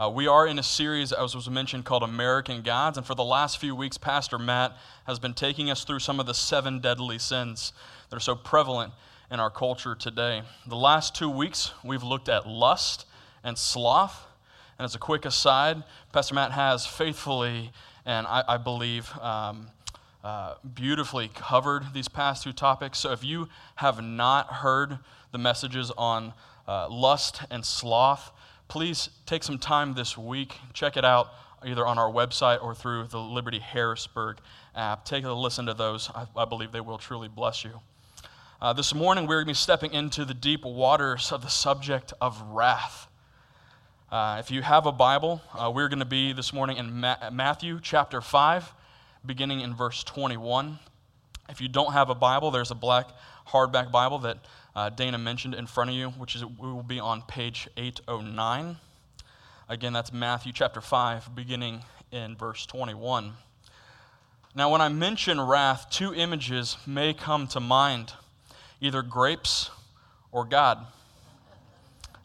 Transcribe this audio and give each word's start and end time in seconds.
Uh, 0.00 0.08
we 0.08 0.26
are 0.26 0.46
in 0.46 0.58
a 0.58 0.62
series, 0.62 1.12
as 1.12 1.34
was 1.34 1.50
mentioned, 1.50 1.84
called 1.84 2.02
American 2.02 2.62
Gods. 2.62 2.96
And 2.96 3.06
for 3.06 3.14
the 3.14 3.22
last 3.22 3.58
few 3.58 3.76
weeks, 3.76 3.98
Pastor 3.98 4.38
Matt 4.38 4.74
has 5.06 5.18
been 5.18 5.34
taking 5.34 5.70
us 5.70 5.84
through 5.84 5.98
some 5.98 6.18
of 6.18 6.24
the 6.24 6.32
seven 6.32 6.80
deadly 6.80 7.18
sins 7.18 7.74
that 8.08 8.16
are 8.16 8.20
so 8.20 8.34
prevalent 8.34 8.94
in 9.30 9.40
our 9.40 9.50
culture 9.50 9.94
today. 9.94 10.40
The 10.66 10.76
last 10.76 11.14
two 11.14 11.28
weeks, 11.28 11.72
we've 11.84 12.02
looked 12.02 12.30
at 12.30 12.48
lust 12.48 13.04
and 13.44 13.58
sloth. 13.58 14.26
And 14.78 14.86
as 14.86 14.94
a 14.94 14.98
quick 14.98 15.26
aside, 15.26 15.82
Pastor 16.14 16.34
Matt 16.34 16.52
has 16.52 16.86
faithfully 16.86 17.70
and 18.06 18.26
I, 18.26 18.42
I 18.48 18.56
believe 18.56 19.12
um, 19.20 19.66
uh, 20.24 20.54
beautifully 20.72 21.28
covered 21.34 21.92
these 21.92 22.08
past 22.08 22.44
two 22.44 22.54
topics. 22.54 22.98
So 22.98 23.12
if 23.12 23.22
you 23.22 23.50
have 23.74 24.02
not 24.02 24.50
heard 24.50 24.98
the 25.30 25.38
messages 25.38 25.90
on 25.98 26.32
uh, 26.66 26.88
lust 26.88 27.42
and 27.50 27.66
sloth, 27.66 28.32
please 28.70 29.10
take 29.26 29.42
some 29.42 29.58
time 29.58 29.94
this 29.94 30.16
week, 30.16 30.56
check 30.72 30.96
it 30.96 31.04
out 31.04 31.28
either 31.64 31.84
on 31.84 31.98
our 31.98 32.10
website 32.10 32.62
or 32.62 32.72
through 32.72 33.02
the 33.08 33.18
Liberti 33.18 33.60
Harrisburg 33.60 34.38
app. 34.76 35.04
Take 35.04 35.24
a 35.24 35.32
listen 35.32 35.66
to 35.66 35.74
those. 35.74 36.08
I, 36.14 36.26
I 36.36 36.44
believe 36.44 36.70
they 36.70 36.80
will 36.80 36.96
truly 36.96 37.26
bless 37.26 37.64
you. 37.64 37.80
Uh, 38.62 38.72
this 38.72 38.94
morning, 38.94 39.26
we're 39.26 39.42
going 39.42 39.46
to 39.46 39.50
be 39.50 39.54
stepping 39.54 39.92
into 39.92 40.24
the 40.24 40.34
deep 40.34 40.64
waters 40.64 41.32
of 41.32 41.42
the 41.42 41.48
subject 41.48 42.12
of 42.20 42.40
wrath. 42.42 43.08
Uh, 44.10 44.36
if 44.38 44.52
you 44.52 44.62
have 44.62 44.86
a 44.86 44.92
Bible, 44.92 45.42
uh, 45.52 45.70
we're 45.74 45.88
going 45.88 45.98
to 45.98 46.04
be 46.04 46.32
this 46.32 46.52
morning 46.52 46.76
in 46.76 47.00
Ma- 47.00 47.30
Matthew 47.32 47.80
chapter 47.82 48.20
5, 48.20 48.72
beginning 49.26 49.60
in 49.60 49.74
verse 49.74 50.04
21. 50.04 50.78
If 51.48 51.60
you 51.60 51.68
don't 51.68 51.92
have 51.92 52.08
a 52.08 52.14
Bible, 52.14 52.52
there's 52.52 52.70
a 52.70 52.76
black 52.76 53.08
hardback 53.48 53.90
Bible 53.90 54.20
that 54.20 54.38
uh, 54.80 54.88
Dana 54.88 55.18
mentioned 55.18 55.54
in 55.54 55.66
front 55.66 55.90
of 55.90 55.96
you, 55.96 56.08
which 56.08 56.34
is 56.34 56.42
we 56.42 56.72
will 56.72 56.82
be 56.82 56.98
on 56.98 57.20
page 57.20 57.68
809. 57.76 58.78
Again, 59.68 59.92
that's 59.92 60.10
Matthew 60.10 60.54
chapter 60.54 60.80
5, 60.80 61.34
beginning 61.34 61.82
in 62.12 62.34
verse 62.34 62.64
21. 62.64 63.34
Now, 64.54 64.70
when 64.72 64.80
I 64.80 64.88
mention 64.88 65.38
wrath, 65.38 65.88
two 65.90 66.14
images 66.14 66.78
may 66.86 67.12
come 67.12 67.46
to 67.48 67.60
mind 67.60 68.14
either 68.80 69.02
grapes 69.02 69.68
or 70.32 70.46
God. 70.46 70.86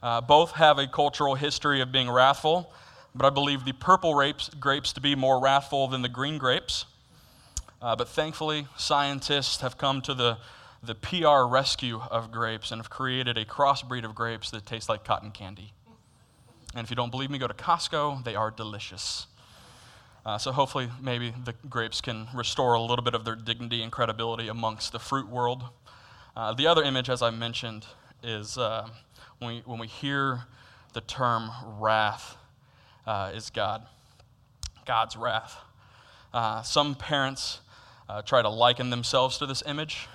Uh, 0.02 0.22
both 0.22 0.52
have 0.52 0.80
a 0.80 0.88
cultural 0.88 1.36
history 1.36 1.82
of 1.82 1.92
being 1.92 2.10
wrathful, 2.10 2.72
but 3.14 3.26
I 3.26 3.32
believe 3.32 3.66
the 3.66 3.74
purple 3.74 4.14
grapes, 4.14 4.48
grapes 4.48 4.94
to 4.94 5.02
be 5.02 5.14
more 5.14 5.42
wrathful 5.42 5.90
than 5.90 6.02
the 6.02 6.08
green 6.08 6.38
grapes. 6.38 6.86
Uh, 7.82 7.98
but 7.98 8.08
thankfully, 8.08 8.66
scientists 8.78 9.60
have 9.60 9.78
come 9.78 10.02
to 10.04 10.14
the 10.14 10.38
the 10.86 10.96
PR 10.96 11.52
rescue 11.52 12.02
of 12.12 12.32
grapes 12.32 12.72
and 12.72 12.80
have 12.80 12.90
created 12.90 13.38
a 13.38 13.46
crossbreed 13.46 14.04
of 14.04 14.16
grapes 14.16 14.52
that 14.52 14.66
taste 14.66 14.90
like 14.90 15.04
cotton 15.04 15.32
candy. 15.32 15.74
And 16.76 16.84
if 16.84 16.90
you 16.90 16.96
don't 16.96 17.10
believe 17.10 17.30
me, 17.30 17.38
go 17.38 17.48
to 17.48 17.54
Costco. 17.54 18.24
They 18.24 18.36
are 18.36 18.52
delicious. 18.52 19.28
Uh, 20.26 20.38
so 20.38 20.52
hopefully, 20.52 20.90
maybe 21.02 21.34
the 21.44 21.54
grapes 21.70 22.02
can 22.02 22.28
restore 22.34 22.74
a 22.74 22.82
little 22.82 23.04
bit 23.04 23.14
of 23.14 23.26
their 23.26 23.36
dignity 23.36 23.82
and 23.82 23.92
credibility 23.92 24.48
amongst 24.48 24.92
the 24.92 25.00
fruit 25.00 25.30
world. 25.30 25.64
Uh, 26.36 26.54
the 26.54 26.68
other 26.68 26.84
image, 26.84 27.10
as 27.10 27.22
I 27.22 27.30
mentioned, 27.30 27.86
is 28.24 28.58
uh, 28.58 28.88
when, 29.40 29.56
we, 29.56 29.64
when 29.66 29.80
we 29.80 29.88
hear 29.88 30.42
the 30.94 31.02
term 31.02 31.52
wrath, 31.80 32.38
uh, 33.06 33.32
is 33.34 33.50
God. 33.50 33.86
God's 34.86 35.16
wrath. 35.16 35.58
Uh, 36.34 36.62
some 36.64 36.96
parents 36.96 37.60
uh, 38.10 38.22
try 38.22 38.42
to 38.42 38.50
liken 38.50 38.90
themselves 38.90 39.38
to 39.38 39.46
this 39.46 39.64
image. 39.66 40.08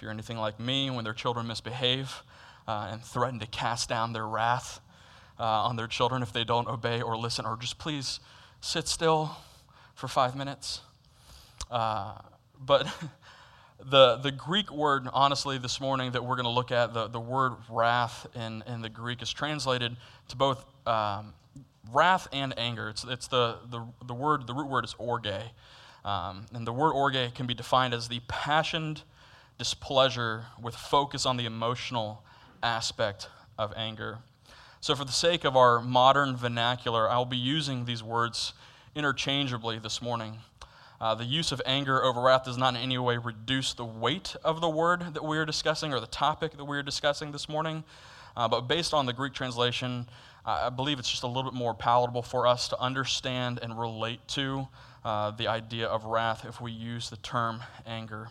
If 0.00 0.04
you're 0.04 0.12
anything 0.12 0.38
like 0.38 0.58
me, 0.58 0.88
when 0.88 1.04
their 1.04 1.12
children 1.12 1.46
misbehave 1.46 2.22
uh, 2.66 2.88
and 2.90 3.04
threaten 3.04 3.38
to 3.40 3.46
cast 3.46 3.90
down 3.90 4.14
their 4.14 4.26
wrath 4.26 4.80
uh, 5.38 5.42
on 5.42 5.76
their 5.76 5.88
children 5.88 6.22
if 6.22 6.32
they 6.32 6.42
don't 6.42 6.66
obey 6.68 7.02
or 7.02 7.18
listen, 7.18 7.44
or 7.44 7.58
just 7.58 7.76
please 7.76 8.18
sit 8.62 8.88
still 8.88 9.36
for 9.94 10.08
five 10.08 10.34
minutes. 10.34 10.80
Uh, 11.70 12.14
but 12.58 12.86
the, 13.90 14.16
the 14.16 14.30
Greek 14.30 14.72
word, 14.72 15.06
honestly, 15.12 15.58
this 15.58 15.82
morning 15.82 16.12
that 16.12 16.24
we're 16.24 16.36
going 16.36 16.44
to 16.44 16.50
look 16.50 16.72
at, 16.72 16.94
the, 16.94 17.08
the 17.08 17.20
word 17.20 17.52
wrath 17.68 18.26
in, 18.34 18.64
in 18.66 18.80
the 18.80 18.88
Greek 18.88 19.20
is 19.20 19.30
translated 19.30 19.98
to 20.28 20.36
both 20.36 20.64
um, 20.86 21.34
wrath 21.92 22.26
and 22.32 22.58
anger. 22.58 22.88
It's, 22.88 23.04
it's 23.04 23.28
the, 23.28 23.58
the, 23.68 23.84
the 24.06 24.14
word, 24.14 24.46
the 24.46 24.54
root 24.54 24.68
word 24.68 24.86
is 24.86 24.94
orge. 24.96 25.28
Um, 26.06 26.46
and 26.54 26.66
the 26.66 26.72
word 26.72 26.92
orge 26.92 27.34
can 27.34 27.44
be 27.44 27.52
defined 27.52 27.92
as 27.92 28.08
the 28.08 28.22
passionate 28.28 29.02
displeasure 29.60 30.46
with 30.58 30.74
focus 30.74 31.26
on 31.26 31.36
the 31.36 31.44
emotional 31.44 32.24
aspect 32.62 33.28
of 33.58 33.74
anger. 33.76 34.16
So, 34.80 34.94
for 34.96 35.04
the 35.04 35.12
sake 35.12 35.44
of 35.44 35.54
our 35.54 35.82
modern 35.82 36.34
vernacular, 36.34 37.10
I'll 37.10 37.26
be 37.26 37.36
using 37.36 37.84
these 37.84 38.02
words 38.02 38.54
interchangeably 38.94 39.78
this 39.78 40.00
morning. 40.00 40.38
Uh, 40.98 41.14
the 41.14 41.26
use 41.26 41.52
of 41.52 41.60
anger 41.66 42.02
over 42.02 42.22
wrath 42.22 42.44
does 42.44 42.56
not 42.56 42.74
in 42.74 42.80
any 42.80 42.96
way 42.96 43.18
reduce 43.18 43.74
the 43.74 43.84
weight 43.84 44.34
of 44.42 44.62
the 44.62 44.68
word 44.70 45.12
that 45.12 45.22
we 45.22 45.36
are 45.36 45.44
discussing 45.44 45.92
or 45.92 46.00
the 46.00 46.06
topic 46.06 46.52
that 46.56 46.64
we 46.64 46.78
are 46.78 46.82
discussing 46.82 47.30
this 47.30 47.46
morning. 47.46 47.84
Uh, 48.34 48.48
but 48.48 48.62
based 48.62 48.94
on 48.94 49.04
the 49.04 49.12
Greek 49.12 49.34
translation, 49.34 50.08
uh, 50.46 50.62
I 50.64 50.70
believe 50.70 50.98
it's 50.98 51.10
just 51.10 51.22
a 51.22 51.26
little 51.26 51.50
bit 51.50 51.52
more 51.52 51.74
palatable 51.74 52.22
for 52.22 52.46
us 52.46 52.66
to 52.68 52.80
understand 52.80 53.58
and 53.62 53.78
relate 53.78 54.26
to 54.28 54.68
uh, 55.04 55.32
the 55.32 55.48
idea 55.48 55.86
of 55.86 56.06
wrath 56.06 56.46
if 56.48 56.62
we 56.62 56.72
use 56.72 57.10
the 57.10 57.18
term 57.18 57.60
anger. 57.86 58.28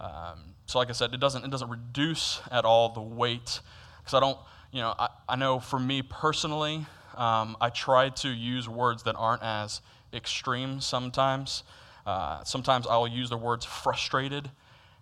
Um, 0.00 0.54
so, 0.66 0.78
like 0.78 0.88
I 0.88 0.92
said, 0.92 1.12
it 1.12 1.20
doesn't, 1.20 1.44
it 1.44 1.50
doesn't 1.50 1.68
reduce 1.68 2.40
at 2.50 2.64
all 2.64 2.88
the 2.88 3.02
weight. 3.02 3.60
Because 3.98 4.14
I 4.14 4.20
don't, 4.20 4.38
you 4.72 4.80
know, 4.80 4.94
I, 4.98 5.08
I 5.28 5.36
know 5.36 5.60
for 5.60 5.78
me 5.78 6.02
personally, 6.02 6.86
um, 7.16 7.56
I 7.60 7.68
try 7.68 8.08
to 8.08 8.28
use 8.28 8.68
words 8.68 9.02
that 9.02 9.14
aren't 9.16 9.42
as 9.42 9.82
extreme 10.12 10.80
sometimes. 10.80 11.64
Uh, 12.06 12.42
sometimes 12.44 12.86
I'll 12.86 13.06
use 13.06 13.28
the 13.28 13.36
words 13.36 13.64
frustrated 13.64 14.50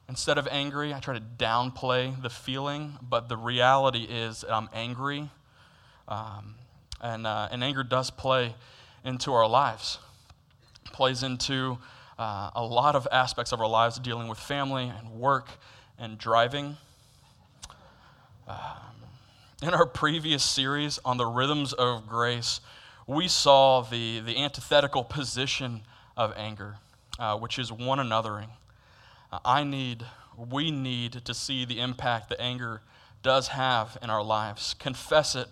instead 0.08 0.36
of 0.36 0.48
angry. 0.50 0.92
I 0.92 1.00
try 1.00 1.14
to 1.14 1.24
downplay 1.38 2.20
the 2.20 2.30
feeling, 2.30 2.98
but 3.00 3.28
the 3.28 3.36
reality 3.36 4.04
is 4.04 4.44
I'm 4.48 4.68
angry. 4.72 5.30
Um, 6.08 6.56
and, 7.00 7.26
uh, 7.26 7.48
and 7.52 7.62
anger 7.62 7.84
does 7.84 8.10
play 8.10 8.54
into 9.04 9.32
our 9.32 9.46
lives, 9.46 9.98
plays 10.92 11.22
into 11.22 11.78
uh, 12.18 12.50
a 12.54 12.62
lot 12.62 12.96
of 12.96 13.06
aspects 13.12 13.52
of 13.52 13.60
our 13.60 13.68
lives 13.68 13.98
dealing 13.98 14.28
with 14.28 14.38
family 14.38 14.92
and 14.98 15.10
work 15.12 15.48
and 15.98 16.18
driving. 16.18 16.76
Um, 18.48 18.56
in 19.62 19.70
our 19.70 19.86
previous 19.86 20.42
series 20.42 20.98
on 21.04 21.16
the 21.16 21.26
rhythms 21.26 21.72
of 21.72 22.08
grace, 22.08 22.60
we 23.06 23.28
saw 23.28 23.82
the, 23.82 24.20
the 24.20 24.36
antithetical 24.36 25.04
position 25.04 25.82
of 26.16 26.32
anger, 26.36 26.76
uh, 27.18 27.36
which 27.36 27.58
is 27.58 27.72
one 27.72 27.98
anothering. 27.98 28.48
Uh, 29.32 29.38
I 29.44 29.64
need, 29.64 30.04
we 30.36 30.70
need 30.70 31.24
to 31.24 31.34
see 31.34 31.64
the 31.64 31.80
impact 31.80 32.30
that 32.30 32.40
anger 32.40 32.82
does 33.22 33.48
have 33.48 33.96
in 34.02 34.10
our 34.10 34.22
lives, 34.22 34.74
confess 34.74 35.34
it, 35.34 35.48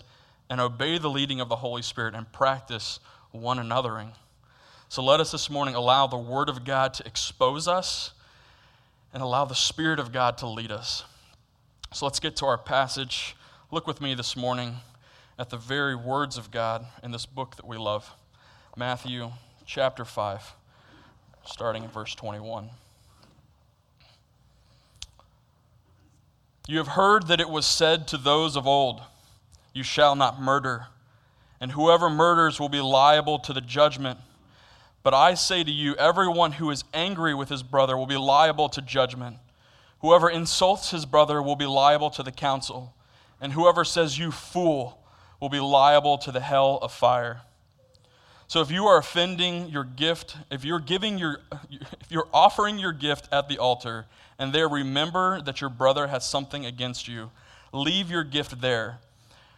and 0.49 0.61
obey 0.61 0.99
the 0.99 1.11
leading 1.11 1.41
of 1.41 1.49
the 1.49 1.57
Holy 1.57 1.83
Spirit 1.83 2.15
and 2.15 2.31
practice 2.33 3.01
one 3.33 3.59
anothering. 3.59 4.13
So 4.89 5.03
let 5.03 5.21
us 5.21 5.33
this 5.33 5.51
morning 5.51 5.75
allow 5.75 6.07
the 6.07 6.17
Word 6.17 6.49
of 6.49 6.65
God 6.65 6.95
to 6.95 7.07
expose 7.07 7.67
us 7.67 8.13
and 9.13 9.23
allow 9.23 9.45
the 9.45 9.55
Spirit 9.55 9.99
of 9.99 10.13
God 10.13 10.39
to 10.39 10.47
lead 10.47 10.71
us. 10.71 11.05
So 11.93 12.07
let's 12.07 12.21
get 12.21 12.37
to 12.37 12.47
our 12.47 12.59
passage. 12.59 13.37
Look 13.71 13.87
with 13.87 14.01
me 14.01 14.15
this 14.15 14.37
morning 14.37 14.77
at 15.39 15.51
the 15.51 15.57
very 15.57 15.97
words 15.97 16.39
of 16.39 16.51
God 16.51 16.87
in 17.03 17.11
this 17.11 17.27
book 17.27 17.57
that 17.57 17.67
we 17.67 17.77
love 17.77 18.11
Matthew 18.77 19.33
chapter 19.67 20.05
5, 20.05 20.53
starting 21.45 21.83
in 21.83 21.91
verse 21.91 22.15
21. 22.15 22.71
You 26.69 26.79
have 26.79 26.89
heard 26.89 27.27
that 27.29 27.41
it 27.41 27.49
was 27.49 27.67
said 27.67 28.07
to 28.09 28.17
those 28.17 28.57
of 28.57 28.67
old, 28.67 29.01
You 29.73 29.83
shall 29.83 30.15
not 30.17 30.41
murder, 30.41 30.87
and 31.61 31.73
whoever 31.73 32.09
murders 32.09 32.61
will 32.61 32.69
be 32.69 32.81
liable 32.81 33.39
to 33.41 33.53
the 33.53 33.61
judgment. 33.61 34.19
But 35.07 35.15
I 35.15 35.35
say 35.35 35.63
to 35.63 35.71
you, 35.71 35.95
everyone 35.95 36.51
who 36.51 36.69
is 36.73 36.83
angry 36.93 37.33
with 37.33 37.49
his 37.49 37.63
brother 37.63 37.97
will 37.97 38.09
be 38.09 38.17
liable 38.17 38.69
to 38.71 38.83
judgment. 38.83 39.37
Whoever 40.01 40.29
insults 40.29 40.91
his 40.91 41.07
brother 41.07 41.41
will 41.41 41.55
be 41.55 41.65
liable 41.65 42.11
to 42.11 42.25
the 42.25 42.33
council. 42.33 42.93
And 43.41 43.53
whoever 43.53 43.85
says, 43.85 44.19
You 44.19 44.33
fool, 44.33 44.99
will 45.39 45.49
be 45.49 45.61
liable 45.61 46.19
to 46.19 46.33
the 46.33 46.41
hell 46.41 46.81
of 46.83 46.91
fire. 46.91 47.43
So 48.49 48.61
if 48.61 48.69
you 48.73 48.87
are 48.87 48.99
offending 48.99 49.69
your 49.69 49.85
gift, 49.85 50.39
if 50.51 50.65
you're 50.65 50.81
giving 50.81 51.19
your 51.19 51.39
if 51.71 52.11
you're 52.11 52.29
offering 52.35 52.77
your 52.81 52.93
gift 52.93 53.29
at 53.31 53.49
the 53.49 53.59
altar 53.59 54.07
and 54.41 54.53
there 54.53 54.69
remember 54.69 55.41
that 55.43 55.61
your 55.61 55.71
brother 55.71 56.09
has 56.09 56.29
something 56.29 56.67
against 56.67 57.07
you, 57.07 57.31
leave 57.73 58.11
your 58.11 58.25
gift 58.25 58.61
there 58.61 58.99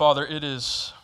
Father, 0.00 0.24
it 0.24 0.42
is 0.42 0.94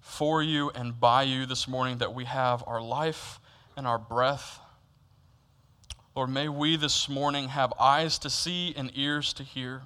for 0.00 0.40
you 0.44 0.70
and 0.72 1.00
by 1.00 1.24
you 1.24 1.44
this 1.44 1.66
morning 1.66 1.98
that 1.98 2.14
we 2.14 2.24
have 2.24 2.62
our 2.68 2.80
life 2.80 3.40
and 3.76 3.84
our 3.84 3.98
breath. 3.98 4.60
Lord, 6.14 6.30
may 6.30 6.48
we 6.48 6.76
this 6.76 7.08
morning 7.08 7.48
have 7.48 7.72
eyes 7.80 8.16
to 8.20 8.30
see 8.30 8.72
and 8.76 8.92
ears 8.94 9.32
to 9.32 9.42
hear. 9.42 9.82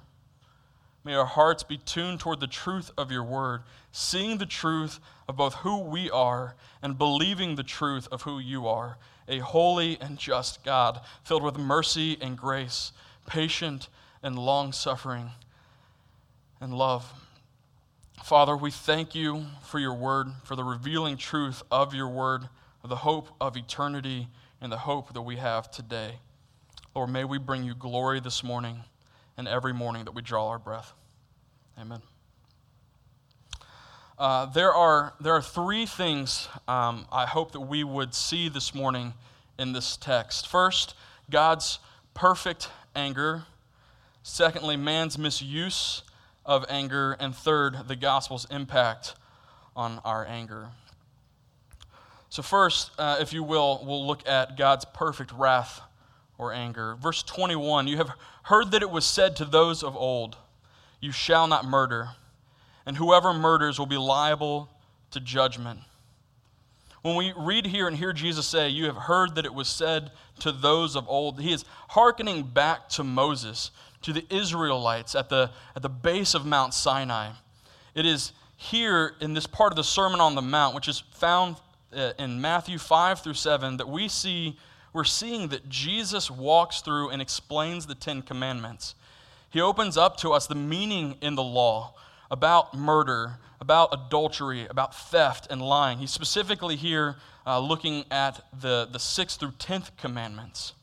May 1.03 1.15
our 1.15 1.25
hearts 1.25 1.63
be 1.63 1.79
tuned 1.79 2.19
toward 2.19 2.41
the 2.41 2.45
truth 2.45 2.91
of 2.95 3.09
your 3.09 3.23
word, 3.23 3.63
seeing 3.91 4.37
the 4.37 4.45
truth 4.45 4.99
of 5.27 5.35
both 5.35 5.55
who 5.55 5.79
we 5.79 6.11
are 6.11 6.53
and 6.83 6.95
believing 6.95 7.55
the 7.55 7.63
truth 7.63 8.07
of 8.11 8.21
who 8.21 8.37
you 8.37 8.67
are, 8.67 8.99
a 9.27 9.39
holy 9.39 9.97
and 9.99 10.19
just 10.19 10.63
God, 10.63 11.01
filled 11.23 11.41
with 11.41 11.57
mercy 11.57 12.19
and 12.21 12.37
grace, 12.37 12.91
patient 13.25 13.89
and 14.21 14.37
long 14.37 14.71
suffering 14.73 15.31
and 16.61 16.71
love. 16.71 17.22
Father, 18.21 18.55
we 18.55 18.71
thank 18.71 19.15
you 19.15 19.45
for 19.63 19.79
your 19.79 19.93
word, 19.93 20.27
for 20.43 20.55
the 20.55 20.63
revealing 20.63 21.17
truth 21.17 21.63
of 21.71 21.93
your 21.93 22.07
word, 22.07 22.47
of 22.83 22.89
the 22.89 22.97
hope 22.97 23.29
of 23.41 23.57
eternity, 23.57 24.27
and 24.61 24.71
the 24.71 24.77
hope 24.77 25.13
that 25.13 25.21
we 25.21 25.37
have 25.37 25.69
today. 25.71 26.19
Lord, 26.95 27.09
may 27.09 27.25
we 27.25 27.37
bring 27.37 27.63
you 27.63 27.73
glory 27.73 28.19
this 28.19 28.43
morning 28.43 28.83
and 29.35 29.47
every 29.47 29.73
morning 29.73 30.05
that 30.05 30.13
we 30.13 30.21
draw 30.21 30.47
our 30.47 30.59
breath. 30.59 30.93
Amen. 31.77 32.01
Uh, 34.17 34.45
there, 34.45 34.73
are, 34.73 35.13
there 35.19 35.33
are 35.33 35.41
three 35.41 35.85
things 35.85 36.47
um, 36.67 37.05
I 37.11 37.25
hope 37.25 37.51
that 37.53 37.61
we 37.61 37.83
would 37.83 38.13
see 38.13 38.47
this 38.47 38.73
morning 38.73 39.15
in 39.57 39.73
this 39.73 39.97
text. 39.97 40.47
First, 40.47 40.93
God's 41.29 41.79
perfect 42.13 42.69
anger. 42.95 43.43
Secondly, 44.21 44.77
man's 44.77 45.17
misuse 45.17 46.03
of 46.45 46.65
anger. 46.69 47.15
And 47.19 47.35
third, 47.35 47.87
the 47.87 47.95
gospel's 47.95 48.47
impact 48.49 49.15
on 49.75 49.99
our 50.03 50.25
anger. 50.25 50.69
So, 52.29 52.41
first, 52.41 52.91
uh, 52.97 53.17
if 53.19 53.31
you 53.31 53.43
will, 53.43 53.83
we'll 53.85 54.07
look 54.07 54.27
at 54.27 54.57
God's 54.57 54.85
perfect 54.85 55.31
wrath 55.31 55.81
or 56.37 56.51
anger. 56.51 56.95
Verse 56.95 57.23
21 57.23 57.87
You 57.87 57.97
have 57.97 58.11
heard 58.43 58.71
that 58.71 58.81
it 58.81 58.89
was 58.89 59.05
said 59.05 59.35
to 59.37 59.45
those 59.45 59.83
of 59.83 59.95
old, 59.95 60.37
You 60.99 61.11
shall 61.11 61.47
not 61.47 61.65
murder, 61.65 62.09
and 62.85 62.97
whoever 62.97 63.33
murders 63.33 63.77
will 63.77 63.85
be 63.85 63.97
liable 63.97 64.69
to 65.11 65.19
judgment. 65.19 65.79
When 67.03 67.17
we 67.17 67.33
read 67.35 67.65
here 67.65 67.89
and 67.89 67.97
hear 67.97 68.13
Jesus 68.13 68.47
say, 68.47 68.69
You 68.69 68.85
have 68.85 68.95
heard 68.95 69.35
that 69.35 69.45
it 69.45 69.53
was 69.53 69.67
said 69.67 70.11
to 70.39 70.53
those 70.53 70.95
of 70.95 71.07
old, 71.09 71.41
he 71.41 71.51
is 71.51 71.65
hearkening 71.89 72.43
back 72.43 72.87
to 72.89 73.03
Moses, 73.03 73.71
to 74.03 74.13
the 74.13 74.25
Israelites 74.29 75.13
at 75.13 75.27
the, 75.27 75.51
at 75.75 75.81
the 75.81 75.89
base 75.89 76.33
of 76.33 76.45
Mount 76.45 76.73
Sinai. 76.73 77.31
It 77.93 78.05
is 78.05 78.31
here 78.55 79.15
in 79.19 79.33
this 79.33 79.45
part 79.45 79.73
of 79.73 79.75
the 79.75 79.83
Sermon 79.83 80.21
on 80.21 80.35
the 80.35 80.41
Mount, 80.41 80.75
which 80.75 80.87
is 80.87 81.03
found 81.11 81.57
uh, 81.93 82.13
in 82.17 82.39
Matthew 82.39 82.77
5 82.77 83.19
through 83.19 83.33
7, 83.33 83.75
that 83.77 83.89
we 83.89 84.07
see, 84.07 84.57
we're 84.93 85.03
seeing 85.03 85.49
that 85.49 85.67
Jesus 85.67 86.31
walks 86.31 86.79
through 86.79 87.09
and 87.09 87.21
explains 87.21 87.85
the 87.85 87.95
Ten 87.95 88.21
Commandments. 88.21 88.95
He 89.49 89.59
opens 89.59 89.97
up 89.97 90.15
to 90.17 90.31
us 90.31 90.47
the 90.47 90.55
meaning 90.55 91.17
in 91.21 91.35
the 91.35 91.43
law 91.43 91.95
about 92.33 92.75
murder, 92.75 93.37
about 93.61 93.89
adultery, 93.93 94.65
about 94.67 94.95
theft 94.95 95.45
and 95.51 95.61
lying. 95.61 95.99
He's 95.99 96.09
specifically 96.09 96.75
here 96.75 97.15
uh, 97.45 97.59
looking 97.59 98.05
at 98.09 98.43
the, 98.59 98.89
the 98.91 98.97
sixth 98.97 99.39
through 99.39 99.53
tenth 99.59 99.95
commandments. 99.97 100.73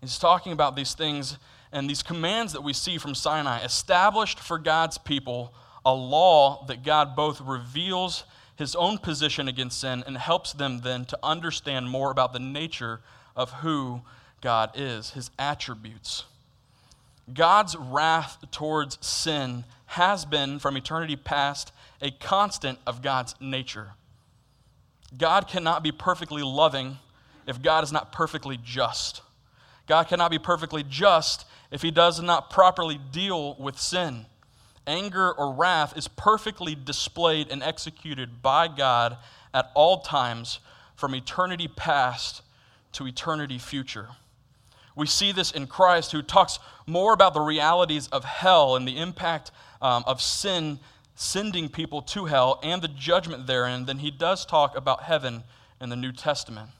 He's 0.00 0.18
talking 0.18 0.52
about 0.52 0.74
these 0.74 0.94
things 0.94 1.36
and 1.70 1.90
these 1.90 2.02
commands 2.02 2.54
that 2.54 2.62
we 2.62 2.72
see 2.72 2.96
from 2.96 3.14
Sinai 3.14 3.62
established 3.62 4.38
for 4.38 4.58
God's 4.58 4.96
people 4.96 5.52
a 5.84 5.92
law 5.92 6.64
that 6.66 6.82
God 6.82 7.14
both 7.14 7.38
reveals 7.42 8.24
his 8.56 8.74
own 8.74 8.96
position 8.96 9.48
against 9.48 9.82
sin 9.82 10.02
and 10.06 10.16
helps 10.16 10.54
them 10.54 10.80
then 10.80 11.04
to 11.04 11.18
understand 11.22 11.90
more 11.90 12.10
about 12.10 12.32
the 12.32 12.38
nature 12.38 13.02
of 13.36 13.50
who 13.52 14.00
God 14.40 14.70
is, 14.74 15.10
his 15.10 15.30
attributes. 15.38 16.24
God's 17.32 17.76
wrath 17.76 18.38
towards 18.50 19.04
sin 19.04 19.64
has 19.86 20.24
been, 20.24 20.58
from 20.58 20.76
eternity 20.76 21.16
past, 21.16 21.72
a 22.00 22.10
constant 22.10 22.78
of 22.86 23.02
God's 23.02 23.34
nature. 23.40 23.92
God 25.16 25.48
cannot 25.48 25.82
be 25.82 25.92
perfectly 25.92 26.42
loving 26.42 26.98
if 27.46 27.62
God 27.62 27.84
is 27.84 27.92
not 27.92 28.12
perfectly 28.12 28.58
just. 28.62 29.22
God 29.86 30.04
cannot 30.08 30.30
be 30.30 30.38
perfectly 30.38 30.82
just 30.82 31.46
if 31.70 31.82
he 31.82 31.90
does 31.90 32.20
not 32.20 32.50
properly 32.50 32.98
deal 33.12 33.54
with 33.58 33.78
sin. 33.78 34.26
Anger 34.86 35.32
or 35.32 35.52
wrath 35.52 35.96
is 35.96 36.08
perfectly 36.08 36.74
displayed 36.74 37.50
and 37.50 37.62
executed 37.62 38.42
by 38.42 38.68
God 38.68 39.16
at 39.52 39.70
all 39.74 40.00
times 40.00 40.60
from 40.94 41.14
eternity 41.14 41.68
past 41.68 42.42
to 42.92 43.06
eternity 43.06 43.58
future. 43.58 44.08
We 44.96 45.06
see 45.06 45.30
this 45.30 45.52
in 45.52 45.66
Christ, 45.66 46.10
who 46.10 46.22
talks 46.22 46.58
more 46.86 47.12
about 47.12 47.34
the 47.34 47.40
realities 47.40 48.08
of 48.08 48.24
hell 48.24 48.74
and 48.74 48.88
the 48.88 48.98
impact 48.98 49.52
um, 49.80 50.02
of 50.06 50.20
sin 50.20 50.80
sending 51.14 51.68
people 51.68 52.02
to 52.02 52.24
hell 52.24 52.58
and 52.62 52.82
the 52.82 52.88
judgment 52.88 53.46
therein 53.46 53.86
than 53.86 53.98
he 53.98 54.10
does 54.10 54.44
talk 54.44 54.76
about 54.76 55.02
heaven 55.02 55.44
in 55.80 55.90
the 55.90 55.96
New 55.96 56.12
Testament. 56.12 56.70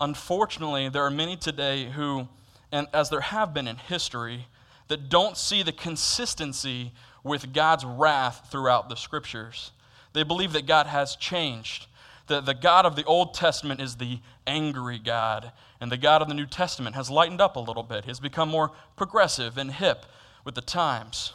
Unfortunately, 0.00 0.88
there 0.88 1.04
are 1.04 1.10
many 1.10 1.36
today 1.36 1.86
who, 1.90 2.28
and 2.70 2.86
as 2.94 3.10
there 3.10 3.20
have 3.20 3.52
been 3.52 3.66
in 3.66 3.76
history, 3.76 4.46
that 4.86 5.08
don't 5.08 5.36
see 5.36 5.62
the 5.62 5.72
consistency 5.72 6.92
with 7.24 7.52
God's 7.52 7.84
wrath 7.84 8.48
throughout 8.50 8.88
the 8.88 8.94
scriptures. 8.94 9.72
They 10.12 10.22
believe 10.22 10.52
that 10.52 10.66
God 10.66 10.86
has 10.86 11.16
changed. 11.16 11.86
The, 12.28 12.40
the 12.42 12.54
God 12.54 12.84
of 12.86 12.94
the 12.94 13.04
Old 13.04 13.34
Testament 13.34 13.80
is 13.80 13.96
the 13.96 14.20
angry 14.46 14.98
God, 14.98 15.52
and 15.80 15.90
the 15.90 15.96
God 15.96 16.22
of 16.22 16.28
the 16.28 16.34
New 16.34 16.46
Testament 16.46 16.94
has 16.94 17.10
lightened 17.10 17.40
up 17.40 17.56
a 17.56 17.60
little 17.60 17.82
bit. 17.82 18.04
He 18.04 18.10
has 18.10 18.20
become 18.20 18.50
more 18.50 18.70
progressive 18.96 19.56
and 19.56 19.72
hip 19.72 20.04
with 20.44 20.54
the 20.54 20.60
times. 20.60 21.32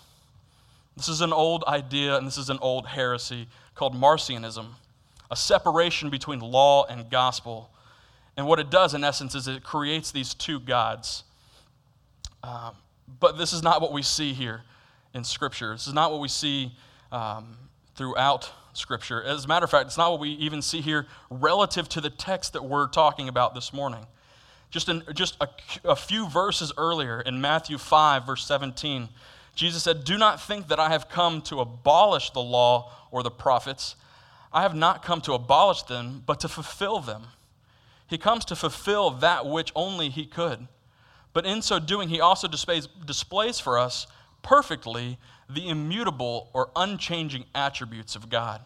This 0.95 1.09
is 1.09 1.21
an 1.21 1.33
old 1.33 1.63
idea, 1.65 2.15
and 2.15 2.27
this 2.27 2.37
is 2.37 2.49
an 2.49 2.59
old 2.61 2.85
heresy 2.85 3.47
called 3.73 3.95
Marcionism, 3.95 4.67
a 5.31 5.35
separation 5.35 6.11
between 6.11 6.39
law 6.39 6.85
and 6.85 7.09
gospel. 7.09 7.71
And 8.37 8.47
what 8.47 8.59
it 8.59 8.69
does, 8.69 8.93
in 8.93 9.03
essence, 9.03 9.33
is 9.33 9.47
it 9.47 9.63
creates 9.63 10.11
these 10.11 10.35
two 10.35 10.59
gods. 10.59 11.23
Um, 12.43 12.75
but 13.19 13.37
this 13.37 13.53
is 13.53 13.63
not 13.63 13.81
what 13.81 13.91
we 13.91 14.03
see 14.03 14.33
here 14.33 14.61
in 15.15 15.23
Scripture. 15.23 15.71
This 15.71 15.87
is 15.87 15.93
not 15.93 16.11
what 16.11 16.21
we 16.21 16.27
see 16.27 16.71
um, 17.11 17.57
throughout 17.95 18.51
Scripture. 18.73 19.21
As 19.21 19.45
a 19.45 19.47
matter 19.47 19.63
of 19.63 19.71
fact, 19.71 19.87
it's 19.87 19.97
not 19.97 20.11
what 20.11 20.19
we 20.19 20.29
even 20.31 20.61
see 20.61 20.81
here 20.81 21.07
relative 21.29 21.87
to 21.89 22.01
the 22.01 22.09
text 22.09 22.53
that 22.53 22.63
we're 22.63 22.87
talking 22.87 23.27
about 23.27 23.55
this 23.55 23.71
morning. 23.71 24.05
Just, 24.71 24.89
in, 24.89 25.03
just 25.13 25.37
a, 25.39 25.47
a 25.83 25.95
few 25.95 26.27
verses 26.27 26.73
earlier 26.77 27.21
in 27.21 27.39
Matthew 27.39 27.77
5, 27.77 28.25
verse 28.25 28.45
17, 28.45 29.09
Jesus 29.55 29.83
said, 29.83 30.03
Do 30.03 30.17
not 30.17 30.41
think 30.41 30.67
that 30.69 30.79
I 30.79 30.89
have 30.89 31.09
come 31.09 31.41
to 31.43 31.59
abolish 31.59 32.31
the 32.31 32.41
law 32.41 32.91
or 33.11 33.21
the 33.21 33.31
prophets. 33.31 33.95
I 34.51 34.63
have 34.63 34.75
not 34.75 35.03
come 35.03 35.21
to 35.21 35.33
abolish 35.33 35.83
them, 35.83 36.23
but 36.25 36.39
to 36.39 36.47
fulfill 36.47 36.99
them. 36.99 37.23
He 38.07 38.17
comes 38.17 38.45
to 38.45 38.55
fulfill 38.55 39.11
that 39.11 39.45
which 39.45 39.71
only 39.75 40.09
he 40.09 40.25
could. 40.25 40.67
But 41.33 41.45
in 41.45 41.61
so 41.61 41.79
doing, 41.79 42.09
he 42.09 42.19
also 42.19 42.47
displays, 42.47 42.87
displays 43.05 43.59
for 43.59 43.77
us 43.77 44.07
perfectly 44.43 45.17
the 45.49 45.69
immutable 45.69 46.49
or 46.53 46.69
unchanging 46.75 47.45
attributes 47.53 48.15
of 48.15 48.29
God, 48.29 48.61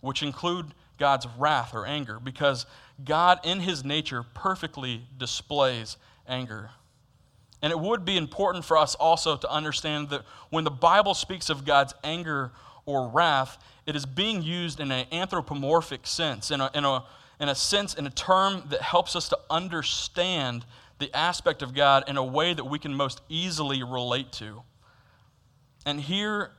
which 0.00 0.22
include 0.22 0.74
God's 0.98 1.26
wrath 1.38 1.74
or 1.74 1.86
anger, 1.86 2.20
because 2.20 2.66
God, 3.04 3.40
in 3.44 3.60
his 3.60 3.84
nature, 3.84 4.22
perfectly 4.34 5.02
displays 5.18 5.96
anger. 6.28 6.70
And 7.62 7.72
it 7.72 7.80
would 7.80 8.04
be 8.04 8.16
important 8.16 8.64
for 8.64 8.76
us 8.76 8.94
also 8.94 9.36
to 9.36 9.50
understand 9.50 10.10
that 10.10 10.22
when 10.50 10.64
the 10.64 10.70
Bible 10.70 11.14
speaks 11.14 11.48
of 11.48 11.64
God's 11.64 11.94
anger 12.04 12.52
or 12.86 13.08
wrath, 13.08 13.58
it 13.86 13.96
is 13.96 14.06
being 14.06 14.42
used 14.42 14.80
in 14.80 14.92
an 14.92 15.06
anthropomorphic 15.10 16.06
sense, 16.06 16.50
in 16.50 16.60
a, 16.60 16.70
in 16.74 16.84
a, 16.84 17.04
in 17.40 17.48
a 17.48 17.54
sense, 17.54 17.94
in 17.94 18.06
a 18.06 18.10
term 18.10 18.64
that 18.68 18.82
helps 18.82 19.16
us 19.16 19.28
to 19.30 19.38
understand 19.50 20.64
the 20.98 21.14
aspect 21.16 21.62
of 21.62 21.74
God 21.74 22.04
in 22.06 22.16
a 22.16 22.24
way 22.24 22.54
that 22.54 22.64
we 22.64 22.78
can 22.78 22.94
most 22.94 23.20
easily 23.28 23.82
relate 23.82 24.30
to. 24.32 24.62
And 25.86 26.00
here, 26.00 26.50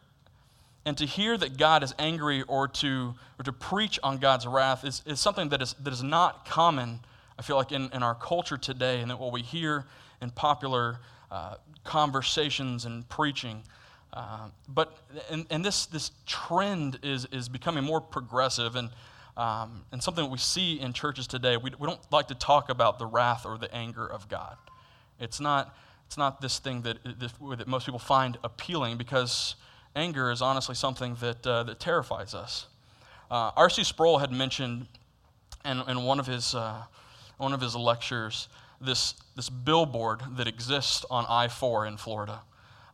and 0.86 0.98
to 0.98 1.06
hear 1.06 1.38
that 1.38 1.58
God 1.58 1.84
is 1.84 1.94
angry 1.98 2.44
or 2.44 2.68
to, 2.68 3.16
or 3.40 3.44
to 3.44 3.52
preach 3.52 4.00
on 4.04 4.18
God's 4.18 4.46
wrath 4.46 4.86
is, 4.86 5.02
is 5.06 5.20
something 5.20 5.50
that 5.50 5.62
is, 5.62 5.74
that 5.82 5.92
is 5.92 6.04
not 6.04 6.46
common, 6.46 7.00
I 7.40 7.42
feel 7.42 7.58
like, 7.58 7.72
in, 7.72 7.90
in 7.92 8.04
our 8.04 8.16
culture 8.16 8.58
today, 8.58 9.02
and 9.02 9.10
that 9.10 9.20
what 9.20 9.32
we 9.32 9.42
hear 9.42 9.86
in 10.22 10.30
popular 10.30 11.00
uh, 11.32 11.56
conversations 11.84 12.86
and 12.86 13.08
preaching. 13.10 13.64
Uh, 14.14 14.50
but 14.70 14.98
and, 15.30 15.46
and 15.50 15.66
this, 15.66 15.88
this 15.88 16.12
trend 16.26 17.00
is, 17.04 17.26
is 17.32 17.50
becoming 17.50 17.84
more 17.84 18.00
progressive 18.00 18.76
and, 18.76 18.90
um, 19.36 19.84
and 19.92 20.02
something 20.02 20.24
that 20.24 20.32
we 20.32 20.38
see 20.38 20.80
in 20.80 20.94
churches 20.94 21.28
today. 21.28 21.58
We, 21.58 21.72
we 21.80 21.88
don't 21.88 22.00
like 22.12 22.28
to 22.28 22.36
talk 22.36 22.70
about 22.70 23.00
the 23.00 23.06
wrath 23.06 23.46
or 23.46 23.58
the 23.58 23.74
anger 23.74 24.06
of 24.06 24.30
God. 24.30 24.56
It's 25.20 25.40
not, 25.40 25.76
it's 26.16 26.18
not 26.18 26.40
this 26.40 26.60
thing 26.60 26.82
that, 26.84 26.98
that 27.20 27.68
most 27.68 27.86
people 27.86 28.00
find 28.00 28.38
appealing 28.42 28.96
because 28.96 29.56
anger 29.98 30.32
is 30.32 30.42
honestly 30.42 30.74
something 30.74 31.16
that, 31.16 31.46
uh, 31.46 31.64
that 31.64 31.78
terrifies 31.82 32.34
us. 32.34 32.68
Uh, 33.30 33.52
R.C. 33.58 33.84
Sproul 33.84 34.20
had 34.20 34.32
mentioned 34.32 34.88
in, 35.66 35.82
in 35.90 36.04
one, 36.04 36.22
of 36.22 36.26
his, 36.26 36.56
uh, 36.56 36.84
one 37.38 37.52
of 37.52 37.60
his 37.60 37.76
lectures 37.76 38.48
this, 38.80 39.16
this 39.36 39.50
billboard 39.50 40.22
that 40.38 40.48
exists 40.48 41.04
on 41.12 41.26
I 41.28 41.50
4 41.50 41.86
in 41.86 41.98
Florida, 41.98 42.40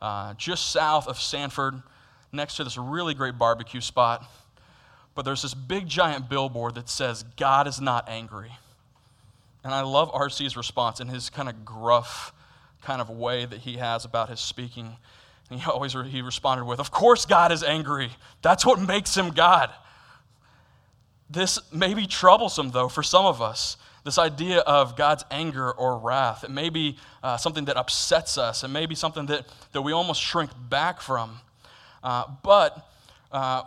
uh, 0.02 0.34
just 0.34 0.72
south 0.72 1.08
of 1.08 1.20
Sanford, 1.20 1.80
next 2.32 2.56
to 2.56 2.64
this 2.64 2.76
really 2.76 3.14
great 3.14 3.38
barbecue 3.38 3.82
spot. 3.82 4.26
But 5.14 5.26
there's 5.26 5.44
this 5.44 5.54
big 5.54 5.88
giant 5.88 6.28
billboard 6.28 6.74
that 6.74 6.90
says, 6.90 7.22
God 7.38 7.68
is 7.68 7.80
not 7.80 8.10
angry. 8.10 8.54
And 9.64 9.76
I 9.76 9.82
love 9.82 10.12
RC's 10.12 10.58
response 10.58 11.00
in 11.00 11.08
his 11.08 11.30
kind 11.30 11.48
of 11.48 11.64
gruff 11.64 12.34
kind 12.82 13.02
of 13.02 13.10
way 13.10 13.46
that 13.46 13.60
he 13.60 13.78
has 13.78 14.06
about 14.06 14.30
his 14.30 14.40
speaking. 14.40 14.96
And 15.50 15.60
he 15.60 15.66
always 15.70 15.96
re- 15.96 16.10
he 16.10 16.22
responded 16.22 16.66
with, 16.66 16.80
Of 16.80 16.92
course, 16.92 17.26
God 17.26 17.52
is 17.52 17.64
angry. 17.64 18.12
That's 18.42 18.66
what 18.66 18.80
makes 18.80 19.16
him 19.16 19.32
God. 19.32 19.70
This 21.30 21.60
may 21.72 21.94
be 21.94 22.08
troublesome, 22.08 22.72
though, 22.72 22.90
for 22.90 23.04
some 23.04 23.26
of 23.26 23.42
us. 23.42 23.78
This 24.04 24.18
idea 24.18 24.60
of 24.60 24.98
God's 24.98 25.24
anger 25.30 25.72
or 25.72 25.98
wrath. 25.98 26.44
It 26.44 26.50
may 26.50 26.70
be 26.70 26.98
uh, 27.22 27.38
something 27.38 27.66
that 27.66 27.78
upsets 27.78 28.38
us. 28.38 28.64
It 28.64 28.70
may 28.70 28.86
be 28.88 28.96
something 28.96 29.28
that, 29.28 29.46
that 29.74 29.82
we 29.82 29.92
almost 29.92 30.22
shrink 30.22 30.50
back 30.70 31.00
from. 31.00 31.40
Uh, 32.04 32.26
but 32.44 32.90
uh, 33.32 33.64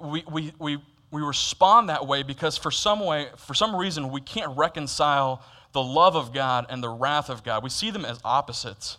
we, 0.00 0.22
we, 0.30 0.52
we, 0.58 0.78
we 1.10 1.22
respond 1.22 1.88
that 1.88 2.06
way 2.06 2.22
because 2.22 2.56
for 2.56 2.70
some 2.70 3.00
way, 3.00 3.26
for 3.36 3.54
some 3.54 3.74
reason, 3.74 4.10
we 4.10 4.20
can't 4.20 4.56
reconcile 4.56 5.42
the 5.76 5.82
love 5.82 6.16
of 6.16 6.32
God 6.32 6.64
and 6.70 6.82
the 6.82 6.88
wrath 6.88 7.28
of 7.28 7.44
God. 7.44 7.62
We 7.62 7.68
see 7.68 7.90
them 7.90 8.06
as 8.06 8.18
opposites. 8.24 8.96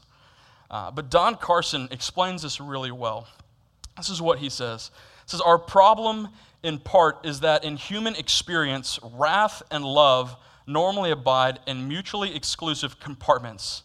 Uh, 0.70 0.92
but 0.92 1.10
Don 1.10 1.36
Carson 1.36 1.88
explains 1.90 2.44
this 2.44 2.62
really 2.62 2.92
well. 2.92 3.28
This 3.98 4.10
is 4.10 4.22
what 4.22 4.38
he 4.38 4.48
says. 4.48 4.92
He 5.26 5.32
says, 5.32 5.42
Our 5.42 5.58
problem 5.58 6.28
in 6.62 6.78
part 6.78 7.26
is 7.26 7.40
that 7.40 7.64
in 7.64 7.78
human 7.78 8.14
experience, 8.16 9.00
wrath 9.02 9.64
and 9.72 9.84
love 9.84 10.36
normally 10.68 11.10
abide 11.10 11.58
in 11.66 11.88
mutually 11.88 12.36
exclusive 12.36 13.00
compartments. 13.00 13.82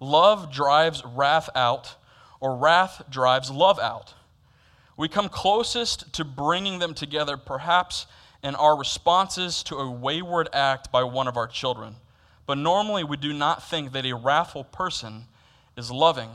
Love 0.00 0.52
drives 0.52 1.04
wrath 1.04 1.48
out, 1.54 1.94
or 2.40 2.56
wrath 2.56 3.04
drives 3.08 3.52
love 3.52 3.78
out. 3.78 4.14
We 4.96 5.06
come 5.06 5.28
closest 5.28 6.12
to 6.14 6.24
bringing 6.24 6.80
them 6.80 6.92
together, 6.92 7.36
perhaps 7.36 8.06
in 8.42 8.56
our 8.56 8.76
responses 8.76 9.62
to 9.64 9.76
a 9.76 9.88
wayward 9.88 10.48
act 10.52 10.90
by 10.90 11.04
one 11.04 11.28
of 11.28 11.36
our 11.36 11.46
children. 11.46 11.94
But 12.46 12.58
normally, 12.58 13.04
we 13.04 13.16
do 13.16 13.32
not 13.32 13.68
think 13.68 13.92
that 13.92 14.06
a 14.06 14.14
wrathful 14.14 14.64
person 14.64 15.24
is 15.76 15.90
loving. 15.90 16.30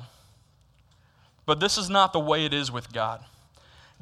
But 1.46 1.60
this 1.60 1.78
is 1.78 1.90
not 1.90 2.14
the 2.14 2.20
way 2.20 2.46
it 2.46 2.54
is 2.54 2.72
with 2.72 2.94
God. 2.94 3.24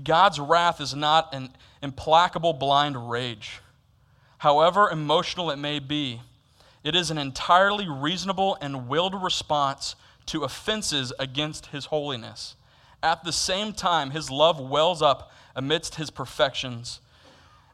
God's 0.04 0.40
wrath 0.40 0.82
is 0.82 0.96
not 0.96 1.34
an 1.34 1.50
implacable 1.82 2.54
blind 2.54 3.10
rage. 3.10 3.62
However 4.40 4.90
emotional 4.90 5.52
it 5.52 5.58
may 5.58 5.80
be, 5.80 6.22
it 6.84 6.96
is 6.96 7.12
an 7.12 7.18
entirely 7.18 7.88
reasonable 7.90 8.58
and 8.62 8.88
willed 8.88 9.22
response 9.22 9.96
to 10.28 10.44
offenses 10.44 11.12
against 11.20 11.68
his 11.68 11.86
holiness. 11.86 12.56
At 13.04 13.24
the 13.24 13.34
same 13.34 13.74
time, 13.74 14.12
his 14.12 14.30
love 14.30 14.60
wells 14.60 15.02
up 15.02 15.32
amidst 15.56 15.96
his 15.96 16.10
perfections, 16.10 17.00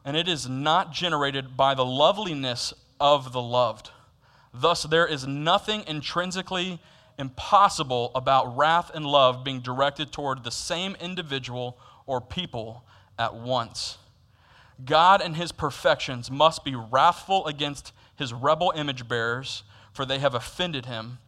and 0.04 0.16
it 0.16 0.28
is 0.28 0.48
not 0.48 0.92
generated 0.92 1.56
by 1.56 1.74
the 1.74 1.84
loveliness 1.84 2.74
of 3.00 3.32
the 3.32 3.42
loved. 3.42 3.90
Thus, 4.58 4.84
there 4.84 5.06
is 5.06 5.26
nothing 5.26 5.84
intrinsically 5.86 6.80
impossible 7.18 8.10
about 8.14 8.56
wrath 8.56 8.90
and 8.94 9.06
love 9.06 9.44
being 9.44 9.60
directed 9.60 10.12
toward 10.12 10.44
the 10.44 10.50
same 10.50 10.96
individual 11.00 11.78
or 12.06 12.20
people 12.20 12.84
at 13.18 13.34
once. 13.34 13.98
God 14.84 15.20
and 15.20 15.36
his 15.36 15.52
perfections 15.52 16.30
must 16.30 16.64
be 16.64 16.74
wrathful 16.74 17.46
against 17.46 17.92
his 18.16 18.32
rebel 18.32 18.72
image 18.74 19.08
bearers, 19.08 19.62
for 19.92 20.04
they 20.04 20.18
have 20.18 20.34
offended 20.34 20.86
him. 20.86 21.18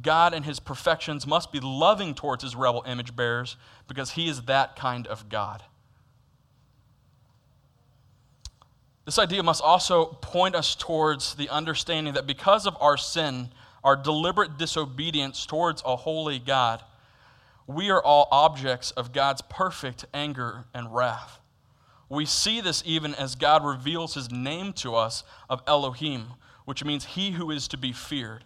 God 0.00 0.32
and 0.32 0.44
his 0.44 0.58
perfections 0.58 1.26
must 1.26 1.52
be 1.52 1.60
loving 1.60 2.14
towards 2.14 2.42
his 2.42 2.56
rebel 2.56 2.82
image 2.86 3.14
bearers, 3.14 3.56
because 3.86 4.12
he 4.12 4.28
is 4.28 4.42
that 4.42 4.74
kind 4.76 5.06
of 5.06 5.28
God. 5.28 5.62
This 9.04 9.18
idea 9.18 9.42
must 9.42 9.62
also 9.62 10.06
point 10.06 10.54
us 10.54 10.74
towards 10.74 11.34
the 11.34 11.48
understanding 11.48 12.14
that 12.14 12.26
because 12.26 12.66
of 12.66 12.76
our 12.80 12.96
sin, 12.96 13.50
our 13.82 13.96
deliberate 13.96 14.58
disobedience 14.58 15.44
towards 15.44 15.82
a 15.84 15.96
holy 15.96 16.38
God, 16.38 16.82
we 17.66 17.90
are 17.90 18.02
all 18.02 18.28
objects 18.30 18.92
of 18.92 19.12
God's 19.12 19.42
perfect 19.42 20.04
anger 20.14 20.66
and 20.72 20.94
wrath. 20.94 21.40
We 22.08 22.26
see 22.26 22.60
this 22.60 22.82
even 22.84 23.14
as 23.14 23.34
God 23.34 23.64
reveals 23.64 24.14
his 24.14 24.30
name 24.30 24.72
to 24.74 24.94
us 24.94 25.24
of 25.48 25.62
Elohim, 25.66 26.26
which 26.64 26.84
means 26.84 27.04
he 27.04 27.32
who 27.32 27.50
is 27.50 27.66
to 27.68 27.78
be 27.78 27.92
feared. 27.92 28.44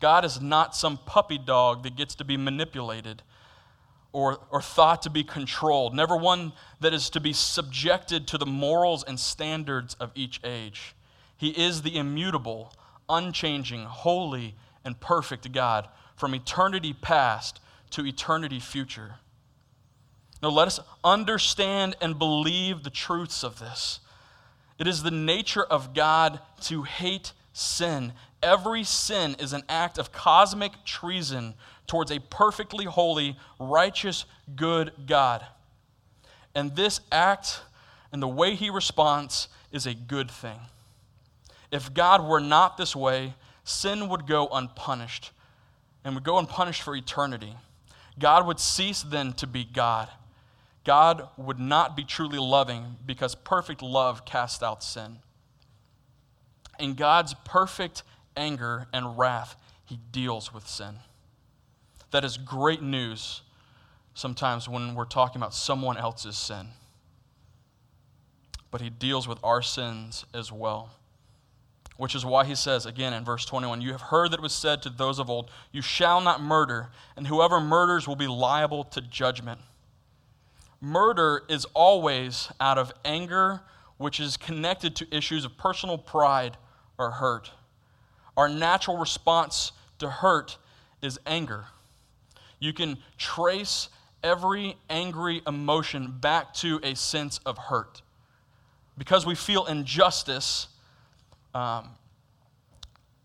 God 0.00 0.24
is 0.24 0.40
not 0.40 0.76
some 0.76 0.98
puppy 0.98 1.38
dog 1.38 1.82
that 1.82 1.96
gets 1.96 2.14
to 2.16 2.24
be 2.24 2.36
manipulated 2.36 3.22
or, 4.12 4.40
or 4.50 4.62
thought 4.62 5.02
to 5.02 5.10
be 5.10 5.22
controlled, 5.22 5.94
never 5.94 6.16
one 6.16 6.52
that 6.80 6.94
is 6.94 7.10
to 7.10 7.20
be 7.20 7.32
subjected 7.32 8.26
to 8.28 8.38
the 8.38 8.46
morals 8.46 9.04
and 9.04 9.20
standards 9.20 9.94
of 10.00 10.10
each 10.14 10.40
age. 10.44 10.94
He 11.36 11.50
is 11.50 11.82
the 11.82 11.96
immutable, 11.96 12.72
unchanging, 13.08 13.84
holy, 13.84 14.54
and 14.84 14.98
perfect 14.98 15.52
God 15.52 15.88
from 16.16 16.34
eternity 16.34 16.92
past 16.92 17.60
to 17.90 18.06
eternity 18.06 18.60
future. 18.60 19.16
Now, 20.42 20.50
let 20.50 20.68
us 20.68 20.80
understand 21.04 21.96
and 22.00 22.18
believe 22.18 22.82
the 22.82 22.90
truths 22.90 23.42
of 23.42 23.58
this. 23.58 24.00
It 24.78 24.86
is 24.86 25.02
the 25.02 25.10
nature 25.10 25.64
of 25.64 25.94
God 25.94 26.40
to 26.62 26.84
hate 26.84 27.32
sin. 27.52 28.12
Every 28.42 28.84
sin 28.84 29.36
is 29.40 29.52
an 29.52 29.64
act 29.68 29.98
of 29.98 30.12
cosmic 30.12 30.84
treason 30.84 31.54
towards 31.88 32.12
a 32.12 32.20
perfectly 32.20 32.84
holy, 32.84 33.36
righteous, 33.58 34.24
good 34.54 34.92
God. 35.06 35.44
And 36.54 36.76
this 36.76 37.00
act 37.10 37.62
and 38.12 38.22
the 38.22 38.28
way 38.28 38.54
he 38.54 38.70
responds 38.70 39.48
is 39.72 39.86
a 39.86 39.94
good 39.94 40.30
thing. 40.30 40.60
If 41.70 41.92
God 41.92 42.26
were 42.26 42.40
not 42.40 42.76
this 42.76 42.94
way, 42.94 43.34
sin 43.64 44.08
would 44.08 44.26
go 44.26 44.48
unpunished 44.48 45.32
and 46.04 46.14
would 46.14 46.24
go 46.24 46.38
unpunished 46.38 46.82
for 46.82 46.94
eternity. 46.94 47.54
God 48.18 48.46
would 48.46 48.60
cease 48.60 49.02
then 49.02 49.32
to 49.34 49.46
be 49.46 49.64
God. 49.64 50.08
God 50.84 51.28
would 51.36 51.58
not 51.58 51.96
be 51.96 52.04
truly 52.04 52.38
loving 52.38 52.96
because 53.04 53.34
perfect 53.34 53.82
love 53.82 54.24
casts 54.24 54.62
out 54.62 54.82
sin. 54.82 55.18
In 56.78 56.94
God's 56.94 57.34
perfect 57.44 58.02
anger 58.36 58.86
and 58.92 59.18
wrath, 59.18 59.56
he 59.84 59.98
deals 60.12 60.54
with 60.54 60.66
sin. 60.66 60.94
That 62.10 62.24
is 62.24 62.36
great 62.36 62.82
news 62.82 63.42
sometimes 64.14 64.68
when 64.68 64.94
we're 64.94 65.04
talking 65.04 65.40
about 65.40 65.54
someone 65.54 65.96
else's 65.96 66.36
sin. 66.36 66.68
But 68.70 68.80
he 68.80 68.90
deals 68.90 69.28
with 69.28 69.38
our 69.42 69.62
sins 69.62 70.24
as 70.34 70.50
well. 70.50 70.90
Which 71.96 72.14
is 72.14 72.24
why 72.24 72.44
he 72.44 72.54
says 72.54 72.86
again 72.86 73.12
in 73.12 73.24
verse 73.24 73.44
21 73.44 73.80
You 73.80 73.92
have 73.92 74.00
heard 74.00 74.30
that 74.30 74.38
it 74.38 74.42
was 74.42 74.52
said 74.52 74.82
to 74.82 74.90
those 74.90 75.18
of 75.18 75.28
old, 75.28 75.50
You 75.72 75.82
shall 75.82 76.20
not 76.20 76.40
murder, 76.40 76.90
and 77.16 77.26
whoever 77.26 77.60
murders 77.60 78.06
will 78.06 78.16
be 78.16 78.28
liable 78.28 78.84
to 78.84 79.00
judgment. 79.00 79.60
Murder 80.80 81.42
is 81.48 81.64
always 81.74 82.50
out 82.60 82.78
of 82.78 82.92
anger, 83.04 83.62
which 83.96 84.20
is 84.20 84.36
connected 84.36 84.94
to 84.96 85.16
issues 85.16 85.44
of 85.44 85.56
personal 85.56 85.98
pride 85.98 86.56
or 86.98 87.10
hurt. 87.10 87.50
Our 88.36 88.48
natural 88.48 88.96
response 88.96 89.72
to 89.98 90.08
hurt 90.08 90.56
is 91.02 91.18
anger. 91.26 91.66
You 92.60 92.72
can 92.72 92.98
trace 93.16 93.88
every 94.22 94.76
angry 94.90 95.42
emotion 95.46 96.16
back 96.20 96.52
to 96.54 96.80
a 96.82 96.94
sense 96.96 97.38
of 97.46 97.56
hurt. 97.56 98.02
Because 98.96 99.24
we 99.24 99.36
feel 99.36 99.64
injustice, 99.66 100.68
um, 101.54 101.90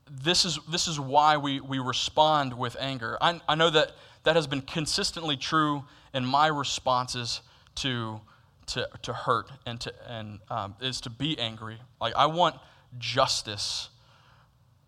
this, 0.09 0.45
is, 0.45 0.59
this 0.69 0.87
is 0.87 0.99
why 0.99 1.37
we, 1.37 1.59
we 1.59 1.79
respond 1.79 2.57
with 2.57 2.77
anger. 2.79 3.17
I, 3.19 3.41
I 3.47 3.55
know 3.55 3.71
that 3.71 3.93
that 4.23 4.35
has 4.35 4.47
been 4.47 4.61
consistently 4.61 5.35
true 5.35 5.83
in 6.13 6.25
my 6.25 6.47
responses 6.47 7.41
to, 7.75 8.21
to, 8.67 8.87
to 9.01 9.13
hurt 9.13 9.51
and, 9.65 9.81
to, 9.81 9.93
and 10.07 10.39
um, 10.49 10.75
is 10.79 11.01
to 11.01 11.09
be 11.09 11.37
angry. 11.39 11.77
Like, 11.99 12.15
I 12.15 12.27
want 12.27 12.55
justice 12.99 13.89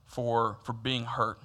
for, 0.06 0.58
for 0.64 0.72
being 0.72 1.04
hurt. 1.04 1.40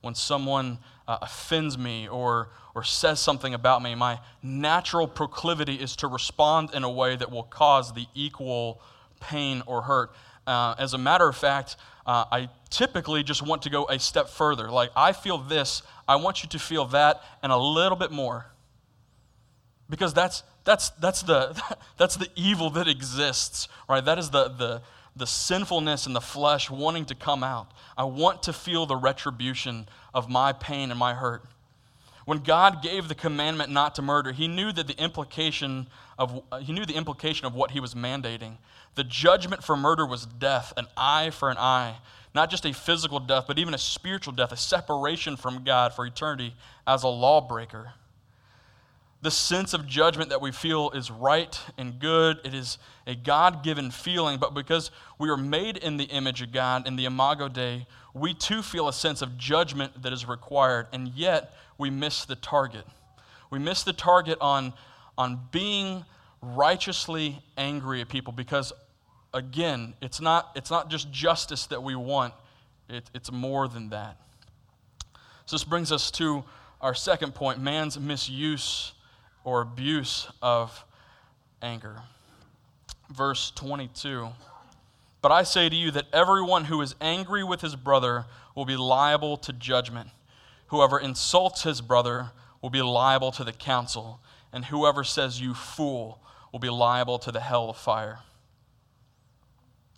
when 0.00 0.14
someone 0.14 0.78
uh, 1.08 1.18
offends 1.22 1.78
me 1.78 2.06
or, 2.06 2.50
or 2.74 2.84
says 2.84 3.18
something 3.18 3.54
about 3.54 3.82
me, 3.82 3.94
my 3.94 4.20
natural 4.42 5.08
proclivity 5.08 5.74
is 5.74 5.96
to 5.96 6.06
respond 6.06 6.70
in 6.74 6.84
a 6.84 6.90
way 6.90 7.16
that 7.16 7.32
will 7.32 7.44
cause 7.44 7.94
the 7.94 8.06
equal 8.14 8.80
pain 9.18 9.62
or 9.66 9.82
hurt. 9.82 10.14
Uh, 10.46 10.74
as 10.78 10.92
a 10.92 10.98
matter 10.98 11.26
of 11.26 11.34
fact, 11.34 11.76
uh, 12.06 12.24
I 12.30 12.50
typically 12.70 13.22
just 13.22 13.42
want 13.42 13.62
to 13.62 13.70
go 13.70 13.86
a 13.86 13.98
step 13.98 14.28
further. 14.28 14.70
Like, 14.70 14.90
I 14.94 15.12
feel 15.12 15.38
this, 15.38 15.82
I 16.06 16.16
want 16.16 16.42
you 16.42 16.48
to 16.50 16.58
feel 16.58 16.84
that, 16.86 17.22
and 17.42 17.50
a 17.50 17.56
little 17.56 17.96
bit 17.96 18.10
more. 18.10 18.46
Because 19.90 20.12
that's, 20.12 20.42
that's, 20.64 20.90
that's, 20.90 21.22
the, 21.22 21.60
that's 21.96 22.16
the 22.16 22.28
evil 22.36 22.68
that 22.70 22.86
exists, 22.86 23.68
right? 23.88 24.04
That 24.04 24.18
is 24.18 24.28
the, 24.28 24.48
the, 24.48 24.82
the 25.16 25.26
sinfulness 25.26 26.06
in 26.06 26.12
the 26.12 26.20
flesh 26.20 26.70
wanting 26.70 27.04
to 27.06 27.14
come 27.14 27.42
out. 27.42 27.72
I 27.96 28.04
want 28.04 28.44
to 28.44 28.52
feel 28.52 28.86
the 28.86 28.96
retribution 28.96 29.88
of 30.18 30.28
my 30.28 30.52
pain 30.52 30.90
and 30.90 30.98
my 30.98 31.14
hurt. 31.14 31.44
When 32.24 32.38
God 32.38 32.82
gave 32.82 33.08
the 33.08 33.14
commandment 33.14 33.70
not 33.70 33.94
to 33.94 34.02
murder, 34.02 34.32
he 34.32 34.48
knew 34.48 34.72
that 34.72 34.86
the 34.86 35.00
implication 35.02 35.86
of 36.18 36.42
he 36.60 36.72
knew 36.72 36.84
the 36.84 36.96
implication 36.96 37.46
of 37.46 37.54
what 37.54 37.70
he 37.70 37.80
was 37.80 37.94
mandating. 37.94 38.58
The 38.96 39.04
judgment 39.04 39.62
for 39.62 39.76
murder 39.76 40.04
was 40.04 40.26
death, 40.26 40.72
an 40.76 40.88
eye 40.96 41.30
for 41.30 41.50
an 41.50 41.56
eye, 41.56 41.98
not 42.34 42.50
just 42.50 42.66
a 42.66 42.74
physical 42.74 43.20
death, 43.20 43.44
but 43.46 43.58
even 43.58 43.72
a 43.72 43.78
spiritual 43.78 44.34
death, 44.34 44.50
a 44.50 44.56
separation 44.56 45.36
from 45.36 45.62
God 45.62 45.94
for 45.94 46.04
eternity 46.04 46.54
as 46.86 47.04
a 47.04 47.08
lawbreaker. 47.08 47.92
The 49.20 49.30
sense 49.32 49.74
of 49.74 49.86
judgment 49.86 50.30
that 50.30 50.40
we 50.40 50.52
feel 50.52 50.90
is 50.90 51.10
right 51.10 51.58
and 51.76 51.98
good. 51.98 52.38
It 52.44 52.54
is 52.54 52.78
a 53.04 53.16
God 53.16 53.64
given 53.64 53.90
feeling, 53.90 54.38
but 54.38 54.54
because 54.54 54.92
we 55.18 55.28
are 55.28 55.36
made 55.36 55.76
in 55.76 55.96
the 55.96 56.04
image 56.04 56.40
of 56.40 56.52
God 56.52 56.86
in 56.86 56.94
the 56.94 57.04
Imago 57.04 57.48
Dei, 57.48 57.86
we 58.14 58.32
too 58.32 58.62
feel 58.62 58.86
a 58.86 58.92
sense 58.92 59.20
of 59.20 59.36
judgment 59.36 60.02
that 60.02 60.12
is 60.12 60.26
required, 60.26 60.86
and 60.92 61.08
yet 61.08 61.52
we 61.78 61.90
miss 61.90 62.24
the 62.24 62.36
target. 62.36 62.84
We 63.50 63.58
miss 63.58 63.82
the 63.82 63.92
target 63.92 64.38
on, 64.40 64.72
on 65.16 65.40
being 65.50 66.04
righteously 66.40 67.42
angry 67.56 68.00
at 68.00 68.08
people 68.08 68.32
because, 68.32 68.72
again, 69.34 69.94
it's 70.00 70.20
not, 70.20 70.52
it's 70.54 70.70
not 70.70 70.90
just 70.90 71.10
justice 71.10 71.66
that 71.66 71.82
we 71.82 71.96
want, 71.96 72.34
it, 72.88 73.10
it's 73.14 73.32
more 73.32 73.66
than 73.66 73.90
that. 73.90 74.16
So, 75.46 75.56
this 75.56 75.64
brings 75.64 75.90
us 75.90 76.10
to 76.12 76.44
our 76.80 76.94
second 76.94 77.34
point 77.34 77.60
man's 77.60 77.98
misuse 77.98 78.92
or 79.48 79.62
abuse 79.62 80.28
of 80.42 80.84
anger. 81.62 82.02
Verse 83.08 83.50
22 83.52 84.28
But 85.22 85.32
I 85.32 85.42
say 85.42 85.70
to 85.70 85.74
you 85.74 85.90
that 85.92 86.04
everyone 86.12 86.66
who 86.66 86.82
is 86.82 86.94
angry 87.00 87.42
with 87.42 87.62
his 87.62 87.74
brother 87.74 88.26
will 88.54 88.66
be 88.66 88.76
liable 88.76 89.38
to 89.38 89.54
judgment. 89.54 90.10
Whoever 90.66 90.98
insults 90.98 91.62
his 91.62 91.80
brother 91.80 92.32
will 92.60 92.68
be 92.68 92.82
liable 92.82 93.32
to 93.32 93.44
the 93.44 93.54
council, 93.54 94.20
and 94.52 94.66
whoever 94.66 95.02
says, 95.02 95.40
You 95.40 95.54
fool, 95.54 96.20
will 96.52 96.60
be 96.60 96.68
liable 96.68 97.18
to 97.20 97.32
the 97.32 97.40
hell 97.40 97.70
of 97.70 97.78
fire. 97.78 98.18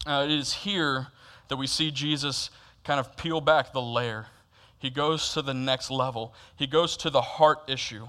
Uh, 0.07 0.27
it 0.29 0.31
is 0.31 0.53
here 0.53 1.09
that 1.49 1.57
we 1.57 1.67
see 1.67 1.91
Jesus 1.91 2.51
kind 2.85 3.01
of 3.01 3.17
peel 3.17 3.41
back 3.41 3.73
the 3.73 3.83
layer. 3.83 4.27
He 4.79 4.91
goes 4.91 5.33
to 5.35 5.43
the 5.43 5.55
next 5.55 5.91
level, 5.91 6.35
he 6.55 6.69
goes 6.69 6.97
to 6.99 7.11
the 7.11 7.21
heart 7.21 7.63
issue. 7.67 8.07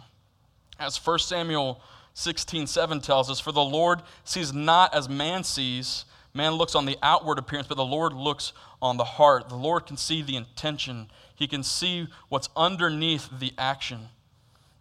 As 0.81 0.97
1 0.97 1.19
Samuel 1.19 1.79
16 2.15 2.65
7 2.65 3.01
tells 3.01 3.29
us, 3.29 3.39
For 3.39 3.51
the 3.51 3.63
Lord 3.63 4.01
sees 4.23 4.51
not 4.51 4.95
as 4.95 5.07
man 5.07 5.43
sees. 5.43 6.05
Man 6.33 6.53
looks 6.53 6.73
on 6.73 6.85
the 6.85 6.97
outward 7.03 7.37
appearance, 7.37 7.67
but 7.67 7.77
the 7.77 7.85
Lord 7.85 8.13
looks 8.13 8.51
on 8.81 8.97
the 8.97 9.03
heart. 9.03 9.47
The 9.47 9.55
Lord 9.55 9.85
can 9.85 9.95
see 9.95 10.23
the 10.23 10.35
intention, 10.35 11.11
He 11.35 11.47
can 11.47 11.61
see 11.61 12.07
what's 12.29 12.49
underneath 12.57 13.29
the 13.39 13.53
action. 13.59 14.09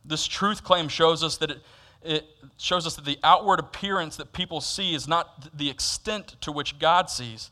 This 0.02 0.26
truth 0.26 0.64
claim 0.64 0.88
shows 0.88 1.22
us 1.22 1.36
that 1.36 1.50
it, 1.50 1.58
it 2.02 2.24
shows 2.56 2.86
us 2.86 2.96
that 2.96 3.04
the 3.04 3.18
outward 3.22 3.60
appearance 3.60 4.16
that 4.16 4.32
people 4.32 4.62
see 4.62 4.94
is 4.94 5.06
not 5.06 5.54
the 5.56 5.68
extent 5.68 6.36
to 6.40 6.50
which 6.50 6.78
God 6.78 7.10
sees. 7.10 7.50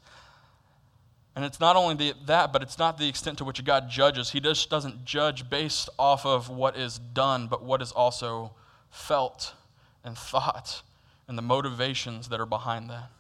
And 1.38 1.44
it's 1.44 1.60
not 1.60 1.76
only 1.76 1.94
the, 1.94 2.14
that, 2.26 2.52
but 2.52 2.62
it's 2.62 2.80
not 2.80 2.98
the 2.98 3.08
extent 3.08 3.38
to 3.38 3.44
which 3.44 3.62
God 3.64 3.88
judges. 3.88 4.30
He 4.30 4.40
just 4.40 4.68
doesn't 4.68 5.04
judge 5.04 5.48
based 5.48 5.88
off 5.96 6.26
of 6.26 6.48
what 6.48 6.76
is 6.76 6.98
done, 6.98 7.46
but 7.46 7.62
what 7.62 7.80
is 7.80 7.92
also 7.92 8.54
felt 8.90 9.54
and 10.02 10.18
thought 10.18 10.82
and 11.28 11.38
the 11.38 11.42
motivations 11.42 12.30
that 12.30 12.40
are 12.40 12.44
behind 12.44 12.90
that. 12.90 13.12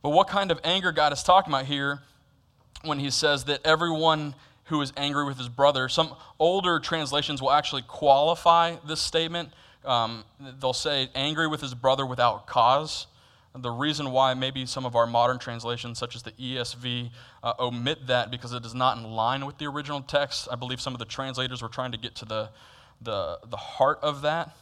But 0.00 0.10
what 0.10 0.28
kind 0.28 0.52
of 0.52 0.60
anger 0.62 0.92
God 0.92 1.12
is 1.12 1.24
talking 1.24 1.52
about 1.52 1.64
here 1.64 2.02
when 2.84 3.00
he 3.00 3.10
says 3.10 3.46
that 3.46 3.66
everyone 3.66 4.36
who 4.66 4.80
is 4.80 4.92
angry 4.96 5.24
with 5.24 5.38
his 5.38 5.48
brother, 5.48 5.88
some 5.88 6.14
older 6.38 6.78
translations 6.78 7.42
will 7.42 7.50
actually 7.50 7.82
qualify 7.82 8.76
this 8.86 9.00
statement. 9.00 9.48
Um, 9.84 10.22
they'll 10.60 10.72
say 10.72 11.08
angry 11.16 11.48
with 11.48 11.60
his 11.60 11.74
brother 11.74 12.06
without 12.06 12.46
cause. 12.46 13.08
The 13.60 13.70
reason 13.70 14.12
why 14.12 14.34
maybe 14.34 14.66
some 14.66 14.86
of 14.86 14.94
our 14.94 15.06
modern 15.06 15.38
translations, 15.38 15.98
such 15.98 16.14
as 16.14 16.22
the 16.22 16.32
ESV, 16.32 17.10
uh, 17.42 17.54
omit 17.58 18.06
that 18.06 18.30
because 18.30 18.52
it 18.52 18.64
is 18.64 18.74
not 18.74 18.96
in 18.98 19.04
line 19.04 19.46
with 19.46 19.58
the 19.58 19.66
original 19.66 20.00
text. 20.00 20.48
I 20.50 20.56
believe 20.56 20.80
some 20.80 20.92
of 20.92 20.98
the 20.98 21.04
translators 21.04 21.62
were 21.62 21.68
trying 21.68 21.92
to 21.92 21.98
get 21.98 22.14
to 22.16 22.24
the, 22.24 22.50
the, 23.00 23.38
the 23.48 23.56
heart 23.56 23.98
of 24.02 24.22
that. 24.22 24.56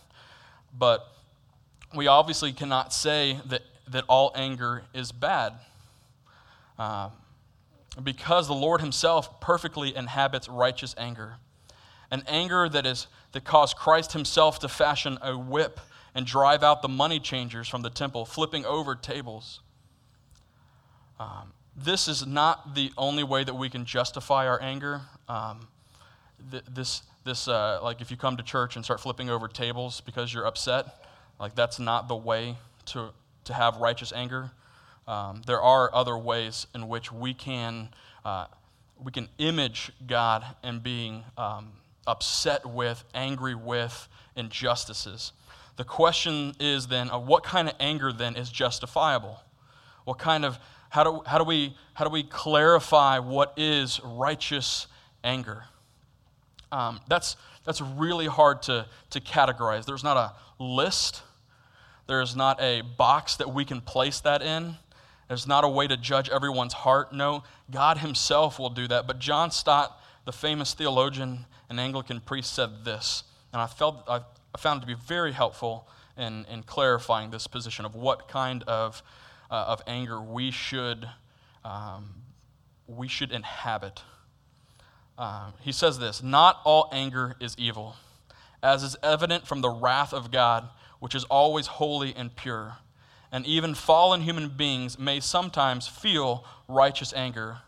But 0.78 1.06
we 1.94 2.06
obviously 2.06 2.52
cannot 2.52 2.92
say 2.92 3.38
that, 3.46 3.62
that 3.88 4.04
all 4.08 4.32
anger 4.34 4.84
is 4.94 5.12
bad. 5.12 5.54
Uh, 6.78 7.10
because 8.02 8.46
the 8.46 8.54
Lord 8.54 8.80
Himself 8.80 9.40
perfectly 9.40 9.94
inhabits 9.96 10.48
righteous 10.48 10.94
anger. 10.98 11.36
An 12.10 12.22
anger 12.26 12.68
that, 12.68 12.86
is, 12.86 13.06
that 13.32 13.44
caused 13.44 13.76
Christ 13.76 14.12
Himself 14.12 14.58
to 14.60 14.68
fashion 14.68 15.18
a 15.22 15.36
whip 15.36 15.80
and 16.16 16.24
drive 16.24 16.62
out 16.62 16.80
the 16.80 16.88
money 16.88 17.20
changers 17.20 17.68
from 17.68 17.82
the 17.82 17.90
temple, 17.90 18.24
flipping 18.24 18.64
over 18.64 18.94
tables. 18.94 19.60
Um, 21.20 21.52
this 21.76 22.08
is 22.08 22.26
not 22.26 22.74
the 22.74 22.90
only 22.96 23.22
way 23.22 23.44
that 23.44 23.52
we 23.52 23.68
can 23.68 23.84
justify 23.84 24.48
our 24.48 24.60
anger. 24.62 25.02
Um, 25.28 25.68
th- 26.50 26.64
this, 26.72 27.02
this 27.24 27.48
uh, 27.48 27.80
like 27.82 28.00
if 28.00 28.10
you 28.10 28.16
come 28.16 28.38
to 28.38 28.42
church 28.42 28.76
and 28.76 28.84
start 28.84 28.98
flipping 28.98 29.28
over 29.28 29.46
tables 29.46 30.00
because 30.00 30.32
you're 30.32 30.46
upset, 30.46 30.86
like 31.38 31.54
that's 31.54 31.78
not 31.78 32.08
the 32.08 32.16
way 32.16 32.56
to, 32.86 33.10
to 33.44 33.52
have 33.52 33.76
righteous 33.76 34.10
anger. 34.10 34.50
Um, 35.06 35.42
there 35.46 35.60
are 35.60 35.94
other 35.94 36.16
ways 36.16 36.66
in 36.74 36.88
which 36.88 37.12
we 37.12 37.34
can, 37.34 37.90
uh, 38.24 38.46
we 39.04 39.12
can 39.12 39.28
image 39.36 39.92
God 40.06 40.46
and 40.62 40.82
being 40.82 41.24
um, 41.36 41.72
upset 42.06 42.64
with, 42.64 43.04
angry 43.12 43.54
with 43.54 44.08
injustices. 44.34 45.32
The 45.76 45.84
question 45.84 46.54
is 46.58 46.86
then, 46.86 47.10
uh, 47.10 47.18
what 47.18 47.42
kind 47.42 47.68
of 47.68 47.74
anger 47.78 48.12
then 48.12 48.36
is 48.36 48.50
justifiable? 48.50 49.40
What 50.04 50.18
kind 50.18 50.44
of, 50.44 50.58
how 50.88 51.04
do, 51.04 51.22
how 51.26 51.38
do, 51.38 51.44
we, 51.44 51.76
how 51.94 52.04
do 52.04 52.10
we 52.10 52.22
clarify 52.22 53.18
what 53.18 53.52
is 53.56 54.00
righteous 54.02 54.86
anger? 55.22 55.64
Um, 56.72 57.00
that's, 57.08 57.36
that's 57.64 57.80
really 57.80 58.26
hard 58.26 58.62
to, 58.62 58.86
to 59.10 59.20
categorize. 59.20 59.84
There's 59.84 60.04
not 60.04 60.16
a 60.16 60.62
list, 60.62 61.22
there's 62.06 62.34
not 62.34 62.60
a 62.62 62.82
box 62.82 63.36
that 63.36 63.52
we 63.52 63.64
can 63.64 63.80
place 63.80 64.20
that 64.20 64.40
in. 64.40 64.76
There's 65.28 65.46
not 65.46 65.64
a 65.64 65.68
way 65.68 65.88
to 65.88 65.96
judge 65.96 66.30
everyone's 66.30 66.72
heart. 66.72 67.12
No, 67.12 67.42
God 67.70 67.98
Himself 67.98 68.60
will 68.60 68.70
do 68.70 68.86
that. 68.86 69.08
But 69.08 69.18
John 69.18 69.50
Stott, 69.50 70.00
the 70.24 70.32
famous 70.32 70.72
theologian 70.72 71.46
and 71.68 71.80
Anglican 71.80 72.20
priest, 72.20 72.52
said 72.54 72.84
this, 72.84 73.24
and 73.52 73.60
I 73.60 73.66
felt 73.66 74.04
I 74.08 74.20
I 74.56 74.58
found 74.58 74.78
it 74.78 74.86
to 74.86 74.86
be 74.86 74.98
very 75.06 75.32
helpful 75.32 75.86
in, 76.16 76.46
in 76.50 76.62
clarifying 76.62 77.30
this 77.30 77.46
position 77.46 77.84
of 77.84 77.94
what 77.94 78.26
kind 78.26 78.62
of, 78.62 79.02
uh, 79.50 79.66
of 79.68 79.82
anger 79.86 80.18
we 80.18 80.50
should, 80.50 81.06
um, 81.62 82.08
we 82.86 83.06
should 83.06 83.32
inhabit. 83.32 84.00
Uh, 85.18 85.50
he 85.60 85.72
says 85.72 85.98
this 85.98 86.22
Not 86.22 86.62
all 86.64 86.88
anger 86.90 87.36
is 87.38 87.54
evil, 87.58 87.96
as 88.62 88.82
is 88.82 88.96
evident 89.02 89.46
from 89.46 89.60
the 89.60 89.68
wrath 89.68 90.14
of 90.14 90.30
God, 90.30 90.66
which 91.00 91.14
is 91.14 91.24
always 91.24 91.66
holy 91.66 92.14
and 92.16 92.34
pure. 92.34 92.78
And 93.30 93.44
even 93.44 93.74
fallen 93.74 94.22
human 94.22 94.48
beings 94.48 94.98
may 94.98 95.20
sometimes 95.20 95.86
feel 95.86 96.46
righteous 96.66 97.12
anger. 97.12 97.58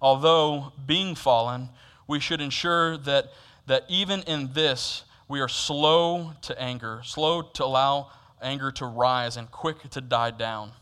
Although, 0.00 0.72
being 0.86 1.14
fallen, 1.14 1.68
we 2.06 2.20
should 2.20 2.40
ensure 2.40 2.96
that, 2.96 3.34
that 3.66 3.84
even 3.90 4.22
in 4.22 4.54
this, 4.54 5.04
we 5.28 5.40
are 5.40 5.48
slow 5.48 6.32
to 6.42 6.60
anger, 6.60 7.02
slow 7.04 7.42
to 7.42 7.64
allow 7.64 8.10
anger 8.40 8.70
to 8.72 8.86
rise, 8.86 9.36
and 9.36 9.50
quick 9.50 9.88
to 9.90 10.00
die 10.00 10.30
down. 10.30 10.72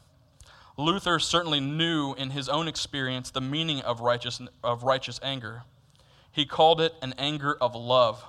Luther 0.76 1.18
certainly 1.18 1.61
knew 1.61 2.14
in 2.14 2.30
his 2.30 2.48
own 2.48 2.68
experience 2.68 3.30
the 3.30 3.40
meaning 3.40 3.80
of 3.80 4.00
righteous, 4.00 4.40
of 4.62 4.82
righteous 4.82 5.18
anger. 5.22 5.62
He 6.30 6.44
called 6.44 6.80
it 6.80 6.94
an 7.02 7.14
anger 7.18 7.56
of 7.61 7.74
love, 7.74 8.22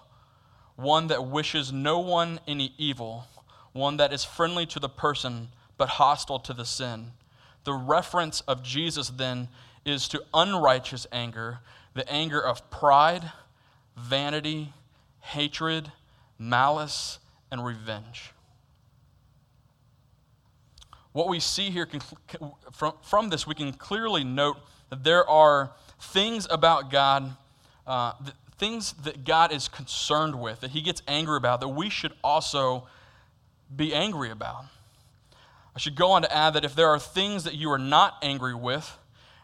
one 0.75 1.07
that 1.07 1.27
wishes 1.27 1.71
no 1.71 1.99
one 1.99 2.39
any 2.47 2.73
evil, 2.77 3.27
one 3.73 3.97
that 3.97 4.13
is 4.13 4.23
friendly 4.23 4.65
to 4.67 4.79
the 4.79 4.89
person 4.89 5.49
but 5.77 5.89
hostile 5.89 6.39
to 6.39 6.53
the 6.53 6.65
sin. 6.65 7.11
The 7.65 7.73
reference 7.73 8.41
of 8.41 8.63
Jesus 8.63 9.09
then 9.09 9.49
is 9.85 10.07
to 10.09 10.23
unrighteous 10.33 11.05
anger 11.11 11.59
the 11.93 12.07
anger 12.11 12.39
of 12.39 12.69
pride, 12.69 13.31
vanity, 13.95 14.71
hatred, 15.19 15.91
malice, 16.39 17.19
and 17.51 17.65
revenge. 17.65 18.31
What 21.13 21.27
we 21.29 21.39
see 21.39 21.69
here 21.69 21.87
from, 22.71 22.93
from 23.01 23.29
this, 23.29 23.47
we 23.47 23.55
can 23.55 23.73
clearly 23.73 24.23
note 24.23 24.57
that 24.89 25.03
there 25.03 25.27
are 25.27 25.71
things 25.99 26.47
about 26.49 26.91
God, 26.91 27.35
uh, 27.87 28.13
things 28.57 28.93
that 29.03 29.23
God 29.23 29.51
is 29.51 29.67
concerned 29.67 30.39
with, 30.39 30.61
that 30.61 30.71
He 30.71 30.81
gets 30.81 31.01
angry 31.07 31.37
about, 31.37 31.59
that 31.61 31.69
we 31.69 31.89
should 31.89 32.13
also 32.23 32.87
be 33.75 33.93
angry 33.93 34.29
about. 34.29 34.65
I 35.75 35.79
should 35.79 35.95
go 35.95 36.11
on 36.11 36.23
to 36.23 36.35
add 36.35 36.53
that 36.53 36.65
if 36.65 36.75
there 36.75 36.89
are 36.89 36.99
things 36.99 37.43
that 37.43 37.55
you 37.55 37.71
are 37.71 37.79
not 37.79 38.17
angry 38.21 38.55
with, 38.55 38.97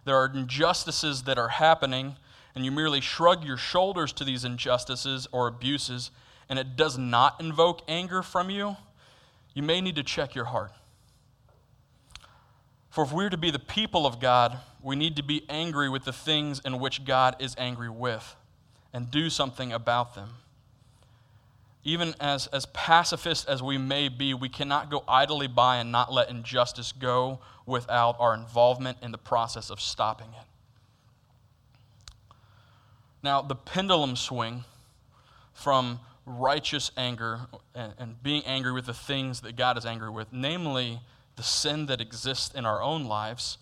there 0.06 0.15
are 0.15 0.32
injustices 0.34 1.23
that 1.23 1.38
are 1.38 1.49
happening, 1.49 2.15
and 2.56 2.65
you 2.65 2.71
merely 2.71 3.01
shrug 3.01 3.43
your 3.43 3.58
shoulders 3.58 4.12
to 4.13 4.23
these 4.23 4.43
injustices 4.43 5.27
or 5.32 5.47
abuses, 5.47 6.12
and 6.53 6.59
it 6.59 6.75
does 6.75 6.99
not 6.99 7.41
invoke 7.41 7.81
anger 7.87 8.21
from 8.21 8.51
you, 8.51 8.77
you 9.55 9.63
may 9.63 9.81
need 9.81 9.95
to 9.95 10.03
check 10.03 10.35
your 10.35 10.45
heart. 10.45 10.71
For 12.91 13.03
if 13.03 13.11
we're 13.11 13.31
to 13.31 13.37
be 13.37 13.49
the 13.49 13.57
people 13.57 14.05
of 14.05 14.19
God, 14.19 14.59
we 14.79 14.95
need 14.95 15.15
to 15.15 15.23
be 15.23 15.45
angry 15.49 15.89
with 15.89 16.05
the 16.05 16.13
things 16.13 16.61
in 16.63 16.77
which 16.77 17.05
God 17.05 17.35
is 17.39 17.55
angry 17.57 17.89
with 17.89 18.35
and 18.93 19.09
do 19.09 19.31
something 19.31 19.73
about 19.73 20.13
them. 20.13 20.29
Even 21.83 22.13
as, 22.19 22.45
as 22.45 22.67
pacifist 22.67 23.49
as 23.49 23.63
we 23.63 23.79
may 23.79 24.07
be, 24.07 24.35
we 24.35 24.47
cannot 24.47 24.91
go 24.91 25.03
idly 25.07 25.47
by 25.47 25.77
and 25.77 25.91
not 25.91 26.13
let 26.13 26.29
injustice 26.29 26.91
go 26.91 27.39
without 27.65 28.15
our 28.19 28.35
involvement 28.35 28.99
in 29.01 29.11
the 29.11 29.17
process 29.17 29.71
of 29.71 29.81
stopping 29.81 30.29
it. 30.39 30.45
Now, 33.23 33.41
the 33.41 33.55
pendulum 33.55 34.15
swing 34.15 34.65
from 35.51 35.99
righteous 36.25 36.91
anger 36.95 37.41
and, 37.75 37.93
and, 37.97 38.23
being 38.23 38.43
angry 38.45 38.71
with 38.71 38.86
the 38.86 38.93
things 38.93 39.41
that 39.41 39.55
God 39.55 39.77
is 39.77 39.86
angry 39.86 40.09
with, 40.09 40.31
namely 40.31 41.01
the 41.36 41.43
sin 41.43 41.88
that 41.88 41.99
exists 41.99 42.53
in 42.55 42.65
our 42.65 42.81
own 42.81 43.05
lives, 43.05 43.57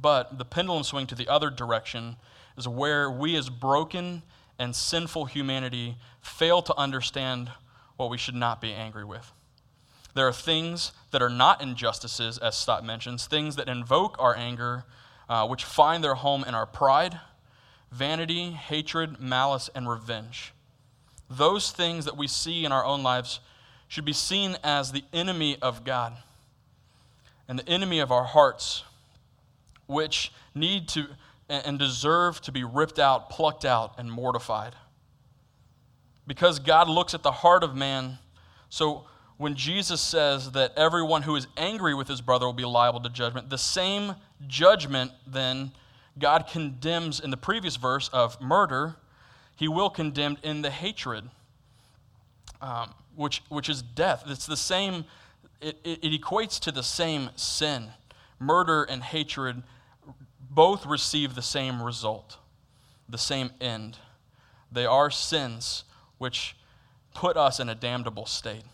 but 0.00 0.38
the 0.38 0.44
pendulum 0.44 0.84
swing 0.84 1.06
to 1.08 1.14
the 1.14 1.28
other 1.28 1.50
direction 1.50 2.16
is 2.56 2.68
where 2.68 3.10
we, 3.10 3.36
as 3.36 3.50
broken 3.50 4.22
and 4.58 4.74
sinful 4.74 5.26
humanity, 5.26 5.96
fail 6.20 6.62
to 6.62 6.76
understand 6.76 7.50
what 7.96 8.10
we 8.10 8.18
should 8.18 8.34
not 8.34 8.60
be 8.60 8.72
angry 8.72 9.04
with. 9.04 9.32
There 10.14 10.26
are 10.26 10.32
things 10.32 10.92
that 11.10 11.22
are 11.22 11.30
not 11.30 11.60
injustices, 11.60 12.38
as 12.38 12.56
Stott 12.56 12.84
mentions, 12.84 13.26
things 13.26 13.56
that 13.56 13.68
invoke 13.68 14.16
our 14.18 14.36
anger, 14.36 14.84
uh, 15.28 15.46
which 15.46 15.64
find 15.64 16.02
their 16.02 16.14
home 16.14 16.44
in 16.44 16.54
our 16.54 16.66
pride 16.66 17.20
vanity, 17.92 18.50
hatred, 18.50 19.20
malice, 19.20 19.70
and 19.74 19.88
revenge. 19.88 20.52
Those 21.28 21.70
things 21.70 22.04
that 22.04 22.16
we 22.16 22.28
see 22.28 22.64
in 22.64 22.72
our 22.72 22.84
own 22.84 23.02
lives 23.02 23.40
should 23.88 24.04
be 24.04 24.12
seen 24.12 24.56
as 24.62 24.92
the 24.92 25.04
enemy 25.12 25.56
of 25.60 25.84
God 25.84 26.16
and 27.48 27.58
the 27.58 27.68
enemy 27.68 28.00
of 28.00 28.10
our 28.10 28.24
hearts, 28.24 28.84
which 29.86 30.32
need 30.54 30.88
to 30.88 31.06
and 31.48 31.78
deserve 31.78 32.40
to 32.40 32.50
be 32.50 32.64
ripped 32.64 32.98
out, 32.98 33.30
plucked 33.30 33.64
out, 33.64 33.94
and 33.98 34.10
mortified. 34.10 34.74
Because 36.26 36.58
God 36.58 36.88
looks 36.88 37.14
at 37.14 37.22
the 37.22 37.30
heart 37.30 37.62
of 37.62 37.76
man. 37.76 38.18
So 38.68 39.04
when 39.36 39.54
Jesus 39.54 40.00
says 40.00 40.50
that 40.52 40.72
everyone 40.76 41.22
who 41.22 41.36
is 41.36 41.46
angry 41.56 41.94
with 41.94 42.08
his 42.08 42.20
brother 42.20 42.46
will 42.46 42.52
be 42.52 42.64
liable 42.64 43.00
to 43.00 43.08
judgment, 43.08 43.48
the 43.48 43.58
same 43.58 44.16
judgment 44.48 45.12
then 45.24 45.70
God 46.18 46.48
condemns 46.48 47.20
in 47.20 47.30
the 47.30 47.36
previous 47.36 47.76
verse 47.76 48.08
of 48.08 48.40
murder, 48.40 48.96
he 49.56 49.68
will 49.68 49.90
condemn 49.90 50.36
in 50.42 50.62
the 50.62 50.70
hatred, 50.70 51.24
um, 52.60 52.94
which, 53.16 53.42
which 53.48 53.68
is 53.68 53.82
death. 53.82 54.24
It's 54.26 54.46
the 54.46 54.56
same, 54.56 55.06
it, 55.60 55.78
it, 55.82 56.04
it 56.04 56.20
equates 56.20 56.60
to 56.60 56.70
the 56.70 56.82
same 56.82 57.30
sin. 57.34 57.88
Murder 58.38 58.84
and 58.84 59.02
hatred 59.02 59.62
both 60.50 60.86
receive 60.86 61.34
the 61.34 61.42
same 61.42 61.82
result, 61.82 62.38
the 63.08 63.18
same 63.18 63.50
end. 63.60 63.98
They 64.70 64.86
are 64.86 65.10
sins 65.10 65.84
which 66.18 66.54
put 67.14 67.36
us 67.36 67.58
in 67.58 67.68
a 67.68 67.74
damnable 67.74 68.26
state. 68.26 68.64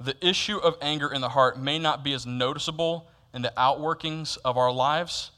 The 0.00 0.16
issue 0.26 0.58
of 0.58 0.76
anger 0.80 1.12
in 1.12 1.20
the 1.20 1.30
heart 1.30 1.58
may 1.58 1.78
not 1.78 2.02
be 2.02 2.12
as 2.14 2.26
noticeable 2.26 3.08
in 3.34 3.42
the 3.42 3.52
outworkings 3.56 4.38
of 4.44 4.56
our 4.56 4.72
lives 4.72 5.30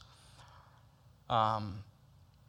um, 1.29 1.83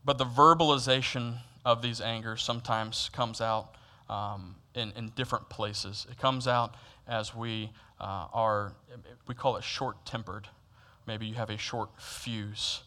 but 0.05 0.19
the 0.19 0.25
verbalization 0.25 1.39
of 1.65 1.83
these 1.83 2.01
angers 2.01 2.43
sometimes 2.43 3.11
comes 3.13 3.41
out 3.41 3.75
um, 4.09 4.57
in, 4.75 4.93
in 4.97 5.11
different 5.11 5.49
places. 5.49 6.07
It 6.11 6.19
comes 6.19 6.49
out 6.49 6.75
as 7.07 7.35
we 7.35 7.71
uh, 8.01 8.27
are, 8.33 8.73
we 9.27 9.35
call 9.35 9.57
it 9.57 9.65
short 9.65 10.05
tempered. 10.05 10.49
Maybe 11.07 11.27
you 11.27 11.35
have 11.35 11.51
a 11.51 11.59
short 11.59 11.91
fuse. 12.01 12.83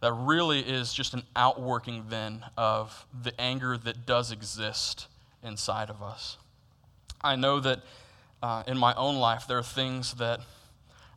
That 0.00 0.12
really 0.12 0.60
is 0.60 0.92
just 0.92 1.14
an 1.14 1.22
outworking 1.36 2.06
then 2.08 2.44
of 2.56 3.06
the 3.22 3.38
anger 3.40 3.76
that 3.78 4.06
does 4.06 4.32
exist 4.32 5.06
inside 5.42 5.90
of 5.90 6.02
us. 6.02 6.36
I 7.22 7.36
know 7.36 7.60
that 7.60 7.80
uh, 8.42 8.62
in 8.66 8.78
my 8.78 8.94
own 8.94 9.16
life, 9.16 9.46
there 9.46 9.58
are 9.58 9.62
things 9.62 10.14
that 10.14 10.40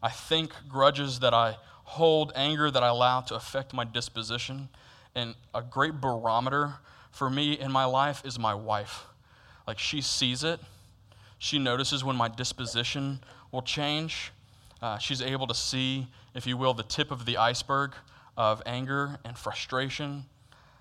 I 0.03 0.09
think, 0.09 0.53
grudges 0.67 1.21
that 1.21 1.33
I 1.33 1.55
hold 1.85 2.33
anger 2.35 2.69
that 2.69 2.83
I 2.83 2.89
allow 2.89 3.21
to 3.21 3.35
affect 3.35 3.73
my 3.73 3.85
disposition. 3.85 4.67
And 5.15 5.35
a 5.53 5.61
great 5.61 6.01
barometer 6.01 6.75
for 7.11 7.29
me 7.29 7.53
in 7.53 7.71
my 7.71 7.85
life 7.85 8.23
is 8.25 8.39
my 8.39 8.55
wife. 8.55 9.05
Like 9.67 9.79
she 9.79 10.01
sees 10.01 10.43
it, 10.43 10.59
she 11.37 11.59
notices 11.59 12.03
when 12.03 12.15
my 12.15 12.27
disposition 12.27 13.19
will 13.51 13.61
change. 13.61 14.31
Uh, 14.81 14.97
she's 14.97 15.21
able 15.21 15.47
to 15.47 15.53
see, 15.53 16.07
if 16.33 16.47
you 16.47 16.57
will, 16.57 16.73
the 16.73 16.83
tip 16.83 17.11
of 17.11 17.25
the 17.25 17.37
iceberg 17.37 17.93
of 18.35 18.61
anger 18.65 19.19
and 19.23 19.37
frustration, 19.37 20.25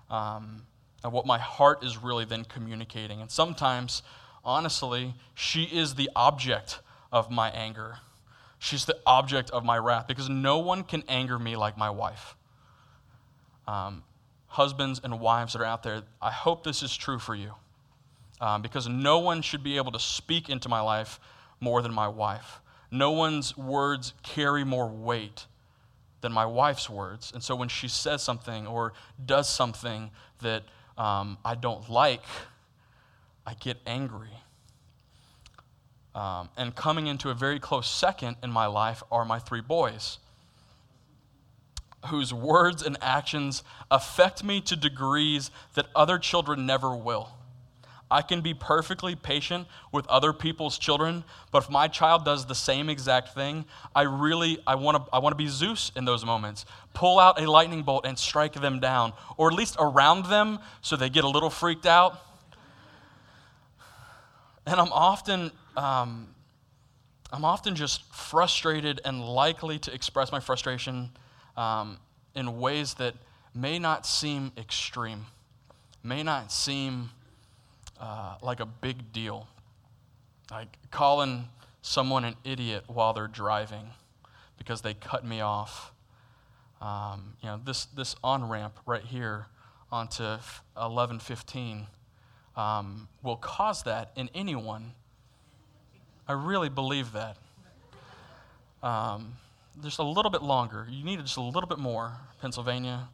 um, 0.09 0.63
and 1.03 1.13
what 1.13 1.25
my 1.25 1.37
heart 1.37 1.83
is 1.83 1.97
really 1.97 2.25
then 2.25 2.43
communicating. 2.45 3.21
And 3.21 3.29
sometimes, 3.29 4.03
honestly, 4.43 5.13
she 5.35 5.63
is 5.63 5.95
the 5.95 6.09
object 6.15 6.79
of 7.11 7.29
my 7.29 7.49
anger. 7.51 7.97
She's 8.57 8.85
the 8.85 8.97
object 9.05 9.49
of 9.51 9.63
my 9.63 9.77
wrath 9.77 10.07
because 10.07 10.29
no 10.29 10.57
one 10.59 10.83
can 10.83 11.03
anger 11.07 11.37
me 11.37 11.55
like 11.55 11.77
my 11.77 11.89
wife. 11.89 12.35
Um, 13.67 14.03
husbands 14.53 15.01
and 15.03 15.19
wives 15.19 15.53
that 15.53 15.61
are 15.63 15.65
out 15.65 15.81
there, 15.81 16.03
I 16.21 16.29
hope 16.29 16.63
this 16.63 16.83
is 16.83 16.95
true 16.95 17.17
for 17.17 17.33
you 17.33 17.53
um, 18.39 18.61
because 18.61 18.87
no 18.87 19.17
one 19.17 19.41
should 19.41 19.63
be 19.63 19.77
able 19.77 19.91
to 19.93 19.99
speak 19.99 20.47
into 20.47 20.69
my 20.69 20.79
life 20.79 21.19
more 21.59 21.81
than 21.81 21.91
my 21.91 22.07
wife. 22.07 22.61
No 22.91 23.09
one's 23.11 23.57
words 23.57 24.13
carry 24.21 24.63
more 24.63 24.87
weight 24.87 25.47
than 26.21 26.31
my 26.31 26.45
wife's 26.45 26.87
words. 26.87 27.31
And 27.33 27.41
so 27.41 27.55
when 27.55 27.67
she 27.67 27.87
says 27.87 28.21
something 28.21 28.67
or 28.67 28.93
does 29.25 29.49
something 29.49 30.11
that 30.43 30.61
um, 30.99 31.39
I 31.43 31.55
don't 31.55 31.89
like, 31.89 32.23
I 33.47 33.55
get 33.55 33.77
angry. 33.87 34.37
Um, 36.13 36.49
and 36.57 36.75
coming 36.75 37.07
into 37.07 37.31
a 37.31 37.33
very 37.33 37.59
close 37.59 37.89
second 37.89 38.37
in 38.43 38.51
my 38.51 38.67
life 38.67 39.01
are 39.11 39.25
my 39.25 39.39
three 39.39 39.61
boys, 39.61 40.19
whose 42.07 42.33
words 42.33 42.83
and 42.83 42.97
actions 43.01 43.63
affect 43.89 44.43
me 44.43 44.61
to 44.61 44.75
degrees 44.75 45.51
that 45.75 45.87
other 45.95 46.17
children 46.17 46.65
never 46.65 46.95
will. 46.95 47.29
I 48.13 48.21
can 48.21 48.41
be 48.41 48.53
perfectly 48.53 49.15
patient 49.15 49.67
with 49.91 50.05
other 50.07 50.33
people's 50.33 50.77
children, 50.77 51.23
but 51.51 51.63
if 51.63 51.69
my 51.69 51.87
child 51.87 52.23
does 52.23 52.45
the 52.45 52.53
same 52.53 52.87
exact 52.87 53.33
thing, 53.33 53.65
I 53.95 54.03
really 54.03 54.59
I 54.67 54.75
want 54.75 55.03
to 55.03 55.11
I 55.11 55.17
want 55.17 55.33
to 55.33 55.37
be 55.37 55.47
Zeus 55.47 55.91
in 55.95 56.05
those 56.05 56.23
moments. 56.23 56.65
Pull 56.93 57.19
out 57.19 57.41
a 57.41 57.49
lightning 57.49 57.81
bolt 57.81 58.05
and 58.05 58.17
strike 58.19 58.53
them 58.53 58.79
down, 58.79 59.13
or 59.35 59.49
at 59.49 59.55
least 59.55 59.77
around 59.79 60.27
them 60.27 60.59
so 60.81 60.95
they 60.95 61.09
get 61.09 61.23
a 61.23 61.27
little 61.27 61.49
freaked 61.49 61.87
out. 61.87 62.19
And 64.67 64.79
I'm 64.79 64.93
often 64.93 65.51
um, 65.75 66.27
I'm 67.31 67.45
often 67.45 67.75
just 67.75 68.03
frustrated 68.13 69.01
and 69.03 69.25
likely 69.25 69.79
to 69.79 69.93
express 69.93 70.31
my 70.31 70.39
frustration 70.39 71.09
um, 71.57 71.97
in 72.35 72.59
ways 72.59 72.95
that 72.95 73.15
may 73.53 73.79
not 73.79 74.05
seem 74.05 74.51
extreme, 74.57 75.25
may 76.03 76.23
not 76.23 76.51
seem 76.51 77.09
uh, 77.99 78.35
like 78.41 78.59
a 78.59 78.65
big 78.65 79.11
deal. 79.11 79.47
Like 80.51 80.67
calling 80.91 81.47
someone 81.81 82.25
an 82.25 82.35
idiot 82.43 82.83
while 82.87 83.13
they're 83.13 83.27
driving 83.27 83.87
because 84.57 84.81
they 84.81 84.93
cut 84.93 85.25
me 85.25 85.41
off. 85.41 85.91
Um, 86.81 87.33
you 87.41 87.47
know, 87.47 87.59
this, 87.63 87.85
this 87.85 88.15
on 88.23 88.49
ramp 88.49 88.77
right 88.85 89.03
here 89.03 89.47
onto 89.91 90.23
1115 90.23 91.87
um, 92.55 93.07
will 93.21 93.37
cause 93.37 93.83
that 93.83 94.11
in 94.15 94.29
anyone 94.35 94.93
I 96.27 96.33
really 96.33 96.69
believe 96.69 97.11
that. 97.13 97.37
Um, 98.81 99.33
just 99.81 99.99
a 99.99 100.03
little 100.03 100.31
bit 100.31 100.43
longer. 100.43 100.87
You 100.89 101.03
need 101.03 101.19
just 101.19 101.37
a 101.37 101.41
little 101.41 101.67
bit 101.67 101.79
more, 101.79 102.13
Pennsylvania. 102.41 103.07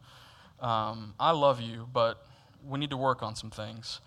um, 0.59 1.13
I 1.19 1.31
love 1.31 1.61
you, 1.61 1.87
but 1.93 2.25
we 2.67 2.79
need 2.79 2.89
to 2.89 2.97
work 2.97 3.23
on 3.23 3.35
some 3.35 3.49
things. 3.49 4.01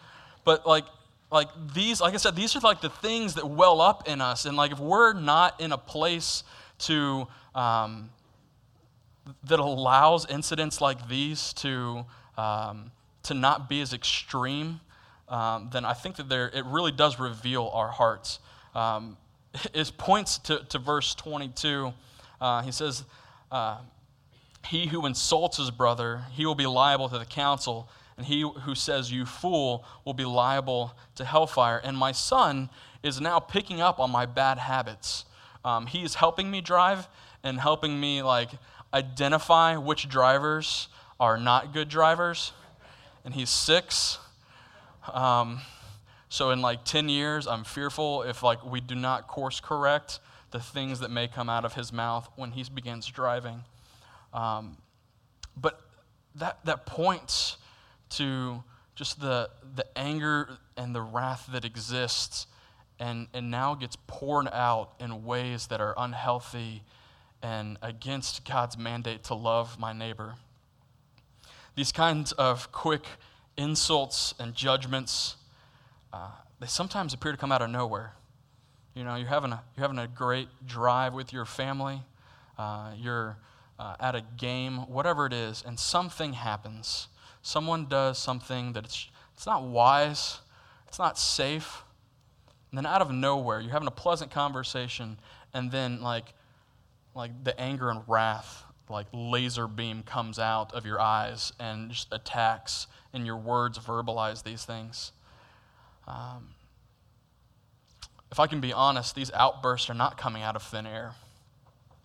But 0.45 0.67
like, 0.67 0.85
like 1.31 1.49
these, 1.73 2.01
like 2.01 2.15
I 2.15 2.19
said, 2.19 2.37
these 2.37 2.55
are 2.57 2.61
like 2.61 2.81
the 2.81 2.91
things 2.91 3.35
that 3.35 3.49
well 3.49 3.81
up 3.81 4.07
in 4.09 4.21
us. 4.21 4.45
And 4.45 4.57
like 4.57 4.73
if 4.73 4.79
we're 4.79 5.15
not 5.15 5.61
in 5.61 5.73
a 5.73 5.79
place 5.79 6.45
to 6.81 7.27
um, 7.55 8.11
that 9.45 9.61
allows 9.61 10.29
incidents 10.29 10.81
like 10.81 11.09
these 11.09 11.53
to 11.55 12.05
um, 12.37 12.91
to 13.25 13.35
not 13.35 13.69
be 13.69 13.81
as 13.81 13.93
extreme, 13.93 14.81
um, 15.29 15.71
then 15.73 15.85
I 15.85 15.95
think 15.95 16.17
that 16.17 16.29
there 16.29 16.51
it 16.53 16.65
really 16.67 16.93
does 16.93 17.19
reveal 17.19 17.71
our 17.73 17.89
hearts. 17.89 18.41
Um, 18.75 19.17
it 19.75 19.93
points 19.97 20.39
to, 20.39 20.65
to 20.69 20.79
verse 20.79 21.15
22. 21.15 21.93
Uh, 22.43 22.63
he 22.63 22.73
says, 22.73 23.05
uh, 23.51 23.79
"He 24.67 24.89
who 24.89 25.07
insults 25.07 25.57
his 25.57 25.71
brother, 25.71 26.25
he 26.33 26.45
will 26.45 26.55
be 26.55 26.67
liable 26.67 27.09
to 27.09 27.19
the 27.19 27.25
council." 27.25 27.89
and 28.17 28.27
he 28.27 28.43
who 28.43 28.75
says, 28.75 29.11
You 29.11 29.25
fool, 29.25 29.85
will 30.05 30.15
be 30.15 30.25
liable 30.25 30.93
to 31.17 31.25
hellfire. 31.25 31.79
And 31.83 31.97
my 31.97 32.13
son 32.13 32.71
is 33.03 33.21
now 33.21 33.41
picking 33.41 33.81
up 33.81 33.99
on 33.99 34.11
my 34.11 34.27
bad 34.27 34.59
habits. 34.59 35.25
Um, 35.65 35.87
he 35.87 36.03
is 36.03 36.15
helping 36.17 36.51
me 36.51 36.61
drive 36.61 37.09
and 37.43 37.59
helping 37.59 37.99
me, 37.99 38.23
like, 38.23 38.51
identify 38.93 39.77
which 39.77 40.09
drivers 40.09 40.89
are 41.19 41.37
not 41.37 41.73
good 41.73 41.89
drivers. 41.89 42.53
And 43.25 43.35
he's 43.35 43.51
six. 43.51 44.19
Um, 45.13 45.61
so 46.29 46.51
in 46.51 46.61
like 46.61 46.85
10 46.85 47.09
years, 47.09 47.47
I'm 47.47 47.65
fearful 47.65 48.23
if 48.23 48.43
like 48.43 48.65
we 48.65 48.81
do 48.81 48.95
not 48.95 49.27
course 49.27 49.61
correct 49.61 50.21
the 50.53 50.61
things 50.61 51.01
that 51.01 51.11
may 51.11 51.27
come 51.27 51.49
out 51.49 51.65
of 51.65 51.75
his 51.75 51.93
mouth 51.93 52.29
when 52.37 52.53
he 52.53 52.65
begins 52.73 53.07
driving. 53.07 53.65
Um, 54.33 54.77
but 55.57 55.81
that, 56.37 56.65
that 56.65 56.87
points 56.87 57.57
to 58.11 58.63
just 58.95 59.21
the, 59.21 59.51
the 59.75 59.87
anger 59.97 60.59
and 60.77 60.95
the 60.95 61.01
wrath 61.01 61.49
that 61.53 61.65
exists 61.65 62.47
and, 62.99 63.27
and 63.35 63.51
now 63.51 63.75
gets 63.75 63.97
poured 64.07 64.49
out 64.53 64.93
in 65.01 65.25
ways 65.25 65.67
that 65.69 65.81
are 65.81 65.95
unhealthy 65.97 66.83
and 67.43 67.79
against 67.83 68.45
God's 68.45 68.79
mandate 68.79 69.25
to 69.25 69.35
love 69.35 69.79
my 69.79 69.93
neighbor. 69.93 70.37
These 71.75 71.91
kinds 71.91 72.33
of 72.33 72.71
quick 72.71 73.05
insults 73.57 74.35
and 74.39 74.55
judgments, 74.55 75.37
uh, 76.13 76.31
they 76.61 76.67
sometimes 76.67 77.13
appear 77.13 77.33
to 77.33 77.39
come 77.39 77.51
out 77.51 77.63
of 77.63 77.71
nowhere. 77.71 78.13
You 78.95 79.05
know, 79.05 79.15
you're 79.17 79.29
having 79.29 79.53
a, 79.53 79.63
you're 79.77 79.83
having 79.83 79.99
a 79.99 80.07
great 80.07 80.49
drive 80.67 81.15
with 81.15 81.33
your 81.33 81.47
family, 81.47 82.03
uh, 82.59 82.93
you're 82.97 83.39
uh, 83.79 83.97
at 83.99 84.15
a 84.15 84.23
game, 84.37 84.79
whatever 84.89 85.25
it 85.25 85.33
is, 85.33 85.65
and 85.67 85.79
something 85.79 86.35
happens. 86.35 87.09
Someone 87.41 87.87
does 87.87 88.19
something 88.19 88.75
that 88.75 88.85
it's, 88.85 89.09
it's 89.35 89.47
not 89.47 89.63
wise, 89.63 90.41
it's 90.89 90.99
not 90.99 91.19
safe, 91.19 91.83
and 92.71 92.79
then 92.79 92.87
out 92.87 93.01
of 93.01 93.11
nowhere, 93.11 93.61
you're 93.61 93.73
having 93.73 93.89
a 93.89 93.93
pleasant 93.93 94.31
conversation, 94.31 95.19
and 95.55 95.71
then 95.71 96.03
like, 96.03 96.35
like 97.15 97.45
the 97.45 97.59
anger 97.59 97.91
and 97.91 98.03
wrath, 98.07 98.65
like 98.91 99.07
laser 99.13 99.67
beam 99.67 100.03
comes 100.03 100.39
out 100.39 100.73
of 100.75 100.85
your 100.85 101.01
eyes 101.01 101.53
and 101.59 101.91
just 101.91 102.09
attacks, 102.13 102.87
and 103.15 103.25
your 103.25 103.39
words 103.39 103.79
verbalize 103.79 104.43
these 104.43 104.65
things. 104.67 105.13
Um, 106.07 106.49
if 108.33 108.41
I 108.41 108.47
can 108.47 108.61
be 108.61 108.73
honest, 108.73 109.15
these 109.15 109.31
outbursts 109.33 109.91
are 109.91 109.95
not 109.95 110.17
coming 110.17 110.43
out 110.43 110.57
of 110.57 110.63
thin 110.63 110.87
air. 110.87 111.13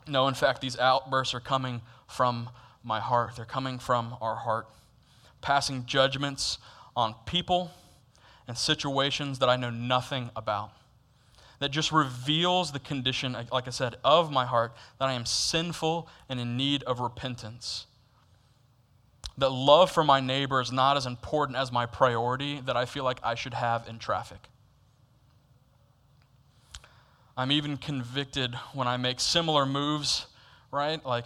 No, 0.08 0.28
in 0.28 0.34
fact, 0.34 0.62
these 0.62 0.78
outbursts 0.78 1.34
are 1.34 1.40
coming 1.40 1.82
from 2.06 2.50
my 2.84 3.00
heart. 3.00 3.38
They're 3.38 3.46
coming 3.46 3.80
from 3.80 4.16
our 4.22 4.36
heart 4.36 4.68
passing 5.42 5.86
judgments 5.86 6.58
on 6.96 7.16
people 7.26 7.72
and 8.48 8.58
situations 8.58 9.40
that 9.40 9.48
I 9.48 9.56
know 9.56 9.70
nothing 9.70 10.30
about. 10.36 10.72
That 11.60 11.72
just 11.72 11.92
reveals 11.92 12.74
the 12.74 12.80
condition, 12.80 13.38
like 13.52 13.68
I 13.68 13.72
said, 13.72 13.96
of 14.04 14.30
my 14.30 14.46
heart, 14.46 14.76
that 15.00 15.08
I 15.08 15.14
am 15.14 15.26
sinful 15.26 16.10
and 16.28 16.40
in 16.40 16.58
need 16.58 16.84
of 16.84 17.00
repentance. 17.00 17.88
That 19.38 19.50
love 19.50 19.92
for 19.92 20.04
my 20.04 20.20
neighbor 20.20 20.60
is 20.60 20.72
not 20.72 20.98
as 20.98 21.06
important 21.06 21.58
as 21.58 21.72
my 21.72 21.86
priority 21.86 22.60
that 22.66 22.76
I 22.76 22.86
feel 22.86 23.06
like 23.06 23.20
I 23.24 23.36
should 23.36 23.54
have 23.54 23.88
in 23.88 23.98
traffic. 23.98 24.50
I'm 27.38 27.52
even 27.52 27.78
convicted 27.78 28.56
when 28.74 28.88
I 28.88 28.98
make 28.98 29.20
similar 29.20 29.68
moves, 29.68 30.26
right? 30.72 31.04
Like, 31.06 31.26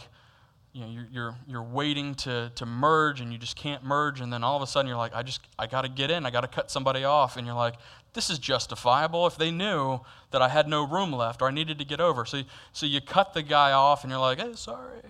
you 0.74 0.82
know, 0.82 0.90
you're, 0.90 1.08
you're, 1.12 1.36
you're 1.48 1.64
waiting 1.64 2.16
to, 2.16 2.52
to 2.56 2.66
merge 2.66 3.22
and 3.22 3.32
you 3.32 3.38
just 3.38 3.56
can't 3.56 3.82
merge 3.86 4.20
and 4.20 4.32
then 4.32 4.44
all 4.44 4.58
of 4.58 4.62
a 4.62 4.68
sudden 4.68 4.88
you're 4.88 4.98
like 4.98 5.14
i 5.14 5.22
just 5.22 5.42
i 5.60 5.68
got 5.68 5.82
to 5.82 5.90
get 5.90 6.12
in. 6.12 6.26
I 6.26 6.30
got 6.30 6.42
to 6.42 6.48
cut 6.48 6.70
somebody 6.70 7.06
off. 7.06 7.38
And 7.38 7.48
you're 7.48 7.56
like 7.56 7.76
this 8.14 8.30
is 8.30 8.40
justifiable 8.40 9.26
if 9.26 9.38
they 9.38 9.52
knew 9.52 10.02
that 10.32 10.42
i 10.42 10.50
had 10.50 10.68
no 10.68 10.86
room 10.86 11.14
left 11.14 11.42
or 11.42 11.48
i 11.48 11.52
needed 11.52 11.80
to 11.80 11.86
get 11.86 12.02
over. 12.02 12.26
So, 12.26 12.42
so 12.74 12.86
you 12.86 13.00
cut 13.00 13.34
the 13.34 13.42
guy 13.42 13.72
off 13.72 14.04
and 14.04 14.12
you're 14.12 14.20
like 14.20 14.40
hey 14.40 14.54
sorry. 14.56 15.02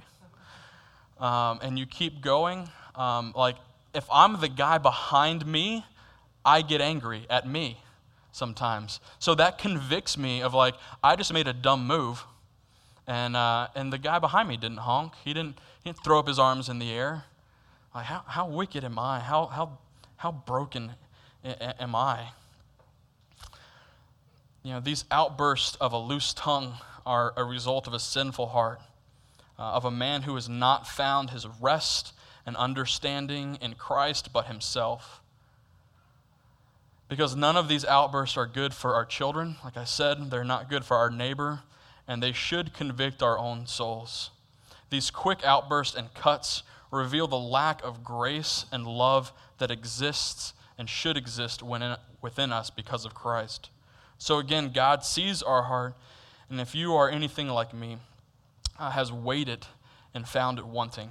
Um, 1.20 1.60
and 1.62 1.78
you 1.78 1.86
keep 1.86 2.22
going. 2.22 2.70
Um, 2.96 3.34
like 3.36 3.56
if 3.94 4.06
i'm 4.12 4.40
the 4.40 4.50
guy 4.50 4.78
behind 4.78 5.46
me 5.46 5.86
i 6.46 6.62
get 6.62 6.82
angry 6.82 7.26
at 7.30 7.48
me 7.48 7.78
sometimes 8.32 9.00
so 9.20 9.36
that 9.36 9.58
convicts 9.58 10.18
me 10.18 10.42
of 10.42 10.54
like 10.54 10.76
i 11.04 11.16
just 11.16 11.34
made 11.34 11.48
a 11.48 11.54
dumb 11.54 11.86
move 11.86 12.26
and, 13.08 13.36
uh, 13.36 13.68
and 13.76 13.92
the 13.92 13.98
guy 13.98 14.20
behind 14.20 14.48
me 14.48 14.58
didn't 14.58 14.78
honk. 14.78 15.14
He 15.24 15.34
didn't, 15.34 15.60
he 15.84 15.90
didn't 15.90 16.04
throw 16.04 16.20
up 16.20 16.28
his 16.28 16.40
arms 16.40 16.70
in 16.70 16.80
the 16.80 16.92
air. 16.92 17.26
Like, 17.94 18.06
how, 18.06 18.24
how 18.28 18.48
wicked 18.48 18.84
am 18.84 18.98
I? 18.98 19.20
How, 19.20 19.48
how, 19.48 19.78
how 20.18 20.32
broken 20.32 20.94
am 21.44 21.96
I? 21.96 22.30
You 24.64 24.74
know, 24.74 24.80
these 24.80 25.06
outbursts 25.10 25.76
of 25.78 25.92
a 25.92 25.98
loose 25.98 26.34
tongue 26.34 26.76
are 27.06 27.34
a 27.36 27.44
result 27.44 27.88
of 27.88 27.94
a 27.94 28.00
sinful 28.00 28.48
heart, 28.48 28.80
uh, 29.58 29.64
of 29.64 29.84
a 29.84 29.92
man 29.92 30.22
who 30.22 30.36
has 30.36 30.48
not 30.48 30.88
found 30.88 31.32
his 31.32 31.48
rest 31.60 32.14
and 32.46 32.56
understanding 32.56 33.58
in 33.62 33.74
Christ 33.74 34.32
but 34.32 34.46
himself. 34.46 35.21
Because 37.12 37.36
none 37.36 37.58
of 37.58 37.68
these 37.68 37.84
outbursts 37.84 38.38
are 38.38 38.46
good 38.46 38.74
for 38.74 38.96
our 38.96 39.04
children. 39.04 39.58
Like 39.66 39.76
I 39.76 39.84
said, 39.84 40.32
they're 40.32 40.46
not 40.46 40.70
good 40.70 40.86
for 40.86 40.96
our 40.96 41.10
neighbor 41.10 41.60
and 42.08 42.24
they 42.24 42.32
should 42.32 42.74
convict 42.74 43.22
our 43.22 43.38
own 43.38 43.68
souls. 43.68 44.30
These 44.90 45.12
quick 45.12 45.44
outbursts 45.44 45.94
and 45.94 46.14
cuts 46.14 46.64
reveal 46.90 47.28
the 47.28 47.38
lack 47.38 47.84
of 47.84 48.02
grace 48.02 48.66
and 48.72 48.88
love 48.88 49.34
that 49.58 49.72
exists 49.72 50.54
and 50.78 50.90
should 50.90 51.18
exist 51.18 51.62
within 51.62 52.54
us 52.54 52.70
because 52.70 53.04
of 53.04 53.14
Christ. 53.14 53.70
So, 54.18 54.38
again, 54.38 54.72
God 54.74 55.04
sees 55.04 55.44
our 55.44 55.64
heart, 55.64 55.96
and 56.50 56.62
if 56.62 56.74
you 56.74 56.96
are 56.96 57.10
anything 57.10 57.50
like 57.50 57.74
me, 57.74 57.98
uh, 58.80 58.92
has 58.92 59.12
waited 59.12 59.68
and 60.14 60.26
found 60.26 60.60
it 60.60 60.66
wanting. 60.66 61.10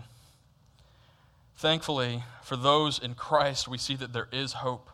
Thankfully, 1.57 2.25
for 2.43 2.57
those 2.57 2.99
in 2.99 3.15
Christ, 3.15 3.69
we 3.69 3.77
see 3.77 3.97
that 3.97 4.15
there 4.15 4.29
is 4.33 4.55
hope. 4.55 4.89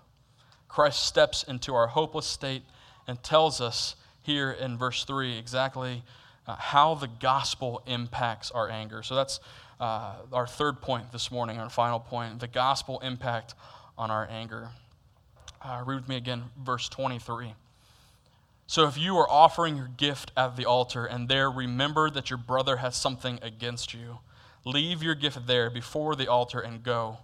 Christ 0.77 1.07
steps 1.07 1.43
into 1.43 1.75
our 1.75 1.87
hopeless 1.87 2.27
state 2.27 2.63
and 3.09 3.23
tells 3.23 3.63
us 3.63 3.97
here 4.21 4.51
in 4.51 4.77
verse 4.77 5.05
3 5.05 5.39
exactly 5.39 6.03
uh, 6.47 6.55
how 6.57 6.95
the 6.95 7.07
gospel 7.07 7.83
impacts 7.87 8.51
our 8.51 8.69
anger. 8.69 9.03
So 9.03 9.15
that's 9.15 9.41
uh, 9.81 10.17
our 10.35 10.47
third 10.47 10.83
point 10.83 11.13
this 11.13 11.31
morning, 11.31 11.57
our 11.57 11.71
final 11.71 11.99
point 11.99 12.41
the 12.41 12.47
gospel 12.47 13.01
impact 13.01 13.55
on 13.97 14.11
our 14.11 14.29
anger. 14.31 14.69
Uh, 15.63 15.83
read 15.87 16.01
with 16.01 16.09
me 16.11 16.17
again, 16.17 16.43
verse 16.63 16.91
23. 16.91 17.55
So 18.67 18.87
if 18.87 18.99
you 18.99 19.17
are 19.17 19.31
offering 19.31 19.79
your 19.79 19.89
gift 19.97 20.31
at 20.37 20.57
the 20.57 20.67
altar 20.67 21.07
and 21.07 21.27
there 21.27 21.51
remember 21.51 22.11
that 22.11 22.29
your 22.29 22.37
brother 22.39 22.77
has 22.77 22.97
something 22.97 23.39
against 23.41 23.95
you, 23.95 24.19
leave 24.67 25.03
your 25.03 25.15
gift 25.15 25.47
there 25.47 25.71
before 25.71 26.15
the 26.15 26.31
altar 26.31 26.61
and 26.61 26.83
go. 26.83 27.17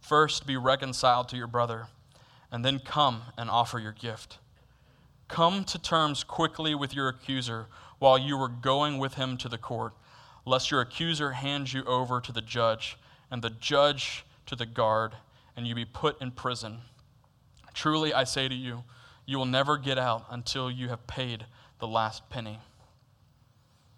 First 0.00 0.46
be 0.46 0.56
reconciled 0.56 1.28
to 1.28 1.36
your 1.36 1.48
brother, 1.48 1.88
and 2.50 2.64
then 2.64 2.78
come 2.78 3.22
and 3.36 3.50
offer 3.50 3.78
your 3.78 3.92
gift. 3.92 4.38
Come 5.28 5.64
to 5.64 5.78
terms 5.78 6.22
quickly 6.22 6.74
with 6.74 6.94
your 6.94 7.08
accuser 7.08 7.66
while 7.98 8.18
you 8.18 8.40
are 8.40 8.48
going 8.48 8.98
with 8.98 9.14
him 9.14 9.36
to 9.38 9.48
the 9.48 9.58
court, 9.58 9.92
lest 10.44 10.70
your 10.70 10.80
accuser 10.80 11.32
hand 11.32 11.72
you 11.72 11.82
over 11.84 12.20
to 12.20 12.32
the 12.32 12.40
judge, 12.40 12.96
and 13.30 13.42
the 13.42 13.50
judge 13.50 14.24
to 14.46 14.54
the 14.54 14.66
guard, 14.66 15.14
and 15.56 15.66
you 15.66 15.74
be 15.74 15.84
put 15.84 16.20
in 16.22 16.30
prison. 16.30 16.78
Truly, 17.74 18.14
I 18.14 18.24
say 18.24 18.48
to 18.48 18.54
you, 18.54 18.84
you 19.26 19.38
will 19.38 19.46
never 19.46 19.76
get 19.76 19.98
out 19.98 20.26
until 20.30 20.70
you 20.70 20.88
have 20.88 21.06
paid 21.06 21.46
the 21.80 21.88
last 21.88 22.28
penny. 22.30 22.60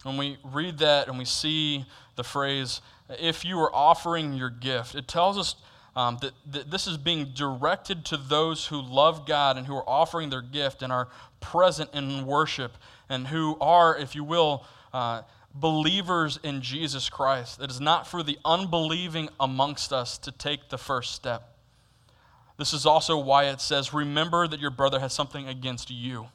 When 0.05 0.17
we 0.17 0.39
read 0.43 0.79
that 0.79 1.09
and 1.09 1.19
we 1.19 1.25
see 1.25 1.85
the 2.17 2.25
phrase, 2.25 2.81
if 3.21 3.45
you 3.45 3.59
are 3.61 3.75
offering 3.75 4.33
your 4.33 4.51
gift, 4.51 4.95
it 4.95 5.07
tells 5.07 5.37
us 5.37 5.57
um, 5.99 6.17
that, 6.21 6.33
that 6.53 6.71
this 6.71 6.87
is 6.87 6.97
being 6.97 7.33
directed 7.35 8.05
to 8.05 8.17
those 8.17 8.67
who 8.67 8.81
love 8.81 9.27
God 9.27 9.57
and 9.57 9.67
who 9.67 9.75
are 9.75 9.89
offering 9.89 10.31
their 10.31 10.43
gift 10.43 10.81
and 10.81 10.93
are 10.93 11.09
present 11.41 11.91
in 11.93 12.25
worship 12.25 12.79
and 13.09 13.27
who 13.27 13.57
are, 13.61 13.99
if 13.99 14.15
you 14.15 14.23
will, 14.23 14.65
uh, 14.93 15.23
believers 15.53 16.39
in 16.45 16.63
Jesus 16.63 17.09
Christ. 17.09 17.61
It 17.61 17.69
is 17.69 17.81
not 17.81 18.07
for 18.07 18.23
the 18.23 18.39
unbelieving 18.45 19.29
amongst 19.41 19.93
us 19.93 20.19
to 20.19 20.31
take 20.31 20.69
the 20.69 20.79
first 20.79 21.17
step. 21.17 21.57
This 22.59 22.73
is 22.73 22.87
also 22.87 23.19
why 23.19 23.47
it 23.47 23.61
says, 23.61 23.93
Remember 23.93 24.47
that 24.47 24.61
your 24.61 24.71
brother 24.71 25.01
has 25.01 25.13
something 25.13 25.49
against 25.49 25.91
you. 25.91 26.29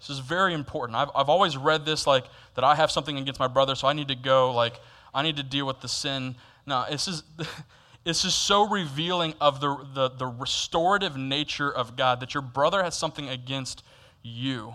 This 0.00 0.10
is 0.10 0.18
very 0.18 0.52
important. 0.52 0.98
I've, 0.98 1.10
I've 1.14 1.30
always 1.30 1.56
read 1.56 1.86
this 1.86 2.06
like 2.06 2.26
that 2.56 2.64
I 2.64 2.74
have 2.74 2.90
something 2.90 3.16
against 3.16 3.40
my 3.40 3.48
brother, 3.48 3.74
so 3.74 3.88
I 3.88 3.94
need 3.94 4.08
to 4.08 4.14
go, 4.14 4.52
like, 4.52 4.78
I 5.14 5.22
need 5.22 5.38
to 5.38 5.42
deal 5.42 5.66
with 5.66 5.80
the 5.80 5.88
sin. 5.88 6.34
No, 6.66 6.84
this 6.90 7.08
is. 7.08 7.22
This 8.02 8.24
is 8.24 8.34
so 8.34 8.66
revealing 8.68 9.34
of 9.40 9.60
the, 9.60 9.76
the, 9.94 10.08
the 10.10 10.26
restorative 10.26 11.16
nature 11.16 11.70
of 11.70 11.96
God 11.96 12.20
that 12.20 12.32
your 12.32 12.42
brother 12.42 12.82
has 12.82 12.96
something 12.96 13.28
against 13.28 13.82
you. 14.22 14.74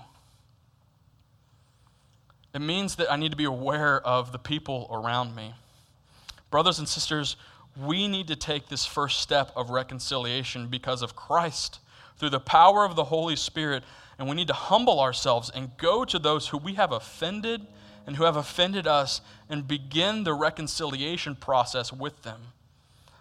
It 2.54 2.62
means 2.62 2.96
that 2.96 3.12
I 3.12 3.18
need 3.18 3.32
to 3.32 3.38
be 3.38 3.46
aware 3.46 4.00
of 4.00 4.32
the 4.32 4.40
people 4.40 4.88
around 4.92 5.36
me. 5.36 5.54
Brothers 6.52 6.80
and 6.80 6.88
sisters, 6.88 7.36
we 7.76 8.08
need 8.08 8.28
to 8.28 8.36
take 8.36 8.70
this 8.70 8.86
first 8.86 9.20
step 9.20 9.52
of 9.56 9.72
reconciliation 9.72 10.68
because 10.68 11.02
of 11.02 11.16
Christ 11.16 11.80
through 12.18 12.30
the 12.30 12.40
power 12.40 12.86
of 12.86 12.96
the 12.96 13.06
Holy 13.06 13.36
Spirit. 13.36 13.84
And 14.18 14.30
we 14.30 14.36
need 14.36 14.48
to 14.48 14.54
humble 14.54 15.02
ourselves 15.02 15.52
and 15.54 15.76
go 15.78 16.06
to 16.06 16.18
those 16.18 16.48
who 16.48 16.58
we 16.58 16.76
have 16.76 16.94
offended 16.94 17.68
and 18.08 18.16
who 18.16 18.24
have 18.24 18.38
offended 18.38 18.88
us 18.88 19.20
and 19.50 19.68
begin 19.68 20.24
the 20.24 20.34
reconciliation 20.34 21.36
process 21.36 21.92
with 21.92 22.22
them. 22.22 22.40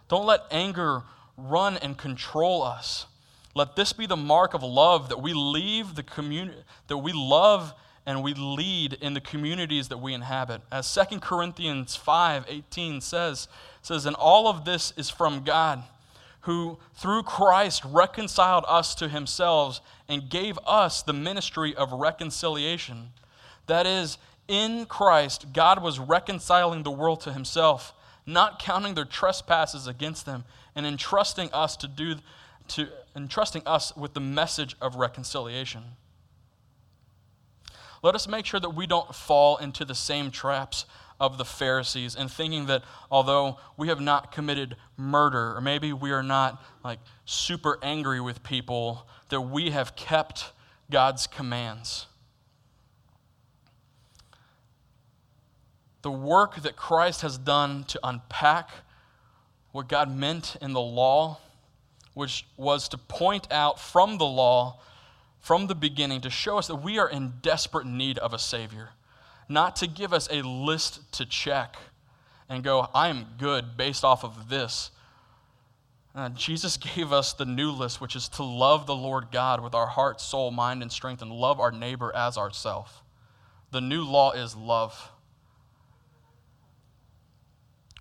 Don't 0.09 0.27
let 0.27 0.43
anger 0.51 1.03
run 1.37 1.77
and 1.79 1.97
control 1.97 2.63
us. 2.63 3.07
Let 3.55 3.77
this 3.77 3.93
be 3.93 4.07
the 4.07 4.17
mark 4.17 4.55
of 4.55 4.63
love 4.63 5.09
that 5.09 5.23
we 5.23 5.33
leave 5.33 5.95
the 5.95 6.03
community 6.03 6.59
that 6.89 6.99
we 6.99 7.13
love 7.13 7.73
and 8.07 8.23
we 8.23 8.35
lead 8.35 8.95
in 8.95 9.15
the 9.15 9.21
communities 9.21 9.89
that 9.89 9.99
we 9.99 10.13
inhabit. 10.13 10.61
As 10.71 10.87
2 10.87 11.21
Corinthians 11.21 11.97
5:18 11.97 13.01
says, 13.01 13.49
says, 13.81 14.07
"And 14.07 14.17
all 14.17 14.49
of 14.49 14.65
this 14.65 14.93
is 14.97 15.09
from 15.09 15.45
God, 15.45 15.85
who 16.43 16.79
through 16.95 17.23
Christ 17.23 17.83
reconciled 17.85 18.65
us 18.69 18.95
to 18.97 19.09
himself 19.09 19.81
and 20.09 20.29
gave 20.29 20.59
us 20.67 21.01
the 21.01 21.15
ministry 21.15 21.75
of 21.75 21.93
reconciliation." 21.93 23.13
That 23.67 23.87
is, 23.87 24.19
in 24.49 24.85
Christ, 24.85 25.53
God 25.55 25.79
was 25.79 25.99
reconciling 25.99 26.83
the 26.83 26.91
world 26.91 27.23
to 27.23 27.33
himself, 27.33 27.95
not 28.27 28.59
counting 28.59 28.95
their 28.95 29.05
trespasses 29.05 29.87
against 29.87 30.27
them, 30.27 30.45
and 30.75 30.87
entrusting 30.87 31.51
us 31.53 31.77
to 31.77 31.89
do 31.89 32.17
to 32.67 32.89
entrusting 33.15 33.63
us 33.67 33.95
with 33.95 34.15
the 34.15 34.21
message 34.21 34.75
of 34.81 34.97
reconciliation. 34.97 35.83
Let 38.03 38.15
us 38.15 38.29
make 38.29 38.47
sure 38.47 38.61
that 38.61 38.75
we 38.75 38.87
don't 38.87 39.15
fall 39.15 39.57
into 39.59 39.85
the 39.85 39.95
same 39.95 40.31
traps 40.31 40.87
of 41.21 41.39
the 41.39 41.45
Pharisees 41.45 42.15
and 42.17 42.31
thinking 42.31 42.67
that 42.67 42.83
although 43.11 43.59
we 43.77 43.89
have 43.89 44.01
not 44.01 44.33
committed 44.33 44.77
murder, 44.97 45.57
or 45.57 45.61
maybe 45.61 45.93
we 45.93 46.11
are 46.11 46.23
not 46.23 46.63
like 46.83 46.99
super 47.25 47.79
angry 47.83 48.21
with 48.21 48.43
people, 48.43 49.09
that 49.29 49.41
we 49.41 49.71
have 49.71 49.97
kept 49.97 50.53
God's 50.91 51.27
commands. 51.27 52.07
The 56.05 56.11
work 56.11 56.57
that 56.57 56.77
Christ 56.77 57.23
has 57.23 57.39
done 57.39 57.85
to 57.85 57.99
unpack 58.05 58.69
what 59.73 59.89
God 59.89 60.15
meant 60.15 60.55
in 60.61 60.75
the 60.75 60.81
law, 60.81 61.39
which 62.13 62.45
was 62.59 62.91
to 62.91 62.99
point 62.99 63.51
out 63.51 63.81
from 63.81 64.19
the 64.19 64.27
law 64.27 64.81
from 65.41 65.67
the 65.67 65.75
beginning 65.75 66.21
to 66.21 66.29
show 66.29 66.59
us 66.59 66.67
that 66.67 66.77
we 66.77 66.99
are 66.99 67.09
in 67.09 67.33
desperate 67.41 67.87
need 67.87 68.19
of 68.19 68.35
a 68.35 68.39
Savior, 68.39 68.91
not 69.49 69.77
to 69.77 69.87
give 69.87 70.13
us 70.13 70.29
a 70.31 70.43
list 70.43 71.11
to 71.13 71.25
check 71.25 71.79
and 72.51 72.63
go, 72.63 72.91
I 72.95 73.09
am 73.09 73.25
good 73.39 73.75
based 73.79 74.05
off 74.05 74.25
of 74.25 74.51
this. 74.51 74.91
Uh, 76.15 76.29
Jesus 76.29 76.77
gave 76.97 77.15
us 77.15 77.33
the 77.33 77.47
new 77.47 77.71
list, 77.71 78.03
which 78.03 78.15
is 78.15 78.29
to 78.29 78.43
love 78.43 78.85
the 78.85 78.95
Lord 78.95 79.29
God 79.33 79.63
with 79.63 79.75
our 79.75 79.87
heart, 79.87 80.21
soul, 80.21 80.51
mind, 80.51 80.83
and 80.83 80.93
strength, 80.93 81.23
and 81.23 81.33
love 81.33 81.61
our 81.61 81.73
neighbor 81.73 82.15
as 82.15 82.37
ourself. 82.37 83.03
The 83.71 83.81
new 83.81 84.05
law 84.05 84.33
is 84.33 84.55
love. 84.55 85.11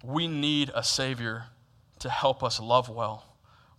We 0.03 0.27
need 0.27 0.69
a 0.75 0.83
Savior 0.83 1.45
to 1.99 2.09
help 2.09 2.43
us 2.43 2.59
love 2.59 2.89
well. 2.89 3.23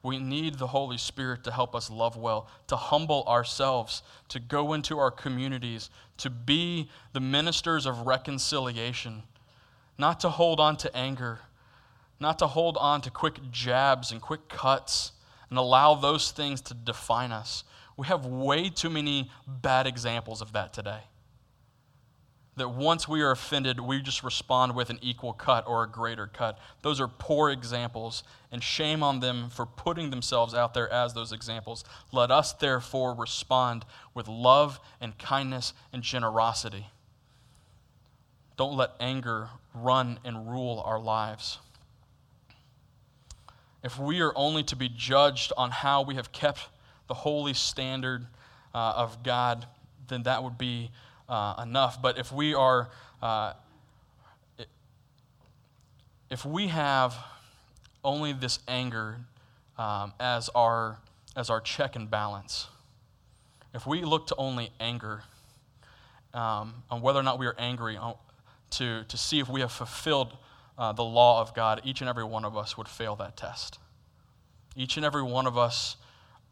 We 0.03 0.19
need 0.19 0.55
the 0.59 0.69
Holy 0.69 0.97
Spirit 0.97 1.45
to 1.45 1.53
help 1.53 1.75
us 1.75 1.91
love 1.91 2.17
well, 2.17 2.49
to 2.67 2.77
humble 2.77 3.25
ourselves, 3.27 4.03
to 4.29 4.41
go 4.41 4.73
into 4.73 4.99
our 4.99 5.11
communities, 5.11 5.91
to 6.19 6.31
be 6.31 6.89
the 7.13 7.21
ministers 7.21 7.85
of 7.85 8.07
reconciliation, 8.07 9.23
not 9.99 10.21
to 10.21 10.31
hold 10.31 10.61
on 10.61 10.77
to 10.79 10.97
anger, 10.97 11.41
not 12.19 12.39
to 12.39 12.47
hold 12.47 12.79
on 12.79 13.03
to 13.03 13.11
quick 13.11 13.51
jabs 13.51 14.11
and 14.11 14.21
quick 14.21 14.49
cuts 14.49 15.13
and 15.51 15.59
allow 15.59 15.95
those 15.95 16.31
things 16.31 16.61
to 16.63 16.75
define 16.75 17.33
us. 17.33 17.65
We 17.97 18.07
have 18.07 18.25
way 18.25 18.71
too 18.71 18.91
many 18.91 19.31
bad 19.47 19.87
examples 19.87 20.41
of 20.41 20.53
that 20.53 20.73
today 20.73 21.03
that 22.57 22.71
once 22.71 23.09
we 23.09 23.21
are 23.21 23.33
offended, 23.33 23.81
we 23.81 24.01
just 24.01 24.23
respond 24.23 24.75
with 24.75 24.91
an 24.91 24.99
equal 25.03 25.33
cut 25.33 25.67
or 25.67 25.83
a 25.83 25.89
greater 25.89 26.27
cut. 26.27 26.59
Those 26.83 27.01
are 27.01 27.09
poor 27.09 27.51
examples, 27.51 28.23
and 28.53 28.63
shame 28.63 29.03
on 29.03 29.21
them 29.21 29.51
for 29.51 29.67
putting 29.67 30.11
themselves 30.11 30.55
out 30.55 30.75
there 30.75 30.91
as 30.93 31.15
those 31.15 31.33
examples. 31.33 31.85
Let 32.13 32.31
us 32.31 32.53
therefore 32.53 33.15
respond 33.15 33.85
with 34.15 34.29
love 34.29 34.79
and 35.01 35.19
kindness 35.19 35.73
and 35.93 36.03
generosity. 36.03 36.87
Don't 38.57 38.77
let 38.77 38.91
anger 39.01 39.49
run 39.75 40.21
and 40.25 40.49
rule 40.49 40.83
our 40.87 41.01
lives. 41.01 41.59
If 43.83 43.99
we 43.99 44.21
are 44.21 44.33
only 44.37 44.63
to 44.65 44.77
be 44.77 44.89
judged 44.89 45.53
on 45.57 45.71
how 45.71 46.03
we 46.03 46.15
have 46.15 46.31
kept 46.31 46.69
the 47.09 47.15
holy 47.15 47.53
standard 47.53 48.27
uh, 48.73 48.95
of 48.97 49.23
God, 49.23 49.67
then 50.09 50.23
that 50.23 50.43
would 50.43 50.57
be 50.57 50.91
uh, 51.29 51.55
enough. 51.63 52.01
But 52.01 52.19
if 52.19 52.33
we 52.33 52.55
are, 52.55 52.91
uh, 53.23 53.55
if 56.31 56.45
we 56.45 56.69
have 56.69 57.15
only 58.03 58.33
this 58.33 58.59
anger 58.69 59.17
um, 59.79 60.13
as 60.21 60.49
our 60.51 60.99
as 61.37 61.51
our 61.51 61.61
check 61.61 61.97
and 61.97 62.11
balance, 62.11 62.69
if 63.73 63.87
we 63.87 64.03
look 64.03 64.29
to 64.29 64.37
only 64.37 64.71
anger 64.79 65.23
um, 66.33 66.75
on 66.91 67.01
whether 67.03 67.19
or 67.19 67.25
not 67.25 67.39
we 67.39 67.47
are 67.47 67.57
angry 67.59 67.97
on, 67.97 68.15
to 68.71 69.05
to 69.05 69.17
see 69.17 69.41
if 69.41 69.49
we 69.49 69.61
have 69.61 69.73
fulfilled 69.73 70.37
uh, 70.79 70.93
the 70.93 71.05
law 71.05 71.41
of 71.41 71.55
God, 71.55 71.81
each 71.85 72.01
and 72.01 72.09
every 72.09 72.25
one 72.25 72.45
of 72.45 72.57
us 72.57 72.77
would 72.77 72.89
fail 72.89 73.17
that 73.17 73.37
test. 73.37 73.79
Each 74.77 74.97
and 74.97 75.07
every 75.07 75.23
one 75.23 75.47
of 75.47 75.57
us, 75.57 75.97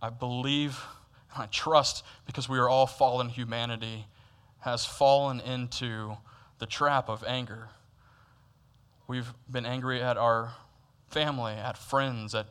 I 0.01 0.11
believe, 0.11 0.81
and 1.35 1.43
I 1.43 1.47
trust, 1.47 2.05
because 2.25 2.49
we 2.49 2.59
are 2.59 2.69
all 2.69 2.87
fallen 2.87 3.29
humanity 3.29 4.07
has 4.63 4.85
fallen 4.85 5.41
into 5.41 6.17
the 6.59 6.67
trap 6.67 7.09
of 7.09 7.25
anger. 7.27 7.69
We've 9.09 9.33
been 9.51 9.67
angry 9.67 10.01
at 10.01 10.17
our 10.17 10.53
family, 11.09 11.53
at 11.53 11.77
friends, 11.77 12.33
at 12.35 12.47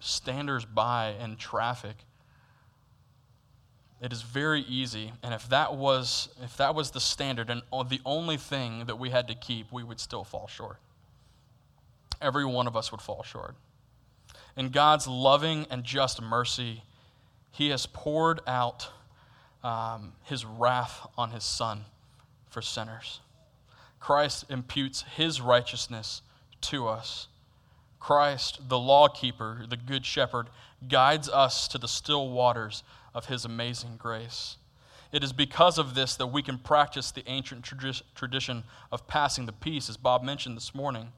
standers 0.00 0.64
by 0.64 1.14
in 1.22 1.36
traffic. 1.36 1.96
It 4.00 4.12
is 4.12 4.22
very 4.22 4.62
easy, 4.62 5.12
and 5.22 5.34
if 5.34 5.48
that 5.50 5.74
was 5.76 6.30
if 6.42 6.56
that 6.56 6.74
was 6.74 6.90
the 6.90 7.00
standard 7.00 7.50
and 7.50 7.62
the 7.88 8.00
only 8.06 8.38
thing 8.38 8.86
that 8.86 8.98
we 8.98 9.10
had 9.10 9.28
to 9.28 9.34
keep, 9.34 9.70
we 9.70 9.82
would 9.82 10.00
still 10.00 10.24
fall 10.24 10.48
short. 10.48 10.78
Every 12.20 12.46
one 12.46 12.66
of 12.66 12.76
us 12.76 12.90
would 12.90 13.02
fall 13.02 13.22
short. 13.22 13.56
In 14.56 14.70
God's 14.70 15.06
loving 15.06 15.66
and 15.70 15.84
just 15.84 16.22
mercy, 16.22 16.82
He 17.50 17.68
has 17.68 17.84
poured 17.84 18.40
out 18.46 18.88
um, 19.66 20.12
his 20.22 20.44
wrath 20.44 21.08
on 21.18 21.32
his 21.32 21.42
son 21.42 21.84
for 22.48 22.62
sinners. 22.62 23.18
Christ 23.98 24.44
imputes 24.48 25.02
his 25.16 25.40
righteousness 25.40 26.22
to 26.60 26.86
us. 26.86 27.26
Christ, 27.98 28.68
the 28.68 28.78
lawkeeper, 28.78 29.64
the 29.68 29.76
good 29.76 30.06
shepherd, 30.06 30.50
guides 30.88 31.28
us 31.28 31.66
to 31.68 31.78
the 31.78 31.88
still 31.88 32.30
waters 32.30 32.84
of 33.12 33.26
his 33.26 33.44
amazing 33.44 33.96
grace. 33.96 34.56
It 35.10 35.24
is 35.24 35.32
because 35.32 35.78
of 35.78 35.96
this 35.96 36.14
that 36.14 36.28
we 36.28 36.42
can 36.42 36.58
practice 36.58 37.10
the 37.10 37.28
ancient 37.28 37.64
tradi- 37.64 38.02
tradition 38.14 38.62
of 38.92 39.08
passing 39.08 39.46
the 39.46 39.52
peace, 39.52 39.88
as 39.88 39.96
Bob 39.96 40.22
mentioned 40.22 40.56
this 40.56 40.76
morning. 40.76 41.08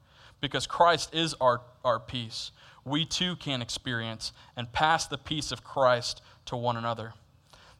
Because 0.40 0.66
Christ 0.66 1.14
is 1.14 1.34
our, 1.38 1.61
our 1.84 2.01
peace, 2.01 2.53
we 2.86 3.05
too 3.05 3.36
can 3.36 3.61
experience 3.61 4.32
and 4.57 4.72
pass 4.72 5.07
the 5.07 5.18
peace 5.18 5.53
of 5.53 5.64
Christ 5.64 6.22
to 6.46 6.57
one 6.57 6.78
another. 6.78 7.12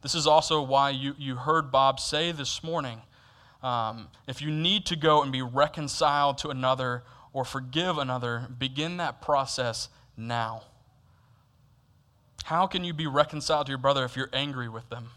This 0.03 0.15
is 0.15 0.27
also 0.27 0.63
why 0.63 0.91
you, 0.91 1.15
you 1.19 1.37
heard 1.37 1.73
Bob 1.73 1.99
say 2.01 2.33
this 2.33 2.63
morning 2.63 3.03
um, 3.63 4.09
if 4.27 4.41
you 4.41 4.51
need 4.51 4.87
to 4.87 4.97
go 4.97 5.23
and 5.23 5.33
be 5.33 5.43
reconciled 5.43 6.39
to 6.39 6.49
another 6.49 7.03
or 7.33 7.45
forgive 7.45 7.99
another, 7.99 8.47
begin 8.57 8.99
that 8.99 9.21
process 9.21 9.89
now. 10.17 10.63
How 12.45 12.67
can 12.67 12.85
you 12.85 12.95
be 12.95 13.07
reconciled 13.07 13.67
to 13.67 13.71
your 13.71 13.79
brother 13.79 14.05
if 14.05 14.17
you're 14.17 14.31
angry 14.33 14.69
with 14.69 14.89
them? 14.89 15.09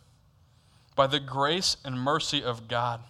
By 0.96 1.08
the 1.08 1.20
grace 1.20 1.78
and 1.86 2.00
mercy 2.00 2.44
of 2.44 2.68
God. 2.68 3.02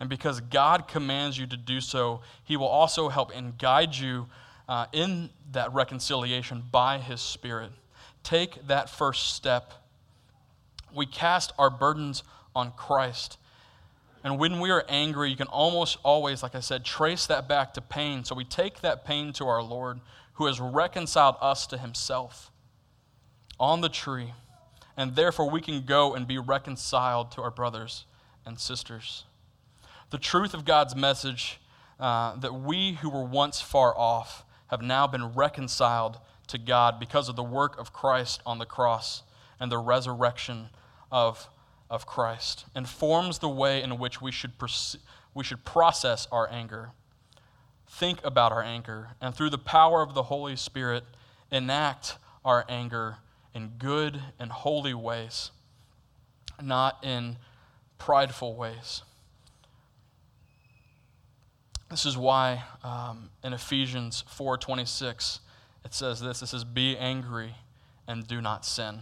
And 0.00 0.08
because 0.08 0.40
God 0.40 0.88
commands 0.88 1.38
you 1.38 1.46
to 1.46 1.56
do 1.56 1.80
so, 1.80 2.22
He 2.42 2.56
will 2.56 2.66
also 2.66 3.10
help 3.10 3.30
and 3.34 3.56
guide 3.58 3.94
you 3.94 4.26
uh, 4.68 4.86
in 4.92 5.30
that 5.52 5.72
reconciliation 5.74 6.64
by 6.70 6.98
His 6.98 7.20
Spirit. 7.20 7.70
Take 8.22 8.66
that 8.66 8.88
first 8.88 9.34
step. 9.34 9.72
We 10.94 11.06
cast 11.06 11.52
our 11.58 11.70
burdens 11.70 12.22
on 12.54 12.72
Christ. 12.72 13.38
And 14.22 14.38
when 14.38 14.60
we 14.60 14.70
are 14.70 14.84
angry, 14.88 15.30
you 15.30 15.36
can 15.36 15.46
almost 15.46 15.96
always, 16.02 16.42
like 16.42 16.54
I 16.54 16.60
said, 16.60 16.84
trace 16.84 17.26
that 17.26 17.48
back 17.48 17.74
to 17.74 17.80
pain. 17.80 18.24
So 18.24 18.34
we 18.34 18.44
take 18.44 18.80
that 18.80 19.04
pain 19.04 19.32
to 19.34 19.46
our 19.46 19.62
Lord, 19.62 20.00
who 20.34 20.46
has 20.46 20.60
reconciled 20.60 21.36
us 21.40 21.66
to 21.68 21.78
Himself 21.78 22.50
on 23.58 23.80
the 23.80 23.88
tree. 23.88 24.34
And 24.96 25.16
therefore, 25.16 25.48
we 25.48 25.60
can 25.60 25.84
go 25.84 26.14
and 26.14 26.26
be 26.26 26.38
reconciled 26.38 27.30
to 27.32 27.42
our 27.42 27.50
brothers 27.50 28.04
and 28.44 28.58
sisters. 28.58 29.24
The 30.10 30.18
truth 30.18 30.52
of 30.52 30.64
God's 30.64 30.94
message 30.94 31.60
uh, 31.98 32.36
that 32.36 32.54
we 32.54 32.94
who 32.94 33.08
were 33.08 33.24
once 33.24 33.60
far 33.60 33.96
off 33.96 34.44
have 34.68 34.82
now 34.82 35.06
been 35.06 35.34
reconciled 35.34 36.18
to 36.48 36.58
God 36.58 36.98
because 36.98 37.28
of 37.28 37.36
the 37.36 37.44
work 37.44 37.78
of 37.78 37.92
Christ 37.92 38.40
on 38.44 38.58
the 38.58 38.66
cross 38.66 39.22
and 39.58 39.70
the 39.70 39.78
resurrection 39.78 40.68
of, 41.10 41.48
of 41.88 42.06
Christ 42.06 42.66
informs 42.74 43.38
the 43.38 43.48
way 43.48 43.82
in 43.82 43.98
which 43.98 44.20
we 44.20 44.30
should, 44.30 44.58
perce- 44.58 44.96
we 45.34 45.44
should 45.44 45.64
process 45.64 46.26
our 46.30 46.50
anger, 46.50 46.90
think 47.88 48.24
about 48.24 48.52
our 48.52 48.62
anger, 48.62 49.08
and 49.20 49.34
through 49.34 49.50
the 49.50 49.58
power 49.58 50.02
of 50.02 50.14
the 50.14 50.24
Holy 50.24 50.56
Spirit, 50.56 51.04
enact 51.50 52.16
our 52.44 52.64
anger 52.68 53.16
in 53.54 53.72
good 53.78 54.20
and 54.38 54.52
holy 54.52 54.94
ways, 54.94 55.50
not 56.62 56.98
in 57.02 57.36
prideful 57.98 58.54
ways. 58.54 59.02
This 61.90 62.06
is 62.06 62.16
why 62.16 62.62
um, 62.84 63.30
in 63.42 63.52
Ephesians 63.52 64.24
4:26 64.30 65.40
it 65.84 65.92
says 65.92 66.20
this. 66.20 66.40
It 66.40 66.46
says, 66.46 66.62
"Be 66.62 66.96
angry 66.96 67.56
and 68.06 68.26
do 68.26 68.40
not 68.40 68.64
sin," 68.64 69.00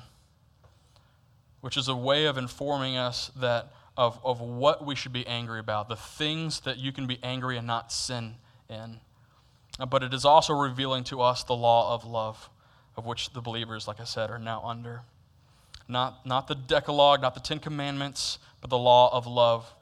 which 1.61 1.77
is 1.77 1.89
a 1.89 1.95
way 1.95 2.27
of 2.27 2.39
informing 2.39 2.97
us 2.97 3.31
that 3.37 3.73
of, 3.97 4.21
of 4.25 4.41
what 4.41 4.87
we 4.87 4.95
should 4.95 5.13
be 5.13 5.27
angry 5.27 5.59
about, 5.59 5.89
the 5.89 5.97
things 5.97 6.61
that 6.61 6.79
you 6.79 6.93
can 6.93 7.07
be 7.07 7.19
angry 7.23 7.57
and 7.57 7.67
not 7.67 7.91
sin 7.91 8.37
in. 8.71 9.01
But 9.91 10.03
it 10.05 10.15
is 10.15 10.25
also 10.25 10.55
revealing 10.55 11.05
to 11.05 11.21
us 11.21 11.43
the 11.43 11.57
law 11.57 11.93
of 11.93 12.05
love, 12.05 12.49
of 12.97 13.07
which 13.07 13.33
the 13.33 13.41
believers, 13.41 13.89
like 13.89 14.01
I 14.01 14.05
said, 14.05 14.31
are 14.31 14.39
now 14.39 14.63
under. 14.65 15.03
Not, 15.89 16.25
not 16.25 16.47
the 16.47 16.55
Decalogue, 16.55 17.23
not 17.23 17.35
the 17.35 17.41
Ten 17.41 17.59
Commandments, 17.59 18.39
but 18.61 18.71
the 18.71 18.79
law 18.79 19.13
of 19.13 19.27
love 19.27 19.75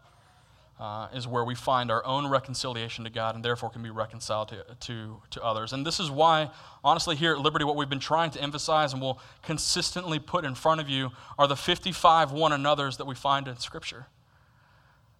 uh, 0.78 1.08
is 1.14 1.26
where 1.26 1.44
we 1.44 1.54
find 1.54 1.90
our 1.90 2.04
own 2.04 2.26
reconciliation 2.28 3.04
to 3.04 3.10
God 3.10 3.34
and 3.34 3.44
therefore 3.44 3.70
can 3.70 3.82
be 3.82 3.90
reconciled 3.90 4.48
to, 4.48 4.64
to, 4.80 5.22
to 5.30 5.42
others. 5.42 5.72
And 5.72 5.86
this 5.86 5.98
is 5.98 6.10
why, 6.10 6.50
honestly, 6.84 7.16
here 7.16 7.32
at 7.32 7.38
Liberti, 7.38 7.64
what 7.64 7.76
we've 7.76 7.88
been 7.88 7.98
trying 7.98 8.30
to 8.32 8.40
emphasize 8.42 8.92
and 8.92 9.00
will 9.00 9.18
consistently 9.42 10.18
put 10.18 10.44
in 10.44 10.54
front 10.54 10.80
of 10.80 10.88
you 10.88 11.10
are 11.38 11.46
the 11.46 11.56
55 11.56 12.32
one 12.32 12.52
another's 12.52 12.98
that 12.98 13.06
we 13.06 13.14
find 13.14 13.48
in 13.48 13.56
Scripture. 13.56 14.06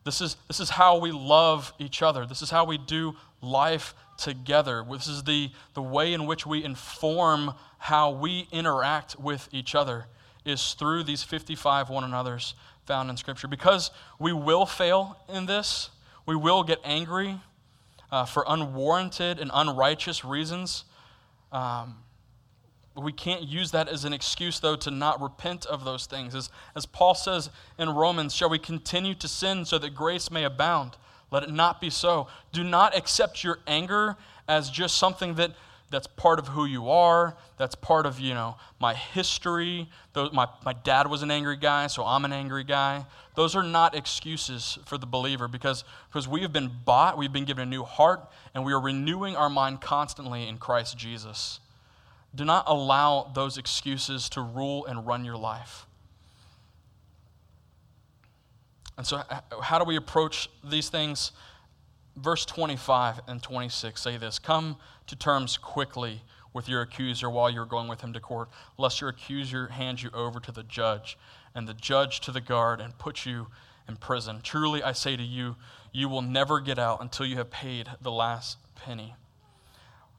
This 0.04 0.20
is, 0.20 0.36
this 0.46 0.61
is 0.61 0.70
how 0.70 0.98
we 0.98 1.11
love 1.11 1.72
each 1.78 2.02
other. 2.02 2.26
This 2.26 2.42
is 2.42 2.50
how 2.50 2.64
we 2.64 2.78
do 2.78 3.14
life 3.40 3.94
together. 4.18 4.84
This 4.88 5.09
is 5.09 5.24
the, 5.24 5.50
the 5.74 5.82
way 5.82 6.12
in 6.12 6.26
which 6.26 6.46
we 6.46 6.62
inform 6.62 7.54
how 7.78 8.11
we 8.11 8.46
interact 8.52 9.18
with 9.18 9.48
each 9.52 9.74
other 9.74 10.07
is 10.44 10.74
through 10.74 11.02
these 11.02 11.22
55 11.22 11.90
one 11.90 12.04
another's 12.04 12.54
found 12.87 13.11
in 13.11 13.16
Scripture. 13.16 13.49
Because 13.49 13.91
we 14.18 14.32
will 14.32 14.64
fail 14.64 15.18
in 15.28 15.47
this, 15.47 15.91
we 16.24 16.37
will 16.37 16.62
get 16.62 16.78
angry 16.84 17.41
uh, 18.11 18.24
for 18.24 18.45
unwarranted 18.49 19.39
and 19.39 19.51
unrighteous 19.53 20.24
reasons. 20.24 20.84
Um, 21.53 21.97
we 22.97 23.12
can't 23.12 23.43
use 23.43 23.72
that 23.72 23.89
as 23.89 24.05
an 24.05 24.12
excuse, 24.12 24.61
though, 24.61 24.76
to 24.76 24.91
not 24.91 25.20
repent 25.20 25.66
of 25.66 25.84
those 25.84 26.07
things. 26.07 26.34
As, 26.34 26.49
as 26.74 26.87
Paul 26.87 27.14
says 27.14 27.51
in 27.78 27.91
Romans, 27.91 28.34
shall 28.34 28.49
we 28.49 28.59
continue 28.59 29.14
to 29.16 29.28
sin 29.28 29.64
so 29.64 29.78
that 29.78 29.95
grace 29.95 30.30
may 30.30 30.45
abound? 30.45 30.97
Let 31.30 31.43
it 31.43 31.51
not 31.51 31.80
be 31.80 31.91
so. 31.91 32.28
Do 32.53 32.64
not 32.64 32.97
accept 32.97 33.45
your 33.45 33.59
anger 33.66 34.16
as 34.49 34.70
just 34.70 34.97
something 34.97 35.34
that 35.34 35.53
that's 35.91 36.09
part 36.09 36.39
of 36.39 36.49
who 36.49 36.64
you 36.64 36.91
are. 36.91 37.37
That's 37.59 37.76
part 37.76 38.07
of, 38.07 38.18
you 38.18 38.34
know, 38.34 38.57
my 38.80 38.95
history. 38.95 39.89
My, 40.14 40.49
my 40.64 40.72
dad 40.72 41.09
was 41.09 41.22
an 41.22 41.30
angry 41.30 41.57
guy, 41.57 41.87
so 41.87 42.05
I'm 42.05 42.24
an 42.24 42.32
angry 42.32 42.64
guy. 42.64 43.07
Those 43.37 43.55
are 43.55 43.62
not 43.62 43.95
excuses 43.95 44.78
for 44.84 44.99
the 44.99 45.07
believer 45.07 45.47
because, 45.47 45.84
because 46.09 46.26
we 46.26 46.43
have 46.43 46.53
been 46.53 46.70
bought, 46.84 47.16
we've 47.16 47.32
been 47.32 47.45
given 47.45 47.62
a 47.62 47.70
new 47.70 47.84
heart, 47.84 48.20
and 48.55 48.64
we 48.64 48.72
are 48.72 48.80
renewing 48.80 49.37
our 49.37 49.49
mind 49.49 49.80
constantly 49.80 50.49
in 50.49 50.59
Christ 50.59 50.99
Jesus. 50.99 51.61
Do 52.34 52.45
not 52.45 52.64
allow 52.66 53.30
those 53.34 53.57
excuses 53.57 54.28
to 54.30 54.41
rule 54.41 54.87
and 54.87 55.07
run 55.07 55.24
your 55.24 55.37
life. 55.37 55.87
And 58.99 59.07
so, 59.07 59.22
how 59.62 59.78
do 59.78 59.84
we 59.84 59.97
approach 59.97 60.49
these 60.64 60.89
things? 60.89 61.32
Verse 62.16 62.47
25 62.47 63.20
and 63.28 63.43
26 63.43 64.01
say 64.01 64.16
this 64.16 64.39
Come 64.39 64.76
to 65.07 65.16
terms 65.16 65.57
quickly 65.57 66.22
with 66.52 66.68
your 66.68 66.80
accuser 66.82 67.28
while 67.28 67.50
you're 67.50 67.66
going 67.66 67.86
with 67.86 68.00
him 68.00 68.12
to 68.14 68.20
court, 68.20 68.48
lest 68.78 69.00
your 69.00 69.11
accuser 69.11 69.68
hand 69.68 70.02
you 70.02 70.11
over 70.14 70.40
to 70.40 70.50
the 70.50 70.62
judge, 70.62 71.18
and 71.54 71.68
the 71.68 71.74
judge 71.74 72.20
to 72.20 72.32
the 72.32 72.40
guard, 72.40 72.80
and 72.80 72.96
put 72.98 73.26
you 73.26 73.48
in 73.86 73.96
prison. 73.96 74.40
Truly, 74.42 74.82
I 74.82 74.92
say 74.92 75.16
to 75.16 75.22
you, 75.22 75.57
you 75.92 76.09
will 76.09 76.22
never 76.22 76.61
get 76.61 76.78
out 76.78 77.00
until 77.00 77.26
you 77.26 77.36
have 77.36 77.50
paid 77.50 77.88
the 78.00 78.11
last 78.11 78.57
penny. 78.74 79.14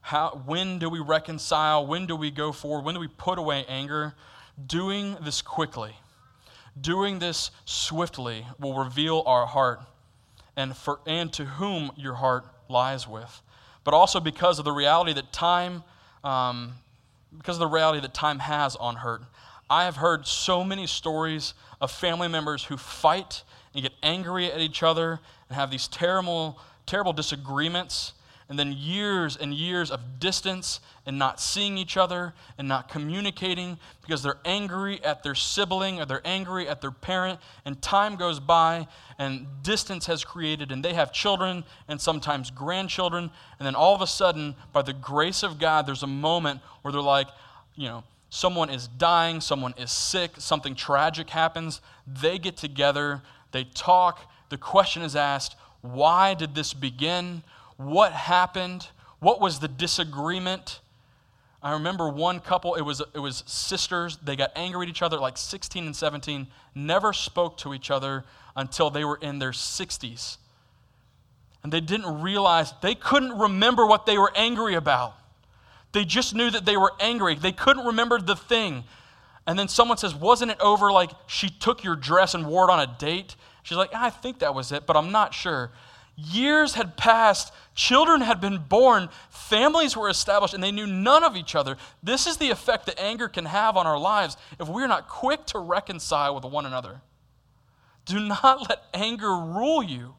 How, 0.00 0.40
when 0.46 0.78
do 0.78 0.88
we 0.88 1.00
reconcile? 1.00 1.86
When 1.86 2.06
do 2.06 2.16
we 2.16 2.30
go 2.30 2.52
forward? 2.52 2.84
When 2.84 2.94
do 2.94 3.00
we 3.00 3.08
put 3.08 3.38
away 3.38 3.64
anger? 3.68 4.14
Doing 4.64 5.16
this 5.20 5.42
quickly, 5.42 5.96
doing 6.80 7.18
this 7.18 7.50
swiftly 7.64 8.46
will 8.58 8.74
reveal 8.74 9.22
our 9.26 9.46
heart 9.46 9.82
and, 10.56 10.76
for, 10.76 11.00
and 11.06 11.32
to 11.34 11.44
whom 11.44 11.92
your 11.96 12.14
heart 12.14 12.46
lies 12.68 13.06
with 13.06 13.42
but 13.88 13.94
also 13.94 14.20
because 14.20 14.58
of 14.58 14.66
the 14.66 14.70
reality 14.70 15.14
that 15.14 15.32
time, 15.32 15.82
um, 16.22 16.74
because 17.38 17.56
of 17.56 17.60
the 17.60 17.66
reality 17.66 17.98
that 17.98 18.12
time 18.12 18.38
has 18.38 18.76
on 18.76 18.96
hurt. 18.96 19.22
I 19.70 19.84
have 19.84 19.96
heard 19.96 20.26
so 20.26 20.62
many 20.62 20.86
stories 20.86 21.54
of 21.80 21.90
family 21.90 22.28
members 22.28 22.64
who 22.64 22.76
fight 22.76 23.44
and 23.72 23.82
get 23.82 23.92
angry 24.02 24.52
at 24.52 24.60
each 24.60 24.82
other 24.82 25.20
and 25.48 25.56
have 25.56 25.70
these 25.70 25.88
terrible, 25.88 26.60
terrible 26.84 27.14
disagreements 27.14 28.12
and 28.48 28.58
then 28.58 28.72
years 28.72 29.36
and 29.36 29.52
years 29.52 29.90
of 29.90 30.18
distance 30.18 30.80
and 31.04 31.18
not 31.18 31.38
seeing 31.40 31.76
each 31.76 31.96
other 31.96 32.32
and 32.56 32.66
not 32.66 32.88
communicating 32.88 33.78
because 34.00 34.22
they're 34.22 34.38
angry 34.44 35.02
at 35.04 35.22
their 35.22 35.34
sibling 35.34 36.00
or 36.00 36.06
they're 36.06 36.26
angry 36.26 36.66
at 36.66 36.80
their 36.80 36.90
parent, 36.90 37.38
and 37.64 37.80
time 37.82 38.16
goes 38.16 38.40
by 38.40 38.86
and 39.18 39.46
distance 39.62 40.06
has 40.06 40.24
created, 40.24 40.72
and 40.72 40.84
they 40.84 40.94
have 40.94 41.12
children 41.12 41.64
and 41.88 42.00
sometimes 42.00 42.50
grandchildren, 42.50 43.30
and 43.58 43.66
then 43.66 43.74
all 43.74 43.94
of 43.94 44.00
a 44.00 44.06
sudden, 44.06 44.54
by 44.72 44.80
the 44.80 44.92
grace 44.92 45.42
of 45.42 45.58
God, 45.58 45.86
there's 45.86 46.04
a 46.04 46.06
moment 46.06 46.60
where 46.82 46.92
they're 46.92 47.00
like, 47.00 47.28
you 47.74 47.88
know, 47.88 48.04
someone 48.30 48.70
is 48.70 48.88
dying, 48.88 49.40
someone 49.40 49.74
is 49.76 49.90
sick, 49.90 50.32
something 50.38 50.74
tragic 50.74 51.30
happens. 51.30 51.80
They 52.06 52.38
get 52.38 52.56
together, 52.56 53.22
they 53.52 53.64
talk, 53.64 54.20
the 54.50 54.58
question 54.58 55.02
is 55.02 55.16
asked, 55.16 55.56
why 55.80 56.34
did 56.34 56.54
this 56.54 56.74
begin? 56.74 57.42
What 57.78 58.12
happened, 58.12 58.88
what 59.20 59.40
was 59.40 59.60
the 59.60 59.68
disagreement. 59.68 60.80
I 61.62 61.72
remember 61.72 62.08
one 62.08 62.40
couple, 62.40 62.74
it 62.74 62.82
was, 62.82 63.00
it 63.14 63.18
was 63.18 63.42
sisters. 63.46 64.18
They 64.22 64.36
got 64.36 64.52
angry 64.54 64.86
at 64.86 64.90
each 64.90 65.02
other 65.02 65.18
like 65.18 65.38
16 65.38 65.86
and 65.86 65.96
17, 65.96 66.48
never 66.74 67.12
spoke 67.12 67.56
to 67.58 67.72
each 67.72 67.90
other 67.90 68.24
until 68.54 68.90
they 68.90 69.04
were 69.04 69.18
in 69.22 69.38
their 69.38 69.52
60s. 69.52 70.36
And 71.62 71.72
they 71.72 71.80
didn't 71.80 72.20
realize, 72.20 72.72
they 72.82 72.94
couldn't 72.94 73.38
remember 73.38 73.86
what 73.86 74.06
they 74.06 74.18
were 74.18 74.32
angry 74.36 74.74
about. 74.74 75.14
They 75.92 76.04
just 76.04 76.34
knew 76.34 76.50
that 76.50 76.66
they 76.66 76.76
were 76.76 76.92
angry. 77.00 77.34
They 77.34 77.52
couldn't 77.52 77.86
remember 77.86 78.20
the 78.20 78.36
thing. 78.36 78.84
And 79.46 79.58
then 79.58 79.68
someone 79.68 79.96
says, 79.96 80.14
Wasn't 80.14 80.50
it 80.50 80.60
over 80.60 80.92
like 80.92 81.10
she 81.26 81.48
took 81.48 81.82
your 81.82 81.96
dress 81.96 82.34
and 82.34 82.46
wore 82.46 82.68
it 82.68 82.72
on 82.72 82.80
a 82.80 82.96
date? 82.98 83.34
She's 83.62 83.78
like, 83.78 83.94
I 83.94 84.10
think 84.10 84.40
that 84.40 84.54
was 84.54 84.72
it, 84.72 84.86
but 84.86 84.96
I'm 84.96 85.10
not 85.10 85.34
sure. 85.34 85.70
Years 86.20 86.74
had 86.74 86.96
passed, 86.96 87.52
children 87.76 88.22
had 88.22 88.40
been 88.40 88.58
born, 88.58 89.08
families 89.30 89.96
were 89.96 90.08
established, 90.08 90.52
and 90.52 90.62
they 90.62 90.72
knew 90.72 90.86
none 90.86 91.22
of 91.22 91.36
each 91.36 91.54
other. 91.54 91.76
This 92.02 92.26
is 92.26 92.38
the 92.38 92.50
effect 92.50 92.86
that 92.86 92.98
anger 92.98 93.28
can 93.28 93.44
have 93.44 93.76
on 93.76 93.86
our 93.86 93.98
lives 93.98 94.36
if 94.58 94.68
we're 94.68 94.88
not 94.88 95.08
quick 95.08 95.46
to 95.46 95.60
reconcile 95.60 96.34
with 96.34 96.44
one 96.44 96.66
another. 96.66 97.02
Do 98.04 98.18
not 98.18 98.62
let 98.68 98.82
anger 98.92 99.30
rule 99.30 99.80
you. 99.80 100.16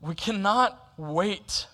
We 0.00 0.16
cannot 0.16 0.94
wait 0.96 1.68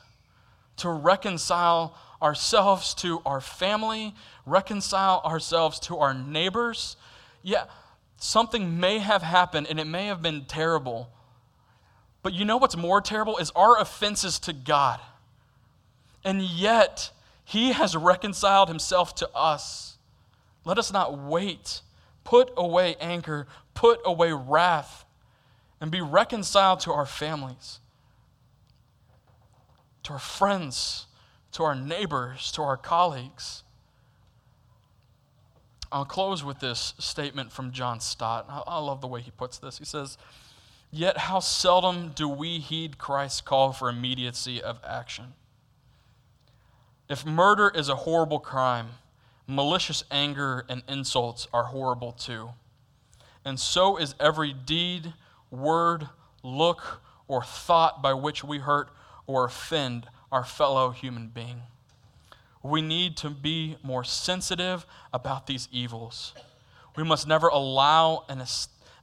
to 0.76 0.90
reconcile 0.90 1.96
ourselves 2.20 2.92
to 2.96 3.22
our 3.24 3.40
family, 3.40 4.14
reconcile 4.44 5.22
ourselves 5.24 5.80
to 5.80 5.96
our 5.96 6.12
neighbors. 6.12 6.96
Yeah, 7.42 7.64
something 8.20 8.78
may 8.78 8.98
have 8.98 9.22
happened 9.22 9.66
and 9.68 9.80
it 9.80 9.86
may 9.86 10.06
have 10.06 10.22
been 10.22 10.44
terrible. 10.44 11.10
But 12.22 12.34
you 12.34 12.44
know 12.44 12.58
what's 12.58 12.76
more 12.76 13.00
terrible 13.00 13.38
is 13.38 13.50
our 13.56 13.80
offenses 13.80 14.38
to 14.40 14.52
God. 14.52 15.00
And 16.22 16.42
yet, 16.42 17.10
He 17.44 17.72
has 17.72 17.96
reconciled 17.96 18.68
Himself 18.68 19.14
to 19.16 19.28
us. 19.34 19.96
Let 20.64 20.78
us 20.78 20.92
not 20.92 21.18
wait. 21.18 21.80
Put 22.22 22.52
away 22.56 22.94
anger, 23.00 23.46
put 23.72 24.00
away 24.04 24.32
wrath, 24.32 25.06
and 25.80 25.90
be 25.90 26.02
reconciled 26.02 26.80
to 26.80 26.92
our 26.92 27.06
families, 27.06 27.80
to 30.02 30.12
our 30.12 30.18
friends, 30.18 31.06
to 31.52 31.64
our 31.64 31.74
neighbors, 31.74 32.52
to 32.52 32.62
our 32.62 32.76
colleagues. 32.76 33.62
I'll 35.92 36.04
close 36.04 36.44
with 36.44 36.60
this 36.60 36.94
statement 36.98 37.50
from 37.50 37.72
John 37.72 38.00
Stott. 38.00 38.46
I, 38.48 38.78
love 38.78 39.00
the 39.00 39.08
way 39.08 39.20
he 39.20 39.32
puts 39.32 39.58
this. 39.58 39.78
He 39.78 39.84
says, 39.84 40.18
Yet 40.92 41.18
how 41.18 41.40
seldom 41.40 42.12
do 42.14 42.28
we 42.28 42.58
heed 42.58 42.98
Christ's 42.98 43.40
call 43.40 43.72
for 43.72 43.88
immediacy 43.88 44.62
of 44.62 44.78
action? 44.86 45.34
If 47.08 47.26
murder 47.26 47.72
is 47.74 47.88
a 47.88 47.96
horrible 47.96 48.38
crime, 48.38 48.90
malicious 49.48 50.04
anger 50.12 50.64
and 50.68 50.82
insults 50.88 51.48
are 51.52 51.64
horrible 51.64 52.12
too. 52.12 52.50
And 53.44 53.58
so 53.58 53.96
is 53.96 54.14
every 54.20 54.52
deed, 54.52 55.14
word, 55.50 56.08
look, 56.44 57.02
or 57.26 57.42
thought 57.42 58.00
by 58.00 58.12
which 58.14 58.44
we 58.44 58.58
hurt 58.58 58.90
or 59.26 59.44
offend 59.44 60.06
our 60.30 60.44
fellow 60.44 60.90
human 60.90 61.28
being. 61.28 61.62
We 62.62 62.82
need 62.82 63.16
to 63.18 63.30
be 63.30 63.76
more 63.82 64.04
sensitive 64.04 64.86
about 65.12 65.46
these 65.46 65.68
evils. 65.72 66.34
We 66.96 67.04
must 67.04 67.26
never 67.26 67.48
allow 67.48 68.24
an, 68.28 68.42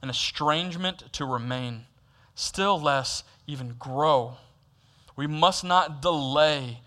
an 0.02 0.10
estrangement 0.10 1.12
to 1.14 1.24
remain, 1.24 1.86
still 2.34 2.80
less 2.80 3.24
even 3.46 3.74
grow. 3.78 4.36
We 5.16 5.26
must 5.26 5.64
not 5.64 6.00
delay 6.00 6.82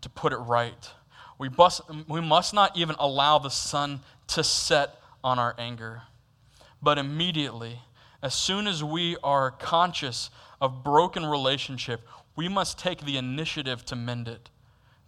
to 0.00 0.08
put 0.08 0.32
it 0.32 0.38
right. 0.38 0.90
We 1.38 1.50
must, 1.50 1.82
we 2.08 2.20
must 2.20 2.54
not 2.54 2.76
even 2.76 2.96
allow 2.98 3.38
the 3.38 3.50
sun 3.50 4.00
to 4.28 4.42
set 4.42 4.98
on 5.22 5.38
our 5.38 5.54
anger. 5.58 6.02
But 6.82 6.96
immediately, 6.96 7.80
as 8.22 8.34
soon 8.34 8.66
as 8.66 8.82
we 8.82 9.16
are 9.22 9.50
conscious 9.50 10.30
of 10.60 10.82
broken 10.82 11.26
relationship, 11.26 12.06
we 12.36 12.48
must 12.48 12.78
take 12.78 13.04
the 13.04 13.18
initiative 13.18 13.84
to 13.86 13.96
mend 13.96 14.28
it 14.28 14.48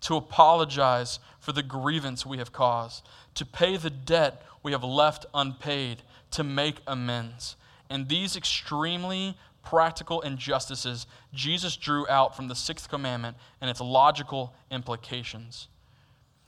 to 0.07 0.15
apologize 0.15 1.19
for 1.41 1.51
the 1.51 1.65
grievance 1.65 2.25
we 2.25 2.39
have 2.39 2.53
caused, 2.53 3.05
to 3.35 3.45
pay 3.45 3.77
the 3.77 3.91
debt 3.91 4.41
we 4.63 4.71
have 4.71 4.85
left 4.85 5.27
unpaid, 5.35 6.01
to 6.31 6.45
make 6.45 6.77
amends. 6.87 7.57
And 7.91 8.09
these 8.09 8.37
extremely 8.37 9.37
practical 9.65 10.21
injustices 10.21 11.09
Jesus 11.35 11.77
drew 11.77 12.09
out 12.09 12.37
from 12.37 12.47
the 12.47 12.55
sixth 12.55 12.89
commandment 12.89 13.37
and 13.61 13.69
its 13.69 13.81
logical 13.81 14.55
implications. 14.71 15.67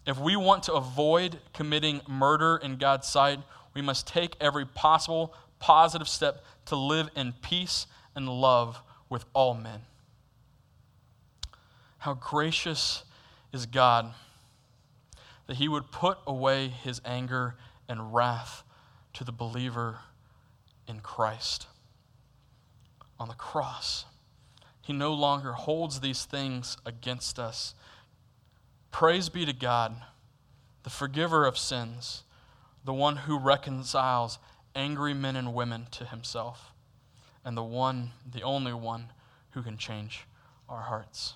If 0.06 0.20
we 0.20 0.36
want 0.36 0.62
to 0.64 0.74
avoid 0.74 1.40
committing 1.52 2.00
murder 2.06 2.60
in 2.62 2.76
God's 2.76 3.08
sight, 3.08 3.40
we 3.74 3.82
must 3.82 4.06
take 4.06 4.36
every 4.40 4.66
possible 4.66 5.34
positive 5.58 6.08
step 6.08 6.44
to 6.66 6.76
live 6.76 7.08
in 7.16 7.34
peace 7.42 7.88
and 8.14 8.28
love 8.28 8.80
with 9.08 9.24
all 9.34 9.54
men. 9.54 9.80
How 11.98 12.14
gracious 12.14 13.02
is 13.52 13.66
God, 13.66 14.12
that 15.46 15.56
he 15.56 15.68
would 15.68 15.90
put 15.90 16.18
away 16.26 16.68
his 16.68 17.00
anger 17.04 17.54
and 17.88 18.14
wrath 18.14 18.62
to 19.14 19.24
the 19.24 19.32
believer 19.32 20.00
in 20.86 21.00
Christ. 21.00 21.66
On 23.18 23.28
the 23.28 23.34
cross, 23.34 24.04
he 24.80 24.92
no 24.92 25.12
longer 25.12 25.52
holds 25.52 26.00
these 26.00 26.24
things 26.24 26.76
against 26.86 27.38
us. 27.38 27.74
Praise 28.90 29.28
be 29.28 29.44
to 29.44 29.52
God, 29.52 29.96
the 30.82 30.90
forgiver 30.90 31.44
of 31.46 31.58
sins, 31.58 32.22
the 32.84 32.94
one 32.94 33.16
who 33.16 33.38
reconciles 33.38 34.38
angry 34.74 35.14
men 35.14 35.36
and 35.36 35.52
women 35.52 35.86
to 35.90 36.04
himself, 36.04 36.72
and 37.44 37.56
the 37.56 37.62
one, 37.62 38.12
the 38.30 38.42
only 38.42 38.72
one, 38.72 39.06
who 39.50 39.62
can 39.62 39.76
change 39.76 40.26
our 40.68 40.82
hearts. 40.82 41.34